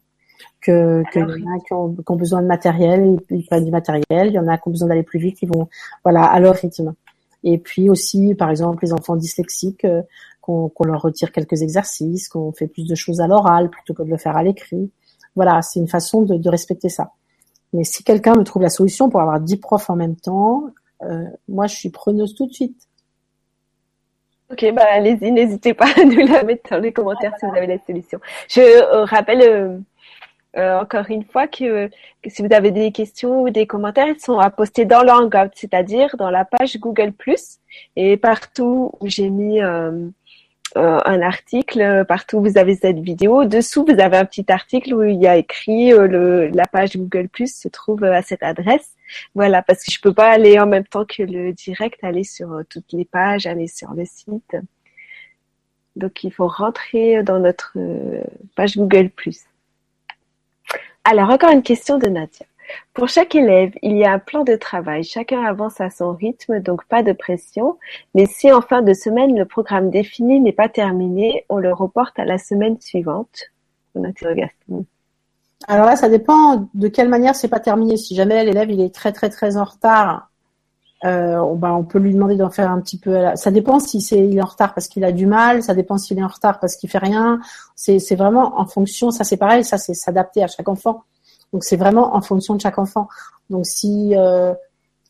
[0.62, 4.34] que qu'il y en a qui ont, besoin de matériel, ils prennent du matériel, il
[4.34, 5.68] y en a qui ont besoin d'aller plus vite, ils vont
[6.04, 6.94] voilà à leur rythme.
[7.44, 10.02] Et puis aussi, par exemple, les enfants dyslexiques, euh,
[10.42, 14.10] qu'on leur retire quelques exercices, qu'on fait plus de choses à l'oral plutôt que de
[14.10, 14.92] le faire à l'écrit.
[15.36, 17.12] Voilà, c'est une façon de, de, respecter ça.
[17.72, 20.66] Mais si quelqu'un me trouve la solution pour avoir dix profs en même temps,
[21.02, 22.88] euh, moi je suis preneuse tout de suite.
[24.52, 27.66] Ok, bah allez-y, n'hésitez pas à nous la mettre dans les commentaires si vous avez
[27.66, 28.20] la solution.
[28.50, 29.82] Je euh, rappelle
[30.56, 31.90] euh, euh, encore une fois que,
[32.28, 35.52] si vous avez des questions ou des commentaires, ils sont à poster dans le Hangout,
[35.56, 37.14] c'est-à-dire dans la page Google+.
[37.96, 39.62] Et partout où j'ai mis
[40.76, 43.46] euh, un article euh, partout vous avez cette vidéo.
[43.46, 46.98] Dessous, vous avez un petit article où il y a écrit euh, le, la page
[46.98, 48.90] Google se trouve à cette adresse.
[49.36, 52.64] Voilà, parce que je peux pas aller en même temps que le direct, aller sur
[52.70, 54.58] toutes les pages, aller sur le site.
[55.96, 57.78] Donc il faut rentrer dans notre
[58.56, 59.12] page Google.
[61.06, 62.46] Alors encore une question de Nadia.
[62.94, 65.04] Pour chaque élève, il y a un plan de travail.
[65.04, 67.78] Chacun avance à son rythme, donc pas de pression.
[68.16, 72.18] Mais si en fin de semaine, le programme défini n'est pas terminé, on le reporte
[72.20, 73.52] à la semaine suivante.
[75.68, 77.98] Alors là, ça dépend de quelle manière c'est pas terminé.
[77.98, 80.30] Si jamais l'élève il est très très très en retard,
[81.06, 83.36] euh, ben, on peut lui demander d'en faire un petit peu.
[83.36, 85.98] Ça dépend si c'est il est en retard parce qu'il a du mal, ça dépend
[85.98, 87.40] s'il est en retard parce qu'il fait rien.
[87.76, 89.12] C'est vraiment en fonction.
[89.12, 91.04] Ça c'est pareil, ça c'est s'adapter à chaque enfant.
[91.52, 93.10] Donc c'est vraiment en fonction de chaque enfant.
[93.50, 94.54] Donc si euh,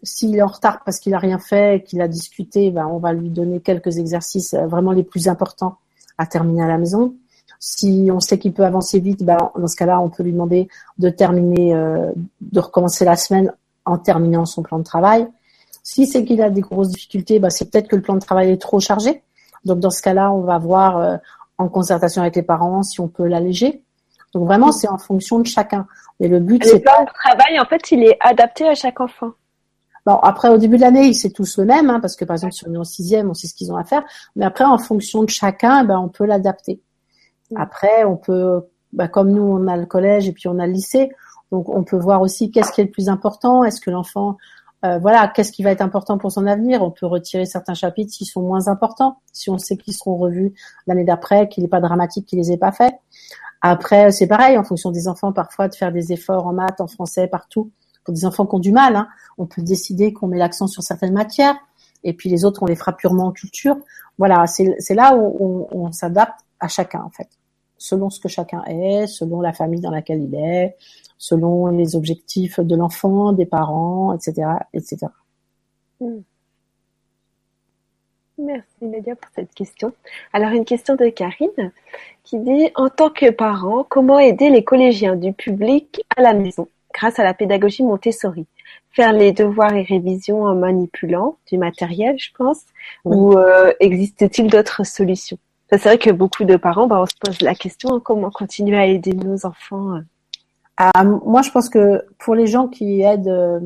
[0.01, 3.13] s'il est en retard parce qu'il a rien fait, qu'il a discuté, ben on va
[3.13, 5.77] lui donner quelques exercices euh, vraiment les plus importants
[6.17, 7.15] à terminer à la maison.
[7.59, 10.67] Si on sait qu'il peut avancer vite, ben dans ce cas-là, on peut lui demander
[10.97, 13.53] de terminer, euh, de recommencer la semaine
[13.85, 15.27] en terminant son plan de travail.
[15.83, 18.51] Si c'est qu'il a des grosses difficultés, ben c'est peut-être que le plan de travail
[18.51, 19.21] est trop chargé.
[19.65, 21.17] Donc dans ce cas-là, on va voir euh,
[21.57, 23.83] en concertation avec les parents si on peut l'alléger.
[24.33, 25.85] Donc vraiment, c'est en fonction de chacun.
[26.19, 27.01] Mais le but, c'est pas.
[27.01, 29.31] Le travail, en fait, il est adapté à chaque enfant.
[30.05, 32.53] Bon, après, au début de l'année, c'est tous le même, hein, parce que par exemple,
[32.53, 34.03] si on est en sixième, on sait ce qu'ils ont à faire.
[34.35, 36.81] Mais après, en fonction de chacun, ben, on peut l'adapter.
[37.51, 37.57] Mm.
[37.57, 38.61] Après, on peut,
[38.91, 41.09] bah, comme nous, on a le collège et puis on a le lycée,
[41.51, 43.63] donc on peut voir aussi qu'est-ce qui est le plus important.
[43.63, 44.37] Est-ce que l'enfant,
[44.85, 46.83] euh, voilà, qu'est-ce qui va être important pour son avenir?
[46.83, 50.53] On peut retirer certains chapitres qui sont moins importants, si on sait qu'ils seront revus
[50.87, 52.93] l'année d'après, qu'il n'est pas dramatique qu'il les ait pas faits.
[53.61, 56.87] Après, c'est pareil, en fonction des enfants, parfois de faire des efforts en maths, en
[56.87, 57.71] français, partout.
[58.03, 59.07] Pour des enfants qui ont du mal, hein,
[59.37, 61.55] on peut décider qu'on met l'accent sur certaines matières,
[62.03, 63.77] et puis les autres, on les fera purement en culture.
[64.17, 67.29] Voilà, c'est là où on, s'adapte à chacun, en fait,
[67.77, 70.75] selon ce que chacun est, selon la famille dans laquelle il est,
[71.17, 75.07] selon les objectifs de l'enfant, des parents, etc., etc.
[78.37, 79.93] Merci Nadia pour cette question.
[80.33, 81.71] Alors une question de Karine
[82.23, 86.67] qui dit en tant que parent, comment aider les collégiens du public à la maison
[86.93, 88.47] grâce à la pédagogie Montessori?
[88.91, 92.61] Faire les devoirs et révisions en manipulant du matériel, je pense,
[93.05, 95.37] ou euh, existe-t-il d'autres solutions?
[95.69, 98.77] C'est vrai que beaucoup de parents, bah, on se pose la question hein, comment continuer
[98.77, 100.01] à aider nos enfants.
[100.77, 103.59] Ah, moi, je pense que pour les gens qui aident euh,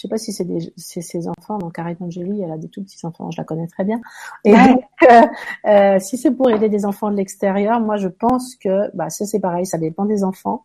[0.00, 1.58] je sais pas si c'est des, ses enfants.
[1.58, 4.00] Donc Karine Angeli, elle a des tout petits enfants, je la connais très bien.
[4.44, 5.22] Et euh,
[5.66, 9.26] euh, si c'est pour aider des enfants de l'extérieur, moi je pense que, bah ça
[9.26, 10.64] c'est pareil, ça dépend des enfants.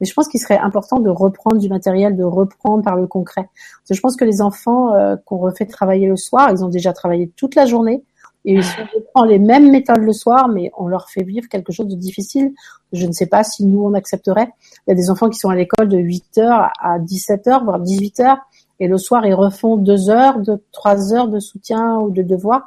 [0.00, 3.48] Mais je pense qu'il serait important de reprendre du matériel, de reprendre par le concret.
[3.54, 6.68] Parce que je pense que les enfants euh, qu'on refait travailler le soir, ils ont
[6.68, 8.04] déjà travaillé toute la journée.
[8.48, 11.72] Et si on prend les mêmes méthodes le soir, mais on leur fait vivre quelque
[11.72, 12.54] chose de difficile,
[12.92, 14.48] je ne sais pas si nous on accepterait.
[14.86, 17.64] Il y a des enfants qui sont à l'école de 8 heures à 17 heures,
[17.64, 18.38] voire 18 heures,
[18.78, 22.64] et le soir ils refont deux heures, de trois heures de soutien ou de devoir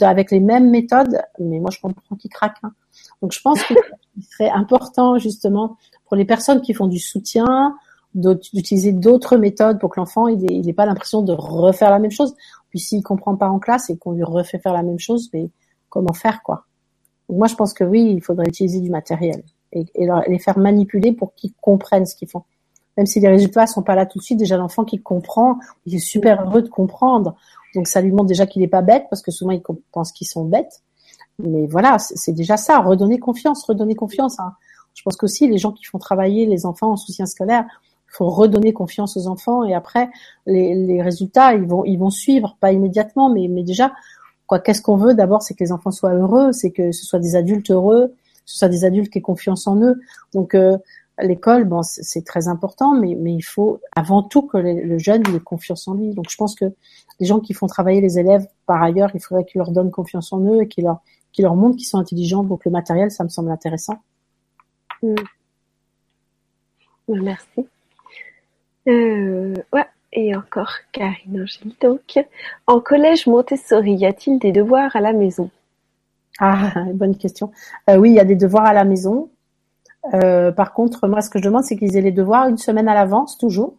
[0.00, 1.20] avec les mêmes méthodes.
[1.38, 2.58] Mais moi je comprends qu'ils craquent.
[2.64, 2.72] Hein.
[3.22, 3.76] Donc je pense qu'il
[4.32, 5.76] serait important justement
[6.06, 7.76] pour les personnes qui font du soutien,
[8.14, 12.34] d'utiliser d'autres méthodes pour que l'enfant il n'ait pas l'impression de refaire la même chose.
[12.70, 15.50] Puis s'il comprend pas en classe et qu'on lui refait faire la même chose, mais
[15.88, 16.66] comment faire quoi?
[17.28, 19.42] Moi je pense que oui, il faudrait utiliser du matériel
[19.72, 19.86] et,
[20.26, 22.42] les faire manipuler pour qu'ils comprennent ce qu'ils font.
[22.96, 25.94] Même si les résultats sont pas là tout de suite, déjà l'enfant qui comprend, il
[25.94, 27.36] est super heureux de comprendre.
[27.74, 29.62] Donc ça lui montre déjà qu'il n'est pas bête parce que souvent il
[29.92, 30.82] pense qu'ils sont bêtes.
[31.38, 34.38] Mais voilà, c'est déjà ça, redonner confiance, redonner confiance.
[34.40, 34.52] Hein.
[34.94, 37.64] Je pense qu'aussi les gens qui font travailler les enfants en soutien scolaire,
[38.10, 40.10] faut redonner confiance aux enfants et après
[40.46, 43.92] les, les, résultats ils vont ils vont suivre pas immédiatement mais mais déjà
[44.46, 47.18] quoi qu'est-ce qu'on veut d'abord c'est que les enfants soient heureux c'est que ce soit
[47.18, 48.14] des adultes heureux
[48.44, 50.00] ce soit des adultes qui aient confiance en eux
[50.34, 50.76] donc euh,
[51.22, 55.40] l'école bon c'est très important mais mais il faut avant tout que le jeune ait
[55.40, 56.66] confiance en lui donc je pense que
[57.20, 60.32] les gens qui font travailler les élèves par ailleurs il faudrait qu'ils leur donnent confiance
[60.32, 61.00] en eux et qu'ils leur
[61.32, 63.98] qu'ils leur montrent qu'ils sont intelligents donc le matériel ça me semble intéressant
[65.02, 65.14] mmh.
[67.16, 67.66] Merci.
[68.88, 69.86] Euh, ouais.
[70.12, 71.80] Et encore Karine Angélique.
[71.80, 72.18] Donc,
[72.66, 75.50] en collège Montessori, y a-t-il des devoirs à la maison?
[76.40, 77.52] Ah, bonne question.
[77.88, 79.30] Euh, oui, il y a des devoirs à la maison.
[80.14, 82.88] Euh, par contre, moi, ce que je demande, c'est qu'ils aient les devoirs une semaine
[82.88, 83.74] à l'avance, toujours.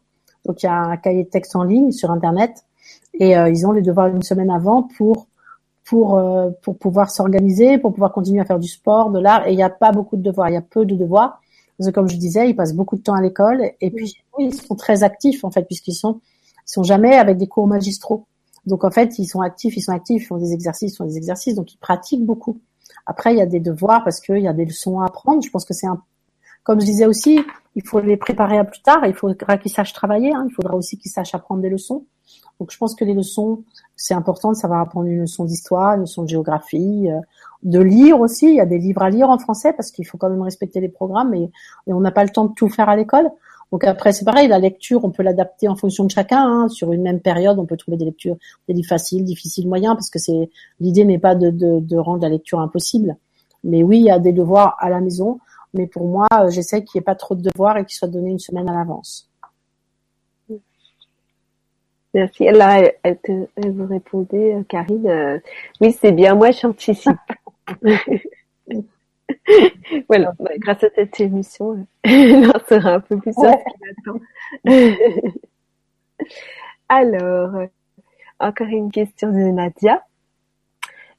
[0.46, 2.64] Donc, il y a un cahier de texte en ligne sur Internet
[3.14, 5.28] et ils ont les devoirs une semaine avant pour
[5.92, 9.46] pour euh, pour pouvoir s'organiser, pour pouvoir continuer à faire du sport, de l'art.
[9.48, 11.42] Et il n'y a pas beaucoup de devoirs, il y a peu de devoirs.
[11.78, 14.54] Parce que comme je disais, ils passent beaucoup de temps à l'école et puis ils
[14.54, 16.22] sont très actifs en fait puisqu'ils sont
[16.68, 18.26] ils sont jamais avec des cours magistraux.
[18.66, 21.06] Donc en fait, ils sont actifs, ils sont actifs, ils font des exercices, ils font
[21.06, 22.60] des exercices, donc ils pratiquent beaucoup.
[23.06, 25.42] Après, il y a des devoirs parce qu'il y a des leçons à apprendre.
[25.44, 26.02] Je pense que c'est un,
[26.64, 27.40] comme je disais aussi,
[27.76, 29.06] il faut les préparer à plus tard.
[29.06, 30.34] Il faudra qu'ils sachent travailler.
[30.34, 30.46] Hein.
[30.48, 32.06] Il faudra aussi qu'ils sachent apprendre des leçons.
[32.60, 33.64] Donc je pense que les leçons,
[33.96, 37.20] c'est important de savoir apprendre une leçon d'histoire, une leçon de géographie, euh,
[37.64, 38.50] de lire aussi.
[38.50, 40.80] Il y a des livres à lire en français parce qu'il faut quand même respecter
[40.80, 41.52] les programmes et,
[41.88, 43.32] on n'a pas le temps de tout faire à l'école.
[43.72, 46.46] Donc après, c'est pareil, la lecture, on peut l'adapter en fonction de chacun.
[46.46, 46.68] Hein.
[46.68, 48.36] Sur une même période, on peut trouver des lectures,
[48.68, 50.50] des livres faciles, difficiles, moyens, parce que c'est
[50.80, 53.16] l'idée n'est pas de, de, de, rendre la lecture impossible.
[53.64, 55.40] Mais oui, il y a des devoirs à la maison.
[55.74, 58.10] Mais pour moi, euh, j'essaie qu'il n'y ait pas trop de devoirs et qu'ils soient
[58.10, 59.30] donnés une semaine à l'avance.
[62.14, 62.44] Merci.
[62.52, 65.08] Là, elle, te, elle vous répondait, euh, Karine.
[65.08, 65.40] Euh,
[65.80, 66.36] oui, c'est bien.
[66.36, 67.16] Moi, j'anticipe.
[70.08, 73.64] voilà, grâce à cette émission, on en sera un peu plus ouais.
[76.90, 77.68] Alors,
[78.40, 80.04] encore une question de Nadia.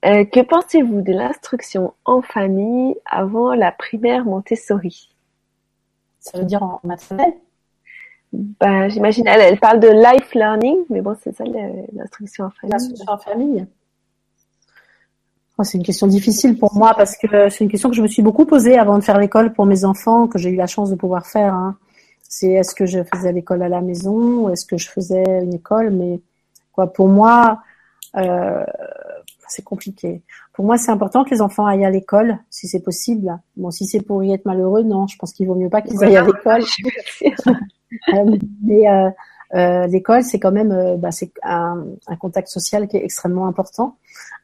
[0.04, 5.14] Euh, que pensez-vous de l'instruction en famille avant la primaire Montessori?
[6.18, 7.34] Ça veut dire en maternelle?
[8.32, 11.44] Bah, J'imagine, elle, elle parle de life learning, mais bon, c'est ça
[11.92, 12.72] l'instruction en famille.
[12.72, 13.66] L'instruction en famille
[15.62, 18.22] c'est une question difficile pour moi parce que c'est une question que je me suis
[18.22, 20.96] beaucoup posée avant de faire l'école pour mes enfants, que j'ai eu la chance de
[20.96, 21.54] pouvoir faire.
[21.54, 21.76] Hein.
[22.22, 25.54] C'est est-ce que je faisais l'école à la maison ou est-ce que je faisais une
[25.54, 25.90] école?
[25.90, 26.20] Mais
[26.72, 27.62] quoi, pour moi,
[28.16, 28.64] euh,
[29.48, 30.22] c'est compliqué.
[30.54, 33.38] Pour moi, c'est important que les enfants aillent à l'école, si c'est possible.
[33.56, 36.02] Bon, si c'est pour y être malheureux, non, je pense qu'il vaut mieux pas qu'ils
[36.02, 36.64] aillent à l'école.
[38.14, 39.10] Euh, mais euh,
[39.54, 43.46] euh, l'école, c'est quand même euh, bah, c'est un, un, contact social qui est extrêmement
[43.46, 43.96] important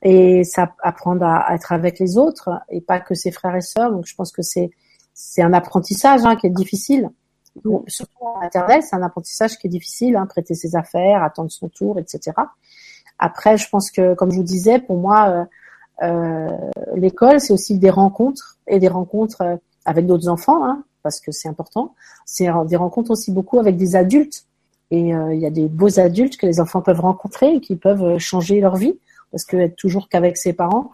[0.02, 3.90] et ça apprendre à, être avec les autres et pas que ses frères et sœurs.
[3.90, 4.70] Donc je pense que c'est
[5.14, 7.10] c'est un apprentissage hein, qui est difficile.
[7.88, 11.68] surtout en maternelle, c'est un apprentissage qui est difficile, hein, prêter ses affaires, attendre son
[11.68, 12.36] tour, etc.
[13.18, 15.44] Après, je pense que, comme je vous disais, pour moi, euh,
[16.04, 16.56] euh
[16.94, 21.48] l'école, c'est aussi des rencontres et des rencontres avec d'autres enfants, hein, parce que c'est
[21.48, 21.94] important.
[22.24, 24.44] C'est des rencontres aussi beaucoup avec des adultes
[24.90, 27.76] et euh, il y a des beaux adultes que les enfants peuvent rencontrer et qui
[27.76, 28.98] peuvent euh, changer leur vie.
[29.30, 30.92] Parce que être toujours qu'avec ses parents,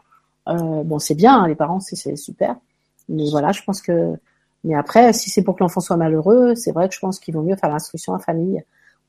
[0.49, 2.57] euh, bon, c'est bien, hein, les parents, c'est super.
[3.09, 4.15] Mais voilà, je pense que.
[4.65, 7.35] Mais après, si c'est pour que l'enfant soit malheureux, c'est vrai que je pense qu'il
[7.35, 8.65] vaut mieux faire l'instruction en famille.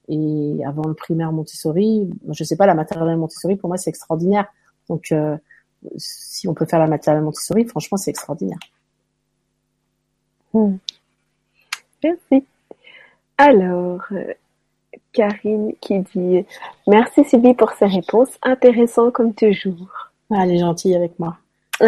[0.09, 4.47] Et avant le primaire Montessori, je sais pas, la maternelle Montessori, pour moi, c'est extraordinaire.
[4.89, 5.37] Donc, euh,
[5.97, 8.59] si on peut faire la maternelle Montessori, franchement, c'est extraordinaire.
[10.53, 10.75] Hmm.
[12.03, 12.45] Merci.
[13.37, 14.01] Alors,
[15.15, 16.45] Karine qui dit
[16.87, 20.11] Merci Sylvie pour ces réponses, intéressant comme toujours.
[20.31, 21.37] Ah, elle est gentille avec moi.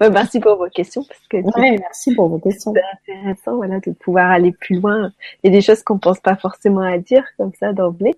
[0.00, 1.36] Bah, merci pour vos questions parce que
[1.78, 2.72] merci pour vos questions.
[2.74, 5.12] C'est intéressant voilà de pouvoir aller plus loin.
[5.42, 8.16] Il y a des choses qu'on pense pas forcément à dire comme ça d'emblée.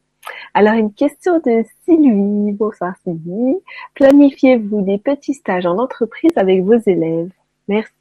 [0.55, 2.53] Alors, une question de Sylvie.
[2.53, 3.57] Bonsoir Sylvie.
[3.95, 7.31] Planifiez-vous des petits stages en entreprise avec vos élèves?
[7.69, 7.93] Merci.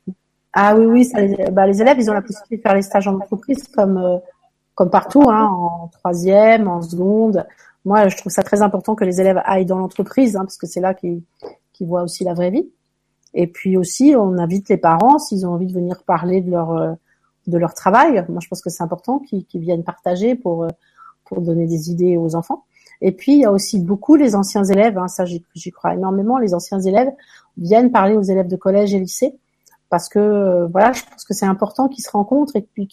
[0.53, 1.19] Ah oui, oui, ça,
[1.52, 4.18] bah, les élèves, ils ont la possibilité de faire les stages en entreprise comme euh,
[4.80, 7.45] comme partout, hein, en troisième, en seconde.
[7.84, 10.68] Moi, je trouve ça très important que les élèves aillent dans l'entreprise, hein, parce que
[10.68, 11.22] c'est là qu'ils
[11.73, 12.69] qu'ils voient aussi la vraie vie.
[13.34, 16.72] Et puis aussi, on invite les parents s'ils ont envie de venir parler de leur
[16.72, 16.93] euh,
[17.47, 18.26] de leur travail.
[18.30, 20.69] Moi, je pense que c'est important qu'ils viennent partager pour euh,
[21.26, 22.64] pour donner des idées aux enfants.
[23.01, 26.38] Et puis, il y a aussi beaucoup les anciens élèves, hein, ça j'y crois énormément,
[26.38, 27.11] les anciens élèves
[27.57, 29.35] viennent parler aux élèves de collège et lycée
[29.89, 32.88] parce que euh, voilà, je pense que c'est important qu'ils se rencontrent et puis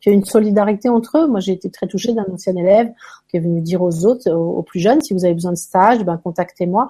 [0.00, 1.26] qu'il y ait une solidarité entre eux.
[1.26, 2.92] Moi, j'ai été très touchée d'un ancien élève
[3.28, 6.04] qui est venu dire aux autres, aux, plus jeunes, si vous avez besoin de stage,
[6.04, 6.88] ben contactez-moi.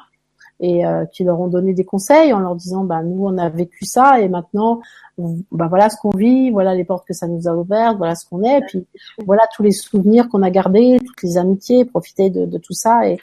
[0.61, 3.49] Et euh, qui leur ont donné des conseils en leur disant ben nous on a
[3.49, 4.81] vécu ça et maintenant
[5.17, 8.27] ben voilà ce qu'on vit, voilà les portes que ça nous a ouvertes, voilà ce
[8.27, 8.85] qu'on est, puis
[9.25, 13.09] voilà tous les souvenirs qu'on a gardés, toutes les amitiés, profiter de, de tout ça.
[13.09, 13.19] Et,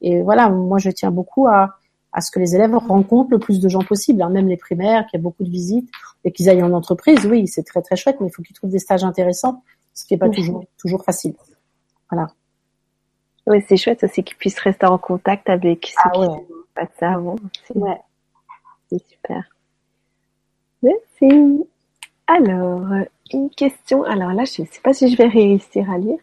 [0.00, 1.76] et voilà moi je tiens beaucoup à
[2.16, 5.06] à ce que les élèves rencontrent le plus de gens possible, hein, même les primaires,
[5.06, 5.90] qu'il y a beaucoup de visites
[6.24, 7.26] et qu'ils aillent en entreprise.
[7.26, 9.62] Oui, c'est très très chouette, mais il faut qu'ils trouvent des stages intéressants,
[9.92, 11.34] ce qui n'est pas toujours toujours facile.
[12.10, 12.28] Voilà.
[13.46, 16.46] Oui, c'est chouette aussi qu'ils puissent rester en contact avec ceux ah, qui ouais.
[16.74, 17.36] pas ça avant.
[17.74, 18.00] Ouais.
[18.90, 19.44] C'est super.
[20.82, 21.66] Merci.
[22.26, 22.82] Alors,
[23.30, 24.04] une question.
[24.04, 26.18] Alors là, je ne sais pas si je vais réussir à lire.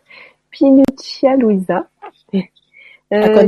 [0.50, 1.88] Pinuccia Louisa.
[3.12, 3.46] Euh,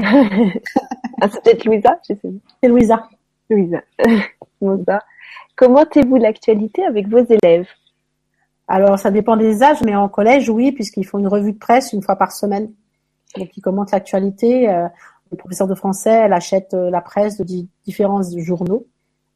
[0.00, 3.08] ah, c'est peut-être Louisa, je sais C'est Louisa.
[3.50, 3.82] Louisa.
[5.56, 7.66] Commentez-vous l'actualité avec vos élèves?
[8.68, 11.92] Alors, ça dépend des âges, mais en collège, oui, puisqu'ils font une revue de presse
[11.92, 12.70] une fois par semaine.
[13.36, 14.68] Donc, ils commentent l'actualité.
[14.68, 14.86] Euh,
[15.32, 17.44] le professeur de français, elle achète euh, la presse de
[17.84, 18.86] différents journaux.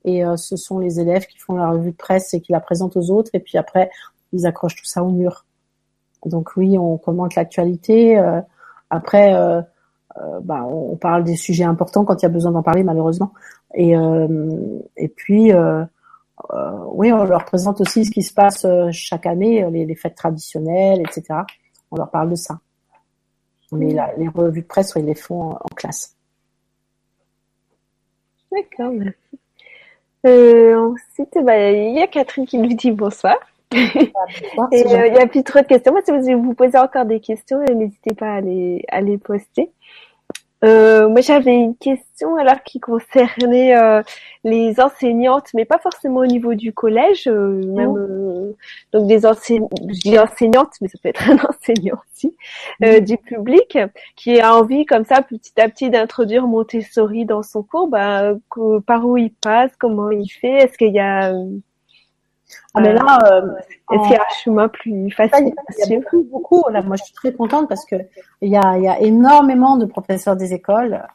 [0.05, 2.60] Et euh, ce sont les élèves qui font la revue de presse et qui la
[2.60, 3.30] présentent aux autres.
[3.32, 3.90] Et puis après,
[4.32, 5.44] ils accrochent tout ça au mur.
[6.26, 8.16] Donc oui, on commente l'actualité.
[8.90, 9.34] après,
[10.18, 13.32] euh, bah, on parle des sujets importants quand il y a besoin d'en parler malheureusement.
[13.74, 15.84] Et, euh, et puis euh,
[16.89, 21.40] oui, on leur présente aussi ce qui se passe chaque année, les, fêtes traditionnelles, etc.
[21.90, 22.59] On leur parle de ça.
[23.70, 26.14] Mais les revues de presse, ils les font en, classe.
[28.51, 29.39] D'accord, merci.
[30.26, 33.36] Euh, ensuite, bah, il y a Catherine qui nous dit bonsoir.
[33.74, 33.76] Ah,
[34.72, 35.93] et il n'y a plus trop de questions.
[35.93, 39.70] Moi, si vous vous posez encore des questions, n'hésitez pas à les, à les poster.
[40.64, 44.02] Euh, moi, j'avais une question alors qui concernait euh,
[44.44, 48.52] les enseignantes, mais pas forcément au niveau du collège, euh, même euh,
[48.93, 52.36] donc des enseignantes, je dis enseignantes, mais ça peut être un enseignant aussi,
[53.01, 53.78] du public
[54.14, 57.89] qui a envie comme ça petit à petit d'introduire Montessori dans son cours.
[57.89, 58.34] Bah,
[58.86, 61.32] par où il passe, comment il fait, est-ce qu'il y a
[62.74, 63.53] ah mais là, euh,
[63.93, 65.55] est-ce qu'il y a un chemin plus facile
[65.87, 66.65] Il y a beaucoup, beaucoup.
[66.70, 67.97] Là, moi, je suis très contente parce que
[68.41, 71.07] il y a, il y a énormément de professeurs des écoles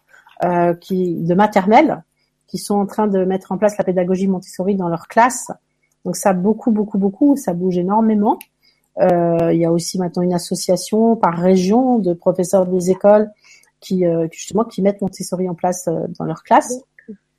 [0.44, 2.04] euh, qui, de maternelle,
[2.48, 5.52] qui sont en train de mettre en place la pédagogie Montessori dans leur classe.
[6.06, 7.36] Donc ça beaucoup, beaucoup, beaucoup.
[7.36, 8.40] Ça bouge énormément.
[9.00, 13.30] Euh, il y a aussi maintenant une association par région de professeurs des écoles
[13.80, 16.82] qui euh, justement qui mettent Montessori en place euh, dans leur classe.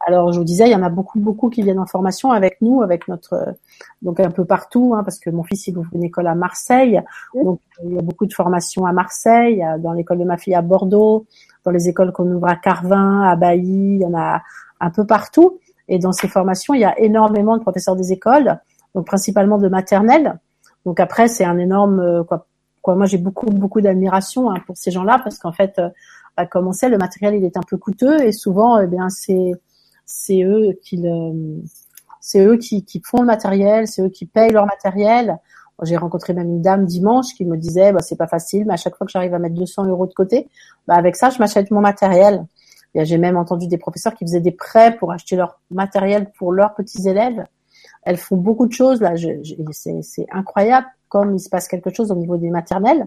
[0.01, 2.61] Alors, je vous disais, il y en a beaucoup, beaucoup qui viennent en formation avec
[2.61, 3.55] nous, avec notre,
[4.01, 7.03] donc un peu partout, hein, parce que mon fils il ouvre une école à Marseille,
[7.35, 10.63] donc il y a beaucoup de formations à Marseille, dans l'école de ma fille à
[10.63, 11.27] Bordeaux,
[11.65, 14.43] dans les écoles qu'on ouvre à Carvin, à Bailly, il y en a
[14.81, 15.59] un peu partout.
[15.89, 18.59] Et dans ces formations, il y a énormément de professeurs des écoles,
[18.95, 20.39] donc principalement de maternelle.
[20.85, 22.47] Donc après, c'est un énorme, euh, quoi,
[22.83, 22.95] quoi.
[22.95, 25.89] Moi, j'ai beaucoup, beaucoup d'admiration hein, pour ces gens-là, parce qu'en fait, euh,
[26.37, 29.09] bah, comme on sait, le matériel il est un peu coûteux et souvent, eh bien,
[29.09, 29.53] c'est
[30.09, 31.63] c'est eux qui le,
[32.21, 35.39] c'est eux qui, qui font le matériel, c'est eux qui payent leur matériel.
[35.83, 38.77] J'ai rencontré même une dame dimanche qui me disait, bah, c'est pas facile, mais à
[38.77, 40.49] chaque fois que j'arrive à mettre 200 euros de côté,
[40.89, 42.45] bah, avec ça, je m'achète mon matériel.
[42.95, 46.75] J'ai même entendu des professeurs qui faisaient des prêts pour acheter leur matériel pour leurs
[46.75, 47.45] petits élèves.
[48.03, 49.13] Elles font beaucoup de choses là.
[49.71, 53.07] c'est incroyable comme il se passe quelque chose au niveau des maternelles.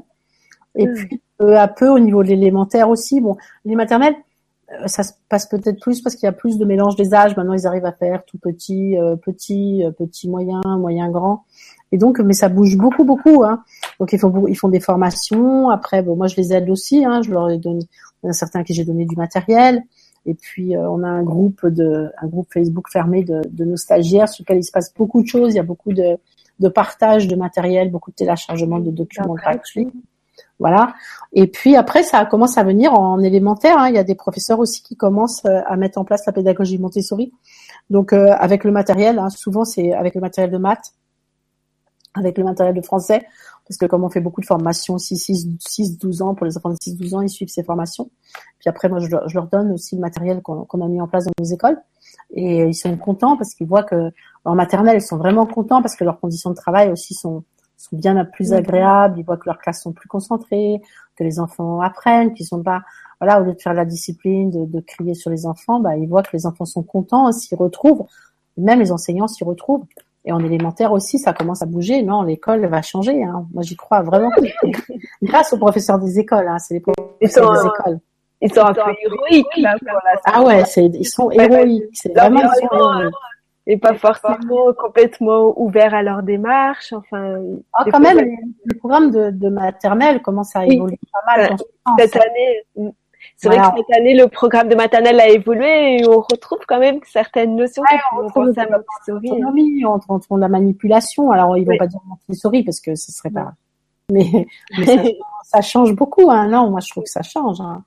[0.76, 0.94] Et mmh.
[0.94, 3.20] puis peu à peu au niveau de l'élémentaire aussi.
[3.20, 4.16] Bon, les maternelles,
[4.86, 7.36] ça se passe peut-être plus parce qu'il y a plus de mélange des âges.
[7.36, 11.44] Maintenant, ils arrivent à faire tout petit, euh, petit, euh, petit, moyen, moyen, grand.
[11.92, 13.44] Et donc, mais ça bouge beaucoup, beaucoup.
[13.44, 13.64] Hein.
[14.00, 15.70] Donc, ils font, ils font des formations.
[15.70, 17.06] Après, bon, moi, je les aide aussi.
[17.06, 17.22] Hein.
[17.22, 17.82] Je leur ai donné,
[18.24, 19.84] il y en a certains qui j'ai donné du matériel.
[20.26, 24.30] Et puis, on a un groupe de, un groupe Facebook fermé de, de, nos stagiaires
[24.30, 25.54] sur lequel il se passe beaucoup de choses.
[25.54, 26.18] Il y a beaucoup de,
[26.60, 29.92] de partage de matériel, beaucoup de téléchargement de documents gratuits.
[30.60, 30.94] Voilà.
[31.34, 33.78] Et puis après, ça commence à venir en élémentaire.
[33.80, 33.90] Hein.
[33.90, 36.78] Il y a des professeurs aussi qui commencent euh, à mettre en place la pédagogie
[36.78, 37.34] Montessori.
[37.90, 40.94] Donc euh, avec le matériel, hein, souvent c'est avec le matériel de maths,
[42.14, 43.26] avec le matériel de français.
[43.68, 47.16] parce que comme on fait beaucoup de formations, 6-12 ans, pour les enfants de 6-12
[47.16, 48.12] ans, ils suivent ces formations.
[48.60, 51.32] Puis après, moi, je, leur donne aussi le matériel qu'on a mis en place dans
[51.40, 51.82] nos écoles.
[52.34, 54.12] Et ils sont contents parce qu'ils voient que
[54.46, 57.44] en maternelle, ils sont vraiment contents parce que leurs conditions de travail aussi sont,
[57.82, 59.20] sont bien plus agréables.
[59.20, 60.82] Ils voient que leurs classes sont plus concentrées,
[61.16, 62.82] que les enfants apprennent, qu'ils sont pas,
[63.20, 66.08] voilà, au lieu de faire la discipline, de, de crier sur les enfants, bah, ils
[66.08, 68.06] voient que les enfants sont contents, s'y retrouvent.
[68.58, 69.86] Même les enseignants s'y retrouvent.
[70.24, 72.04] Et en élémentaire aussi, ça commence à bouger.
[72.04, 73.24] Non, l'école va changer.
[73.24, 73.48] Hein.
[73.54, 74.30] Moi, j'y crois vraiment.
[75.24, 76.48] Grâce aux professeurs des écoles.
[76.48, 76.60] Hein.
[76.60, 78.00] C'est les professeurs des écoles.
[78.42, 79.76] Ils sont un peu héroïques là.
[79.80, 81.84] Pour la ah ouais, ils sont héroïques.
[81.94, 83.14] C'est vraiment ils sont héroïques.
[83.68, 86.94] Et pas forcément complètement ouverts à leur démarche.
[86.94, 87.38] Enfin.
[87.74, 88.20] Ah, quand même,
[88.66, 91.56] le programme de, de maternelle commence à évoluer pas mal.
[92.00, 92.94] Cette année,
[93.38, 96.80] c'est vrai que cette année, le programme de maternelle a évolué et on retrouve quand
[96.80, 98.54] même certaines notions ouais, on retrouve.
[99.84, 101.32] On retrouve la manipulation.
[101.32, 103.54] Alors, ils vont pas dire Montessori parce que ce serait pas.
[104.12, 104.46] Mais,
[104.78, 106.30] mais ça, change beaucoup.
[106.30, 106.50] Hein.
[106.50, 107.62] Non, moi, je trouve que ça change.
[107.62, 107.82] Hein.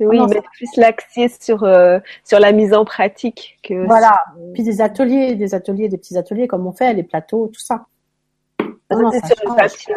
[0.00, 3.86] Oui, ah mettre plus l'accès sur euh, sur la mise en pratique que.
[3.86, 4.18] Voilà.
[4.54, 7.86] Puis des ateliers, des ateliers, des petits ateliers comme on fait, les plateaux, tout ça.
[8.90, 9.94] Non, ça sur le papier,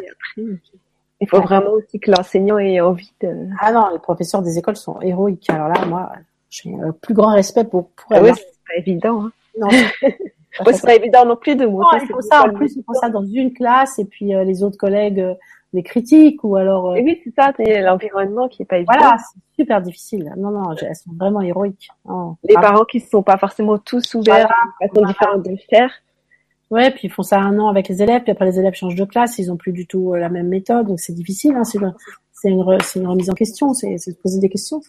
[1.22, 3.47] il faut vraiment aussi que l'enseignant ait envie de.
[3.59, 5.49] Ah non, les professeurs des écoles sont héroïques.
[5.49, 6.11] Alors là, moi,
[6.49, 9.26] j'ai le plus grand respect pour pour ah Oui, c'est pas évident.
[9.26, 9.31] Hein.
[9.59, 9.69] Non.
[10.72, 11.97] c'est pas évident non plus de monter.
[11.97, 14.43] Non, il faut ça en plus, il faut ça dans une classe et puis euh,
[14.43, 15.26] les autres collègues
[15.76, 16.91] les critiquent ou alors.
[16.91, 16.95] Euh...
[16.95, 18.93] Et oui, c'est ça, c'est l'environnement qui est pas évident.
[18.97, 20.34] Voilà, c'est super difficile.
[20.38, 21.89] Non, non, elles sont vraiment héroïques.
[22.43, 25.57] les parents qui ne sont pas forcément tous ouverts à une façon différente de le
[25.69, 25.91] faire.
[26.72, 28.95] Ouais, puis ils font ça un an avec les élèves, puis après les élèves changent
[28.95, 31.56] de classe, ils ont plus du tout euh, la même méthode, donc c'est difficile.
[31.56, 31.93] Hein, c'est une,
[32.43, 32.64] une,
[32.95, 34.81] une, remise en question, c'est se poser des questions.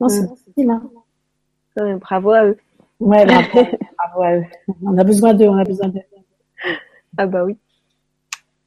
[0.00, 0.34] Non, c'est mm.
[0.34, 0.70] difficile.
[0.70, 1.98] Hein.
[2.00, 2.58] bravo à eux.
[2.98, 3.48] Ouais, bravo,
[3.96, 4.44] bravo à eux.
[4.82, 6.00] On a besoin d'eux, on a besoin d'eux.
[7.16, 7.56] Ah bah oui.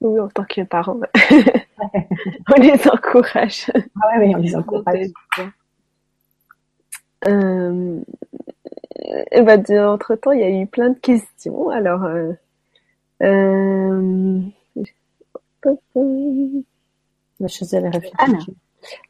[0.04, 1.00] Oui, en tant que parents,
[1.32, 3.72] on les encourage.
[4.02, 5.08] Ah ouais, oui, on les encourage.
[7.28, 8.00] Euh,
[9.32, 9.58] et bah,
[9.90, 11.70] entre temps, il y a eu plein de questions.
[11.70, 12.34] Alors, euh,
[13.22, 14.42] euh,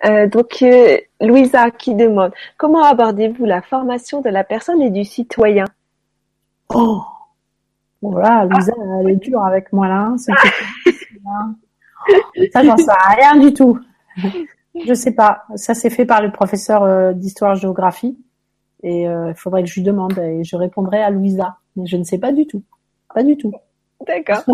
[0.06, 5.03] euh, donc, euh, Louisa qui demande comment abordez-vous la formation de la personne et du
[5.03, 5.65] citoyen?
[6.70, 7.02] Oh,
[8.11, 10.01] voilà, Louisa, elle est dure avec moi là.
[10.01, 10.34] Hein, ça,
[12.63, 13.80] j'en sais rien du tout.
[14.85, 15.43] Je sais pas.
[15.55, 18.17] Ça s'est fait par le professeur d'histoire-géographie.
[18.84, 21.57] Et il faudrait que je lui demande et je répondrai à Louisa.
[21.75, 22.63] Mais je ne sais pas du tout.
[23.13, 23.53] Pas du tout.
[24.05, 24.43] D'accord.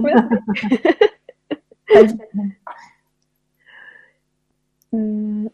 [4.91, 5.49] Hum.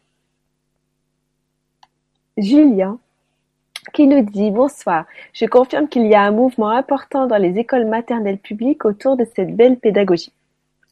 [2.38, 3.00] Julien
[3.94, 5.06] qui nous dit bonsoir.
[5.34, 9.26] Je confirme qu'il y a un mouvement important dans les écoles maternelles publiques autour de
[9.36, 10.34] cette belle pédagogie.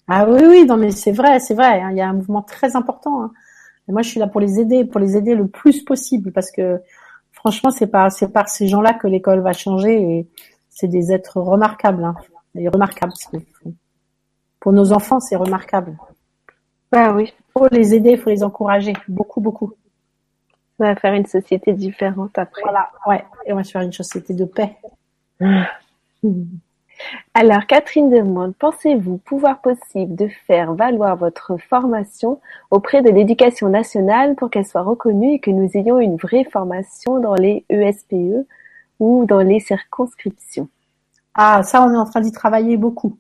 [0.08, 1.82] Ah oui, oui, non mais c'est vrai, c'est vrai.
[1.82, 1.92] Hein.
[1.92, 3.24] il y a un mouvement très important.
[3.24, 3.32] Hein.
[3.88, 6.52] Et moi, je suis là pour les aider, pour les aider le plus possible, parce
[6.52, 6.82] que
[7.32, 10.28] franchement, c'est par, c'est par ces gens-là que l'école va changer et
[10.70, 12.04] c'est des êtres remarquables.
[12.04, 12.16] Hein.
[12.56, 13.14] C'est remarquable
[14.60, 15.98] Pour nos enfants, c'est remarquable.
[16.92, 17.34] Ah oui.
[17.38, 18.94] Il faut les aider, il faut les encourager.
[19.08, 19.74] Beaucoup, beaucoup.
[20.84, 22.62] On va faire une société différente après.
[22.62, 23.24] Voilà, ouais.
[23.46, 24.76] Et on va faire une société de paix.
[27.34, 34.36] Alors, Catherine demande, pensez-vous pouvoir possible de faire valoir votre formation auprès de l'éducation nationale
[34.36, 38.46] pour qu'elle soit reconnue et que nous ayons une vraie formation dans les ESPE e
[39.00, 40.68] ou dans les circonscriptions?
[41.34, 43.18] Ah, ça, on est en train d'y travailler beaucoup.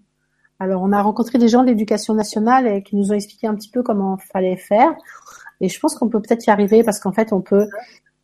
[0.59, 3.55] Alors, on a rencontré des gens de l'éducation nationale et qui nous ont expliqué un
[3.55, 4.93] petit peu comment fallait faire.
[5.63, 7.67] Et je pense qu'on peut peut-être y arriver parce qu'en fait, on peut.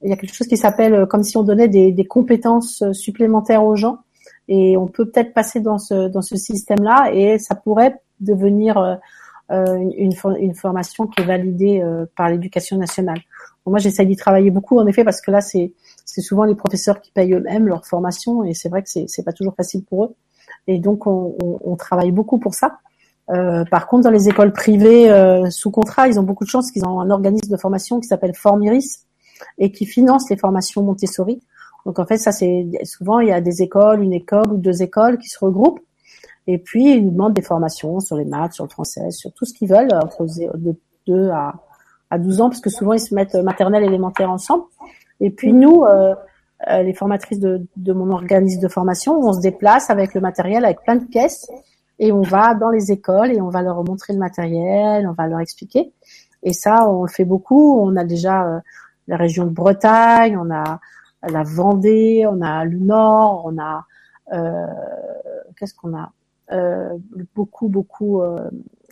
[0.01, 2.91] Il y a quelque chose qui s'appelle euh, comme si on donnait des, compétences euh,
[2.91, 3.99] supplémentaires aux gens.
[4.49, 8.95] Et on peut peut-être passer dans ce dans ce système-là et ça pourrait devenir euh,
[9.97, 11.81] une, une, formation qui est validée
[12.15, 13.19] par l'éducation nationale.
[13.65, 15.71] moi, j'essaie d'y travailler beaucoup, en effet, parce que là, c'est
[16.05, 19.55] souvent les professeurs qui payent eux-mêmes leur formation et c'est vrai que c'est pas toujours
[19.55, 20.15] facile pour eux.
[20.67, 22.79] Et donc on, on, on travaille beaucoup pour ça.
[23.29, 26.71] Euh, par contre, dans les écoles privées euh, sous contrat, ils ont beaucoup de chance
[26.71, 29.05] qu'ils ont un organisme de formation qui s'appelle Formiris
[29.57, 31.41] et qui finance les formations Montessori.
[31.85, 34.81] Donc en fait, ça c'est souvent il y a des écoles, une école ou deux
[34.81, 35.79] écoles qui se regroupent
[36.47, 39.45] et puis ils nous demandent des formations sur les maths, sur le français, sur tout
[39.45, 40.25] ce qu'ils veulent entre
[40.57, 40.75] de
[41.07, 41.53] 2 à
[42.09, 44.63] à 12 ans parce que souvent ils se mettent maternelle élémentaire ensemble.
[45.19, 46.15] Et puis nous, euh,
[46.69, 50.65] euh, les formatrices de, de, mon organisme de formation, on se déplace avec le matériel,
[50.65, 51.49] avec plein de caisses,
[51.99, 55.27] et on va dans les écoles et on va leur montrer le matériel, on va
[55.27, 55.93] leur expliquer.
[56.43, 57.79] Et ça, on le fait beaucoup.
[57.79, 58.59] On a déjà euh,
[59.07, 60.79] la région de Bretagne, on a
[61.21, 63.85] la Vendée, on a le Nord, on a
[64.31, 64.65] euh,
[65.57, 66.11] qu'est-ce qu'on a
[66.51, 66.97] euh,
[67.35, 68.21] beaucoup beaucoup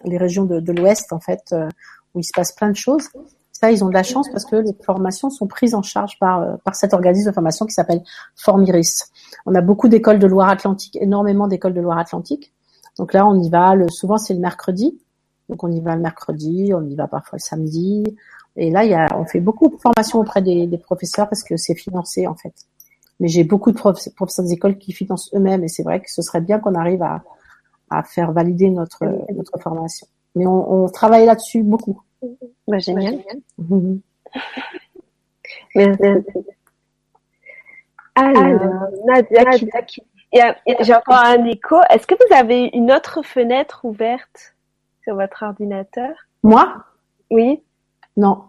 [0.04, 1.56] les régions de, de l'Ouest en fait
[2.14, 3.08] où il se passe plein de choses.
[3.54, 6.60] Ça, ils ont de la chance parce que les formations sont prises en charge par,
[6.60, 8.04] par cet organisme de formation qui s'appelle
[8.36, 9.12] Formiris.
[9.48, 12.54] On a beaucoup d'écoles de Loire-Atlantique, énormément d'écoles de Loire-Atlantique.
[13.00, 15.00] Donc là, on y va, le, souvent c'est le mercredi.
[15.50, 18.04] Donc on y va le mercredi, on y va parfois le samedi.
[18.56, 21.44] Et là, il y a, on fait beaucoup de formations auprès des, des professeurs parce
[21.44, 22.54] que c'est financé en fait.
[23.20, 26.22] Mais j'ai beaucoup de professeurs des écoles qui financent eux-mêmes et c'est vrai que ce
[26.22, 27.24] serait bien qu'on arrive à,
[27.90, 29.04] à faire valider notre,
[29.34, 30.08] notre formation.
[30.36, 32.02] Mais on, on travaille là-dessus beaucoup.
[32.68, 33.20] Bah, génial.
[33.58, 33.98] Mmh.
[35.76, 36.04] Merci.
[38.16, 39.46] Alors, Nadia,
[39.86, 40.02] qui,
[40.34, 41.78] j'ai encore un écho.
[41.90, 44.56] Est-ce que vous avez une autre fenêtre ouverte
[45.04, 46.10] sur votre ordinateur?
[46.44, 46.74] Moi?
[47.32, 47.62] Oui.
[48.16, 48.44] Non.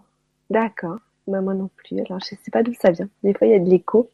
[0.49, 0.97] D'accord.
[1.27, 1.99] Bah, moi non plus.
[1.99, 3.07] Alors, je ne sais pas d'où ça vient.
[3.23, 4.09] Des fois, il y a de l'écho.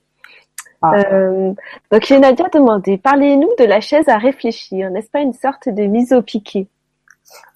[0.81, 0.93] Ah.
[0.95, 1.53] Euh,
[1.91, 4.91] donc, j'ai Nadia demandé, parlez-nous de la chaise à réfléchir.
[4.91, 6.67] N'est-ce pas une sorte de mise au piqué?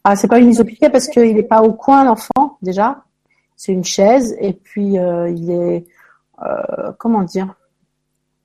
[0.04, 3.04] Ah, c'est pas une mise au piqué parce qu'il n'est pas au coin, l'enfant, déjà.
[3.56, 5.86] C'est une chaise et puis euh, il est,
[6.42, 7.54] euh, comment dire?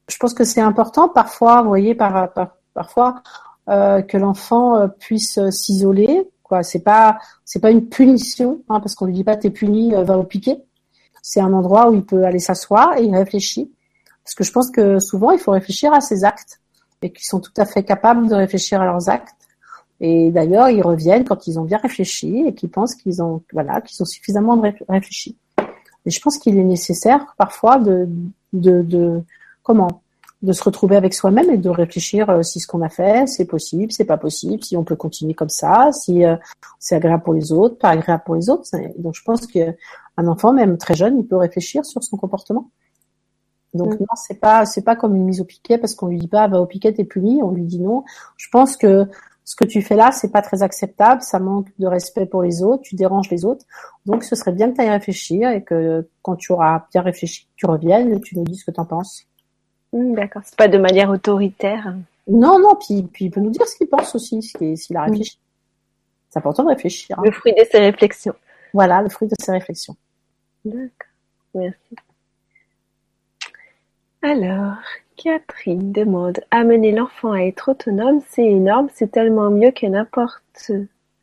[0.08, 2.30] Je pense que c'est important parfois, vous voyez, par,
[2.74, 3.22] parfois
[3.66, 6.28] que l'enfant puisse s'isoler.
[6.42, 9.92] Quoi, c'est pas, c'est pas une punition, hein, parce qu'on lui dit pas t'es puni,
[9.92, 10.62] va au piqué.
[11.22, 13.72] C'est un endroit où il peut aller s'asseoir et il réfléchit.
[14.22, 16.60] Parce que je pense que souvent, il faut réfléchir à ses actes
[17.00, 19.34] et qu'ils sont tout à fait capables de réfléchir à leurs actes.
[20.00, 23.80] Et d'ailleurs, ils reviennent quand ils ont bien réfléchi et qu'ils pensent qu'ils ont, voilà,
[23.80, 25.36] qu'ils ont suffisamment réfléchi.
[26.06, 28.08] Et je pense qu'il est nécessaire parfois de,
[28.52, 29.22] de, de,
[29.64, 30.02] comment,
[30.44, 33.46] de se retrouver avec soi-même et de réfléchir euh, si ce qu'on a fait, c'est
[33.46, 36.36] possible, c'est pas possible, si on peut continuer comme ça, si euh,
[36.78, 38.64] c'est agréable pour les autres, pas agréable pour les autres.
[38.98, 39.74] Donc je pense qu'un
[40.16, 42.70] enfant, même très jeune, il peut réfléchir sur son comportement.
[43.72, 44.00] Donc mm.
[44.00, 46.46] non, c'est pas c'est pas comme une mise au piquet parce qu'on lui dit pas
[46.46, 48.04] va au piquet t'es puni, on lui dit non.
[48.36, 49.08] Je pense que
[49.46, 52.62] ce que tu fais là, c'est pas très acceptable, ça manque de respect pour les
[52.62, 53.66] autres, tu déranges les autres.
[54.06, 57.48] Donc ce serait bien que tu ailles réfléchir et que quand tu auras bien réfléchi,
[57.56, 59.26] tu reviennes et tu nous dis ce que tu en penses.
[59.94, 61.94] Mm, d'accord, c'est pas de manière autoritaire.
[62.26, 65.10] Non, non, puis, puis il peut nous dire ce qu'il pense aussi, s'il a mm.
[65.10, 65.38] réfléchi.
[66.28, 67.18] C'est important de réfléchir.
[67.18, 67.22] Hein.
[67.24, 68.34] Le fruit de ses réflexions.
[68.72, 69.96] Voilà, le fruit de ses réflexions.
[70.64, 70.88] D'accord,
[71.54, 71.96] merci.
[74.20, 74.78] Alors,
[75.16, 80.72] Catherine demande Amener l'enfant à être autonome, c'est énorme, c'est tellement mieux que n'importe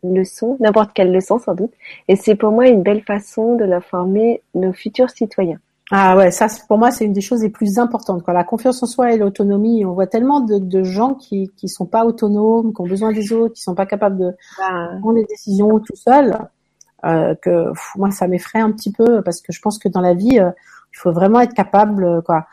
[0.03, 1.73] leçon, n'importe quelle leçon sans doute,
[2.07, 5.60] et c'est pour moi une belle façon de la former nos futurs citoyens.
[5.91, 8.23] Ah ouais, ça pour moi c'est une des choses les plus importantes.
[8.23, 8.34] Quoi.
[8.34, 12.05] La confiance en soi et l'autonomie, on voit tellement de, gens qui qui sont pas
[12.05, 14.31] autonomes, qui ont besoin des autres, qui sont pas capables de
[14.61, 14.91] ah.
[15.01, 16.38] prendre des décisions tout seuls,
[17.05, 20.13] euh, que moi ça m'effraie un petit peu parce que je pense que dans la
[20.13, 20.51] vie euh,
[20.93, 22.45] il faut vraiment être capable quoi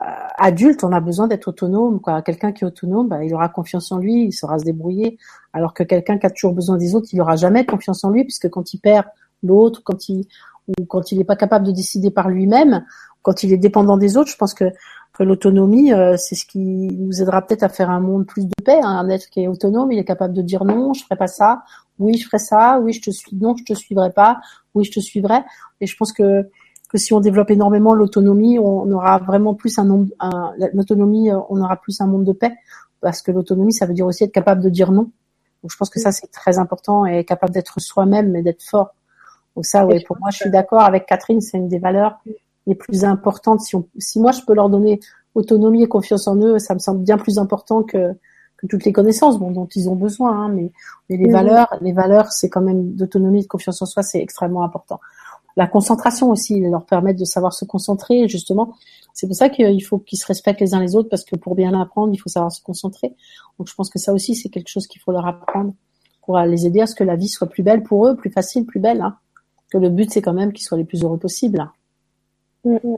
[0.00, 0.04] euh,
[0.36, 2.00] adulte, on a besoin d'être autonome.
[2.00, 2.22] Quoi.
[2.22, 5.18] Quelqu'un qui est autonome, bah, il aura confiance en lui, il saura se débrouiller.
[5.52, 8.22] Alors que quelqu'un qui a toujours besoin des autres, il n'aura jamais confiance en lui,
[8.22, 9.06] puisque quand il perd
[9.42, 10.28] l'autre, quand il
[10.68, 12.84] ou quand il n'est pas capable de décider par lui-même,
[13.22, 14.64] quand il est dépendant des autres, je pense que,
[15.12, 18.54] que l'autonomie, euh, c'est ce qui nous aidera peut-être à faire un monde plus de
[18.64, 18.80] paix.
[18.82, 18.98] Hein.
[18.98, 21.62] Un être qui est autonome, il est capable de dire non, je ferai pas ça.
[21.98, 22.78] Oui, je ferai ça.
[22.80, 23.34] Oui, je te suis.
[23.36, 24.38] Non, je te suivrai pas.
[24.74, 25.40] Oui, je te suivrai.
[25.80, 26.48] Et je pense que
[26.88, 30.08] que si on développe énormément l'autonomie, on aura vraiment plus un nombre,
[30.72, 32.54] l'autonomie, euh, on aura plus un monde de paix,
[33.00, 35.10] parce que l'autonomie, ça veut dire aussi être capable de dire non.
[35.62, 38.62] Donc je pense que ça c'est très important et être capable d'être soi-même et d'être
[38.62, 38.94] fort.
[39.58, 42.20] Donc ça, oui, pour moi, je suis d'accord avec Catherine, c'est une des valeurs
[42.68, 43.60] les plus importantes.
[43.60, 45.00] Si, on, si moi je peux leur donner
[45.34, 48.14] autonomie et confiance en eux, ça me semble bien plus important que
[48.56, 50.32] que toutes les connaissances bon, dont ils ont besoin.
[50.32, 50.70] Hein, mais,
[51.08, 54.62] mais les valeurs, les valeurs, c'est quand même d'autonomie, de confiance en soi, c'est extrêmement
[54.62, 55.00] important
[55.58, 58.74] la concentration aussi, leur permettre de savoir se concentrer, justement.
[59.12, 61.56] C'est pour ça qu'il faut qu'ils se respectent les uns les autres, parce que pour
[61.56, 63.16] bien apprendre, il faut savoir se concentrer.
[63.58, 65.74] Donc je pense que ça aussi, c'est quelque chose qu'il faut leur apprendre
[66.24, 68.66] pour les aider à ce que la vie soit plus belle pour eux, plus facile,
[68.66, 69.00] plus belle.
[69.00, 69.16] Hein.
[69.70, 71.60] Que le but, c'est quand même qu'ils soient les plus heureux possibles.
[71.60, 71.72] Hein.
[72.64, 72.96] Mm, mm.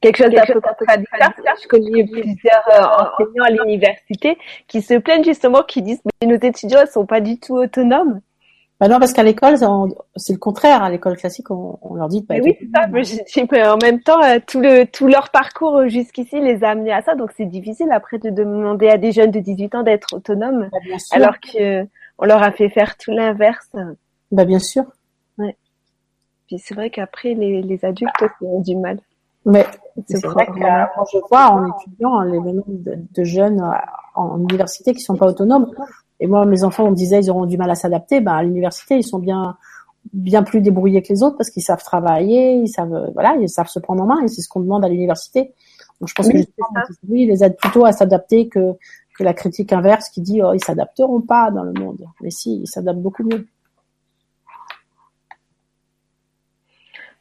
[0.00, 1.32] Quelque chose d'un peu contradictoire.
[1.62, 4.36] Je connais plusieurs euh, enseignants à l'université
[4.68, 8.20] qui se plaignent justement, qui disent mais nos étudiants ne sont pas du tout autonomes.
[8.78, 9.56] Bah non, parce qu'à l'école,
[10.16, 10.82] c'est le contraire.
[10.82, 12.54] À l'école classique, on, leur dit de pas Oui,
[13.06, 13.46] c'est ça.
[13.50, 17.00] Mais, en même temps, euh, tout, le, tout leur parcours jusqu'ici les a amenés à
[17.00, 17.14] ça.
[17.14, 20.78] Donc, c'est difficile après de demander à des jeunes de 18 ans d'être autonomes, bah,
[21.12, 21.86] alors que
[22.18, 23.70] on leur a fait faire tout l'inverse.
[24.30, 24.84] Bah, bien sûr.
[26.46, 29.00] Puis c'est vrai qu'après, les, les adultes ont du mal.
[29.44, 29.64] Mais
[30.08, 33.62] c'est vrai que quand je vois en étudiant les nombre de, de jeunes
[34.14, 35.70] en université qui sont pas autonomes,
[36.20, 38.20] et moi, mes enfants, on me disait, ils auront du mal à s'adapter.
[38.20, 39.56] Ben, à l'université, ils sont bien,
[40.12, 43.68] bien plus débrouillés que les autres parce qu'ils savent travailler, ils savent, voilà, ils savent
[43.68, 45.54] se prendre en main et c'est ce qu'on demande à l'université.
[46.00, 46.68] Donc, je pense que justement,
[47.08, 48.72] oui, les aident plutôt à s'adapter que,
[49.16, 52.04] que la critique inverse qui dit oh ils s'adapteront pas dans le monde.
[52.20, 53.46] Mais si, ils s'adaptent beaucoup mieux.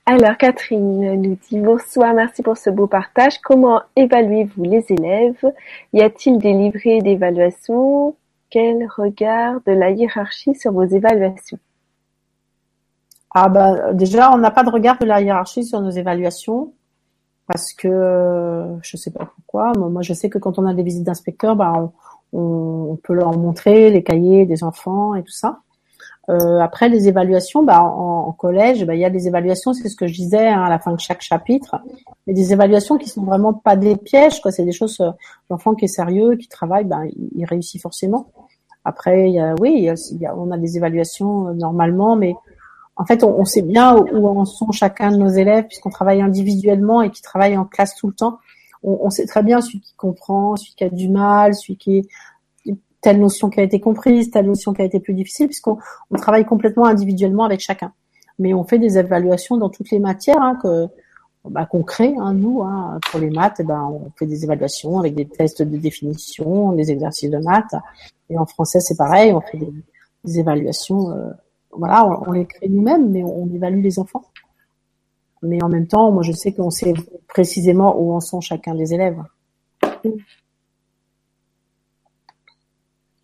[0.08, 3.40] Alors Catherine nous dit bonsoir, merci pour ce beau partage.
[3.40, 5.52] Comment évaluez-vous les élèves?
[5.94, 8.16] Y a-t-il des livrets d'évaluation?
[8.52, 11.58] Quel regard de la hiérarchie sur vos évaluations?
[13.32, 16.72] Ah bah déjà on n'a pas de regard de la hiérarchie sur nos évaluations
[17.48, 19.72] parce que je sais pas pourquoi.
[19.76, 21.92] Moi je sais que quand on a des visites d'inspecteurs, bah,
[22.32, 25.62] on peut leur montrer les cahiers des enfants et tout ça.
[26.30, 29.96] Euh, après les évaluations, bah, en, collège, bah, il y a des évaluations, c'est ce
[29.96, 31.76] que je disais hein, à la fin de chaque chapitre,
[32.26, 34.52] mais des évaluations qui sont vraiment pas des pièges, quoi.
[34.52, 35.12] C'est des choses, euh,
[35.50, 37.02] l'enfant qui est sérieux, qui travaille, bah,
[37.36, 38.28] il, réussit forcément.
[38.84, 42.34] Après, y a, oui, il y a, on a des évaluations euh, normalement, mais
[42.96, 46.22] en fait, on, on, sait bien où en sont chacun de nos élèves puisqu'on travaille
[46.22, 48.40] individuellement et qui travaille en classe tout le temps.
[48.84, 51.98] On, on, sait très bien celui qui comprend, celui qui a du mal, celui qui
[51.98, 52.08] est
[53.06, 55.78] telle notion qui a été comprise, telle notion qui a été plus difficile, puisqu'on
[56.10, 57.94] on travaille complètement individuellement avec chacun.
[58.40, 60.88] Mais on fait des évaluations dans toutes les matières hein, que
[61.48, 64.98] bah, qu'on crée, hein, nous, hein, pour les maths, eh ben, on fait des évaluations
[64.98, 67.76] avec des tests de définition, des exercices de maths.
[68.32, 69.60] Et en français, c'est pareil, on fait
[70.24, 71.12] des, évaluations.
[71.12, 71.30] Euh,
[71.78, 74.24] voilà, on, les crée nous-mêmes, mais on, évalue les enfants.
[75.44, 76.96] Mais en même temps, moi, je sais qu'on sait
[77.28, 79.22] précisément où en sont chacun des élèves.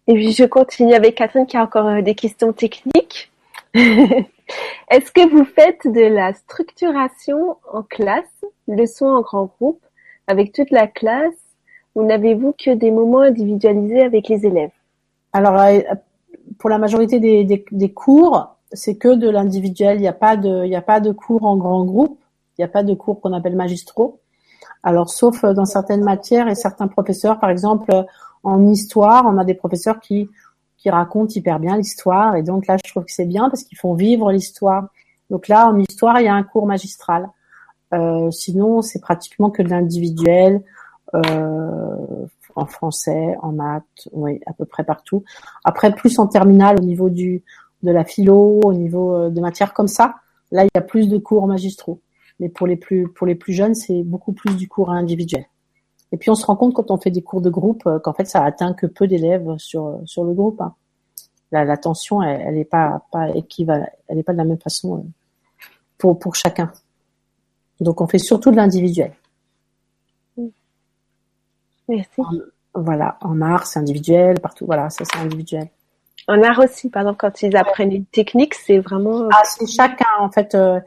[0.08, 3.32] Et puis je continue avec Catherine qui a encore euh, des questions techniques.
[3.74, 9.82] Est-ce que vous faites de la structuration en classe, leçons en grand groupe,
[10.28, 11.34] avec toute la classe,
[11.96, 14.72] ou n'avez-vous que des moments individualisés avec les élèves?
[15.34, 15.80] Alors, euh,
[16.58, 19.98] pour la majorité des, cours, c'est que de l'individuel.
[19.98, 22.20] Il n'y a pas de, a pas de cours en grand groupe.
[22.58, 24.20] Il n'y a pas de cours qu'on appelle magistraux.
[24.84, 28.06] Alors, sauf dans certaines matières et certains professeurs, par exemple,
[28.44, 30.30] en histoire, on a des professeurs qui
[30.82, 33.78] qui racontent hyper bien l'histoire et donc là je trouve que c'est bien parce qu'ils
[33.78, 34.88] font vivre l'histoire.
[35.30, 37.30] Donc là en histoire il y a un cours magistral.
[37.94, 40.64] Euh, sinon c'est pratiquement que de l'individuel
[41.14, 45.24] euh, en français, en maths, oui à peu près partout.
[45.64, 47.44] Après plus en terminale au niveau du
[47.84, 50.16] de la philo, au niveau euh, de matières comme ça,
[50.52, 52.02] là il y a plus de cours magistraux.
[52.40, 55.46] Mais pour les plus pour les plus jeunes c'est beaucoup plus du cours individuel.
[56.12, 58.14] Et puis on se rend compte quand on fait des cours de groupe euh, qu'en
[58.14, 60.62] fait ça atteint que peu d'élèves sur sur le groupe.
[60.62, 60.76] Hein.
[61.54, 65.02] La, tension, elle, n'est pas pas équivalente, elle n'est pas de la même façon euh,
[65.98, 66.72] pour pour chacun.
[67.80, 69.14] Donc on fait surtout de l'individuel.
[71.90, 72.22] Merci.
[72.74, 75.68] voilà, en art c'est individuel, partout voilà, ça c'est individuel.
[76.28, 79.28] En art aussi, par exemple, quand ils apprennent une technique, c'est vraiment.
[79.34, 80.54] Ah, c'est chacun en fait.
[80.56, 80.80] Euh,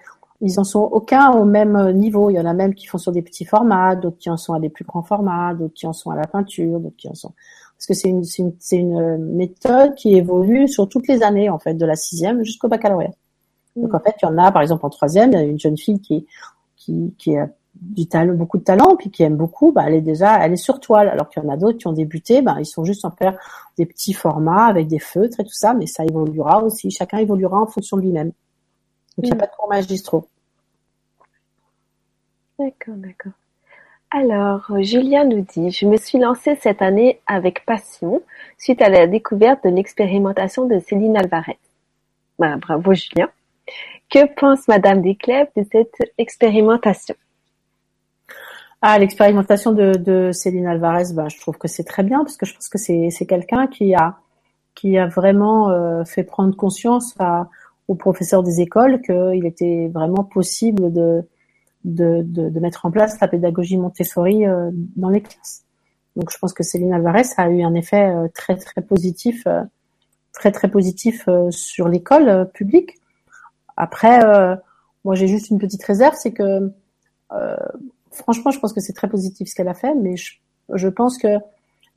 [0.44, 2.30] ils en sont aucun au même euh, niveau.
[2.30, 4.52] Il y en a même qui font sur des petits formats, d'autres qui en sont
[4.54, 7.14] à des plus grands formats, d'autres qui en sont à la peinture, d'autres qui en
[7.14, 7.32] sont
[7.76, 8.42] parce que c'est une, c'est
[8.76, 12.42] une, une, euh, méthode qui évolue sur toutes les années en fait, de la sixième
[12.44, 13.10] jusqu'au baccalauréat.
[13.76, 15.58] Donc en fait, il y en a par exemple en troisième, il y a une
[15.58, 16.26] jeune fille qui
[16.76, 20.00] qui, qui a du talent, beaucoup de talent, puis qui aime beaucoup, bah, elle est
[20.00, 21.08] déjà, elle est sur toile.
[21.08, 23.36] Alors qu'il y en a d'autres qui ont débuté, bah, ils sont juste en faire
[23.76, 26.90] des petits formats avec des feutres et tout ça, mais ça évoluera aussi.
[26.90, 28.28] Chacun évoluera en fonction de lui-même.
[28.28, 30.28] Donc il n'y a pas de cours magistraux.
[32.59, 33.32] D'accord, d'accord.
[34.10, 38.22] Alors, Julien nous dit, je me suis lancée cette année avec passion
[38.59, 41.59] suite à la découverte de l'expérimentation de Céline Alvarez.
[42.39, 43.28] Ben, bravo Julien.
[44.09, 47.16] Que pense Madame Desclèves de cette expérimentation?
[48.82, 52.55] Ah, l'expérimentation de, Céline Alvarez, ben, je trouve que c'est très bien parce que je
[52.55, 54.16] pense que c'est quelqu'un qui a
[54.76, 57.16] qui a vraiment euh, fait prendre conscience
[57.89, 61.24] aux professeurs des écoles qu'il était vraiment possible de
[61.85, 65.65] de, de, de, mettre en place la pédagogie Montessori euh, dans les classes.
[66.16, 69.62] Donc je pense que Céline Alvarez a eu un effet euh, très très positif, euh,
[70.32, 72.94] très très positif sur l'école publique.
[73.77, 74.19] Après,
[75.05, 76.73] moi j'ai juste une petite réserve, c'est que
[78.11, 80.35] franchement je pense que c'est très positif ce qu'elle a fait, mais je,
[80.74, 81.39] je pense que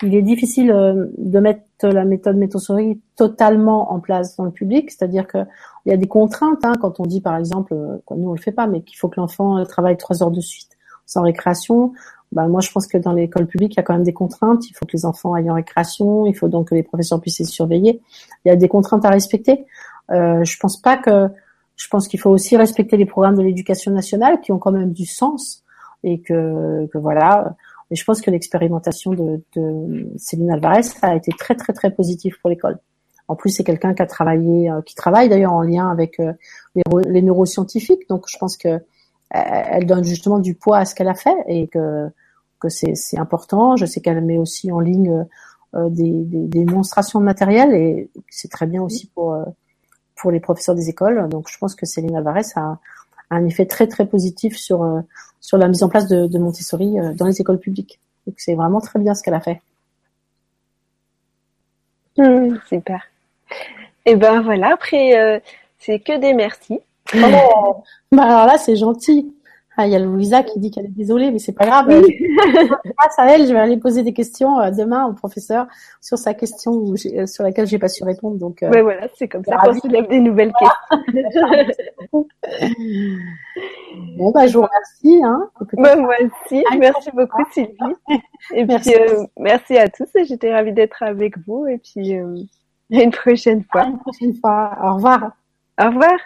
[0.03, 4.91] il est difficile euh, de mettre la méthode Montessori totalement en place dans le public,
[4.91, 5.39] c'est-à-dire que
[5.85, 8.33] il y a des contraintes hein, quand on dit par exemple, euh, quoi, nous on
[8.33, 11.93] le fait pas, mais qu'il faut que l'enfant travaille trois heures de suite sans récréation.
[12.33, 14.69] Ben, moi je pense que dans l'école publique il y a quand même des contraintes.
[14.69, 17.39] Il faut que les enfants aillent en récréation, il faut donc que les professeurs puissent
[17.39, 18.01] les surveiller.
[18.43, 19.65] Il y a des contraintes à respecter.
[20.11, 21.29] Euh, je pense pas que,
[21.77, 24.91] je pense qu'il faut aussi respecter les programmes de l'éducation nationale qui ont quand même
[24.91, 25.63] du sens
[26.03, 27.55] et que, que voilà
[27.89, 32.35] et je pense que l'expérimentation de, de, Céline Alvarez a été très très très positive
[32.41, 32.79] pour l'école.
[33.29, 36.33] En plus, c'est quelqu'un qui a travaillé, euh, qui travaille d'ailleurs en lien avec euh,
[36.75, 38.07] les, les, neuroscientifiques.
[38.09, 38.79] Donc, je pense que euh,
[39.31, 42.07] elle donne justement du poids à ce qu'elle a fait et que
[42.59, 43.75] que c'est important.
[43.75, 45.25] Je sais qu'elle met aussi en ligne
[45.75, 49.37] des, des, démonstrations de matériel et c'est très bien aussi pour
[50.15, 51.29] pour les professeurs des écoles.
[51.29, 52.79] Donc je pense que Céline Alvarez a,
[53.29, 55.03] un effet très très positif sur
[55.41, 57.99] sur la mise en place de, de Montessori dans les écoles publiques.
[58.25, 59.61] Donc c'est vraiment très bien ce qu'elle a fait.
[62.17, 63.01] Mmh, super.
[64.05, 65.41] Et ben voilà, après
[65.79, 66.79] c'est que des merci.
[67.15, 69.33] Oh, bah alors là, c'est gentil.
[69.79, 71.85] Ah, il y a Louisa qui dit qu'elle est désolée, mais c'est pas grave.
[71.87, 75.67] Grâce à elle, je vais aller poser des questions euh, demain au professeur
[76.01, 76.83] sur sa question
[77.13, 78.37] euh, sur laquelle j'ai pas su répondre.
[78.37, 80.51] Donc, euh, voilà, c'est comme ça qu'on soulève des nouvelles
[81.13, 82.27] questions.
[84.17, 85.23] bon, bah, je vous remercie.
[85.23, 86.63] Hein, bah, moi aussi.
[86.79, 87.75] Merci beaucoup, Sylvie.
[88.55, 88.91] Et merci.
[88.91, 90.09] puis, euh, merci à tous.
[90.23, 91.67] J'étais ravie d'être avec vous.
[91.67, 92.15] Et puis,
[92.89, 93.85] une prochaine fois.
[93.85, 94.75] une prochaine fois.
[94.83, 95.33] Au revoir.
[95.79, 96.17] Au revoir.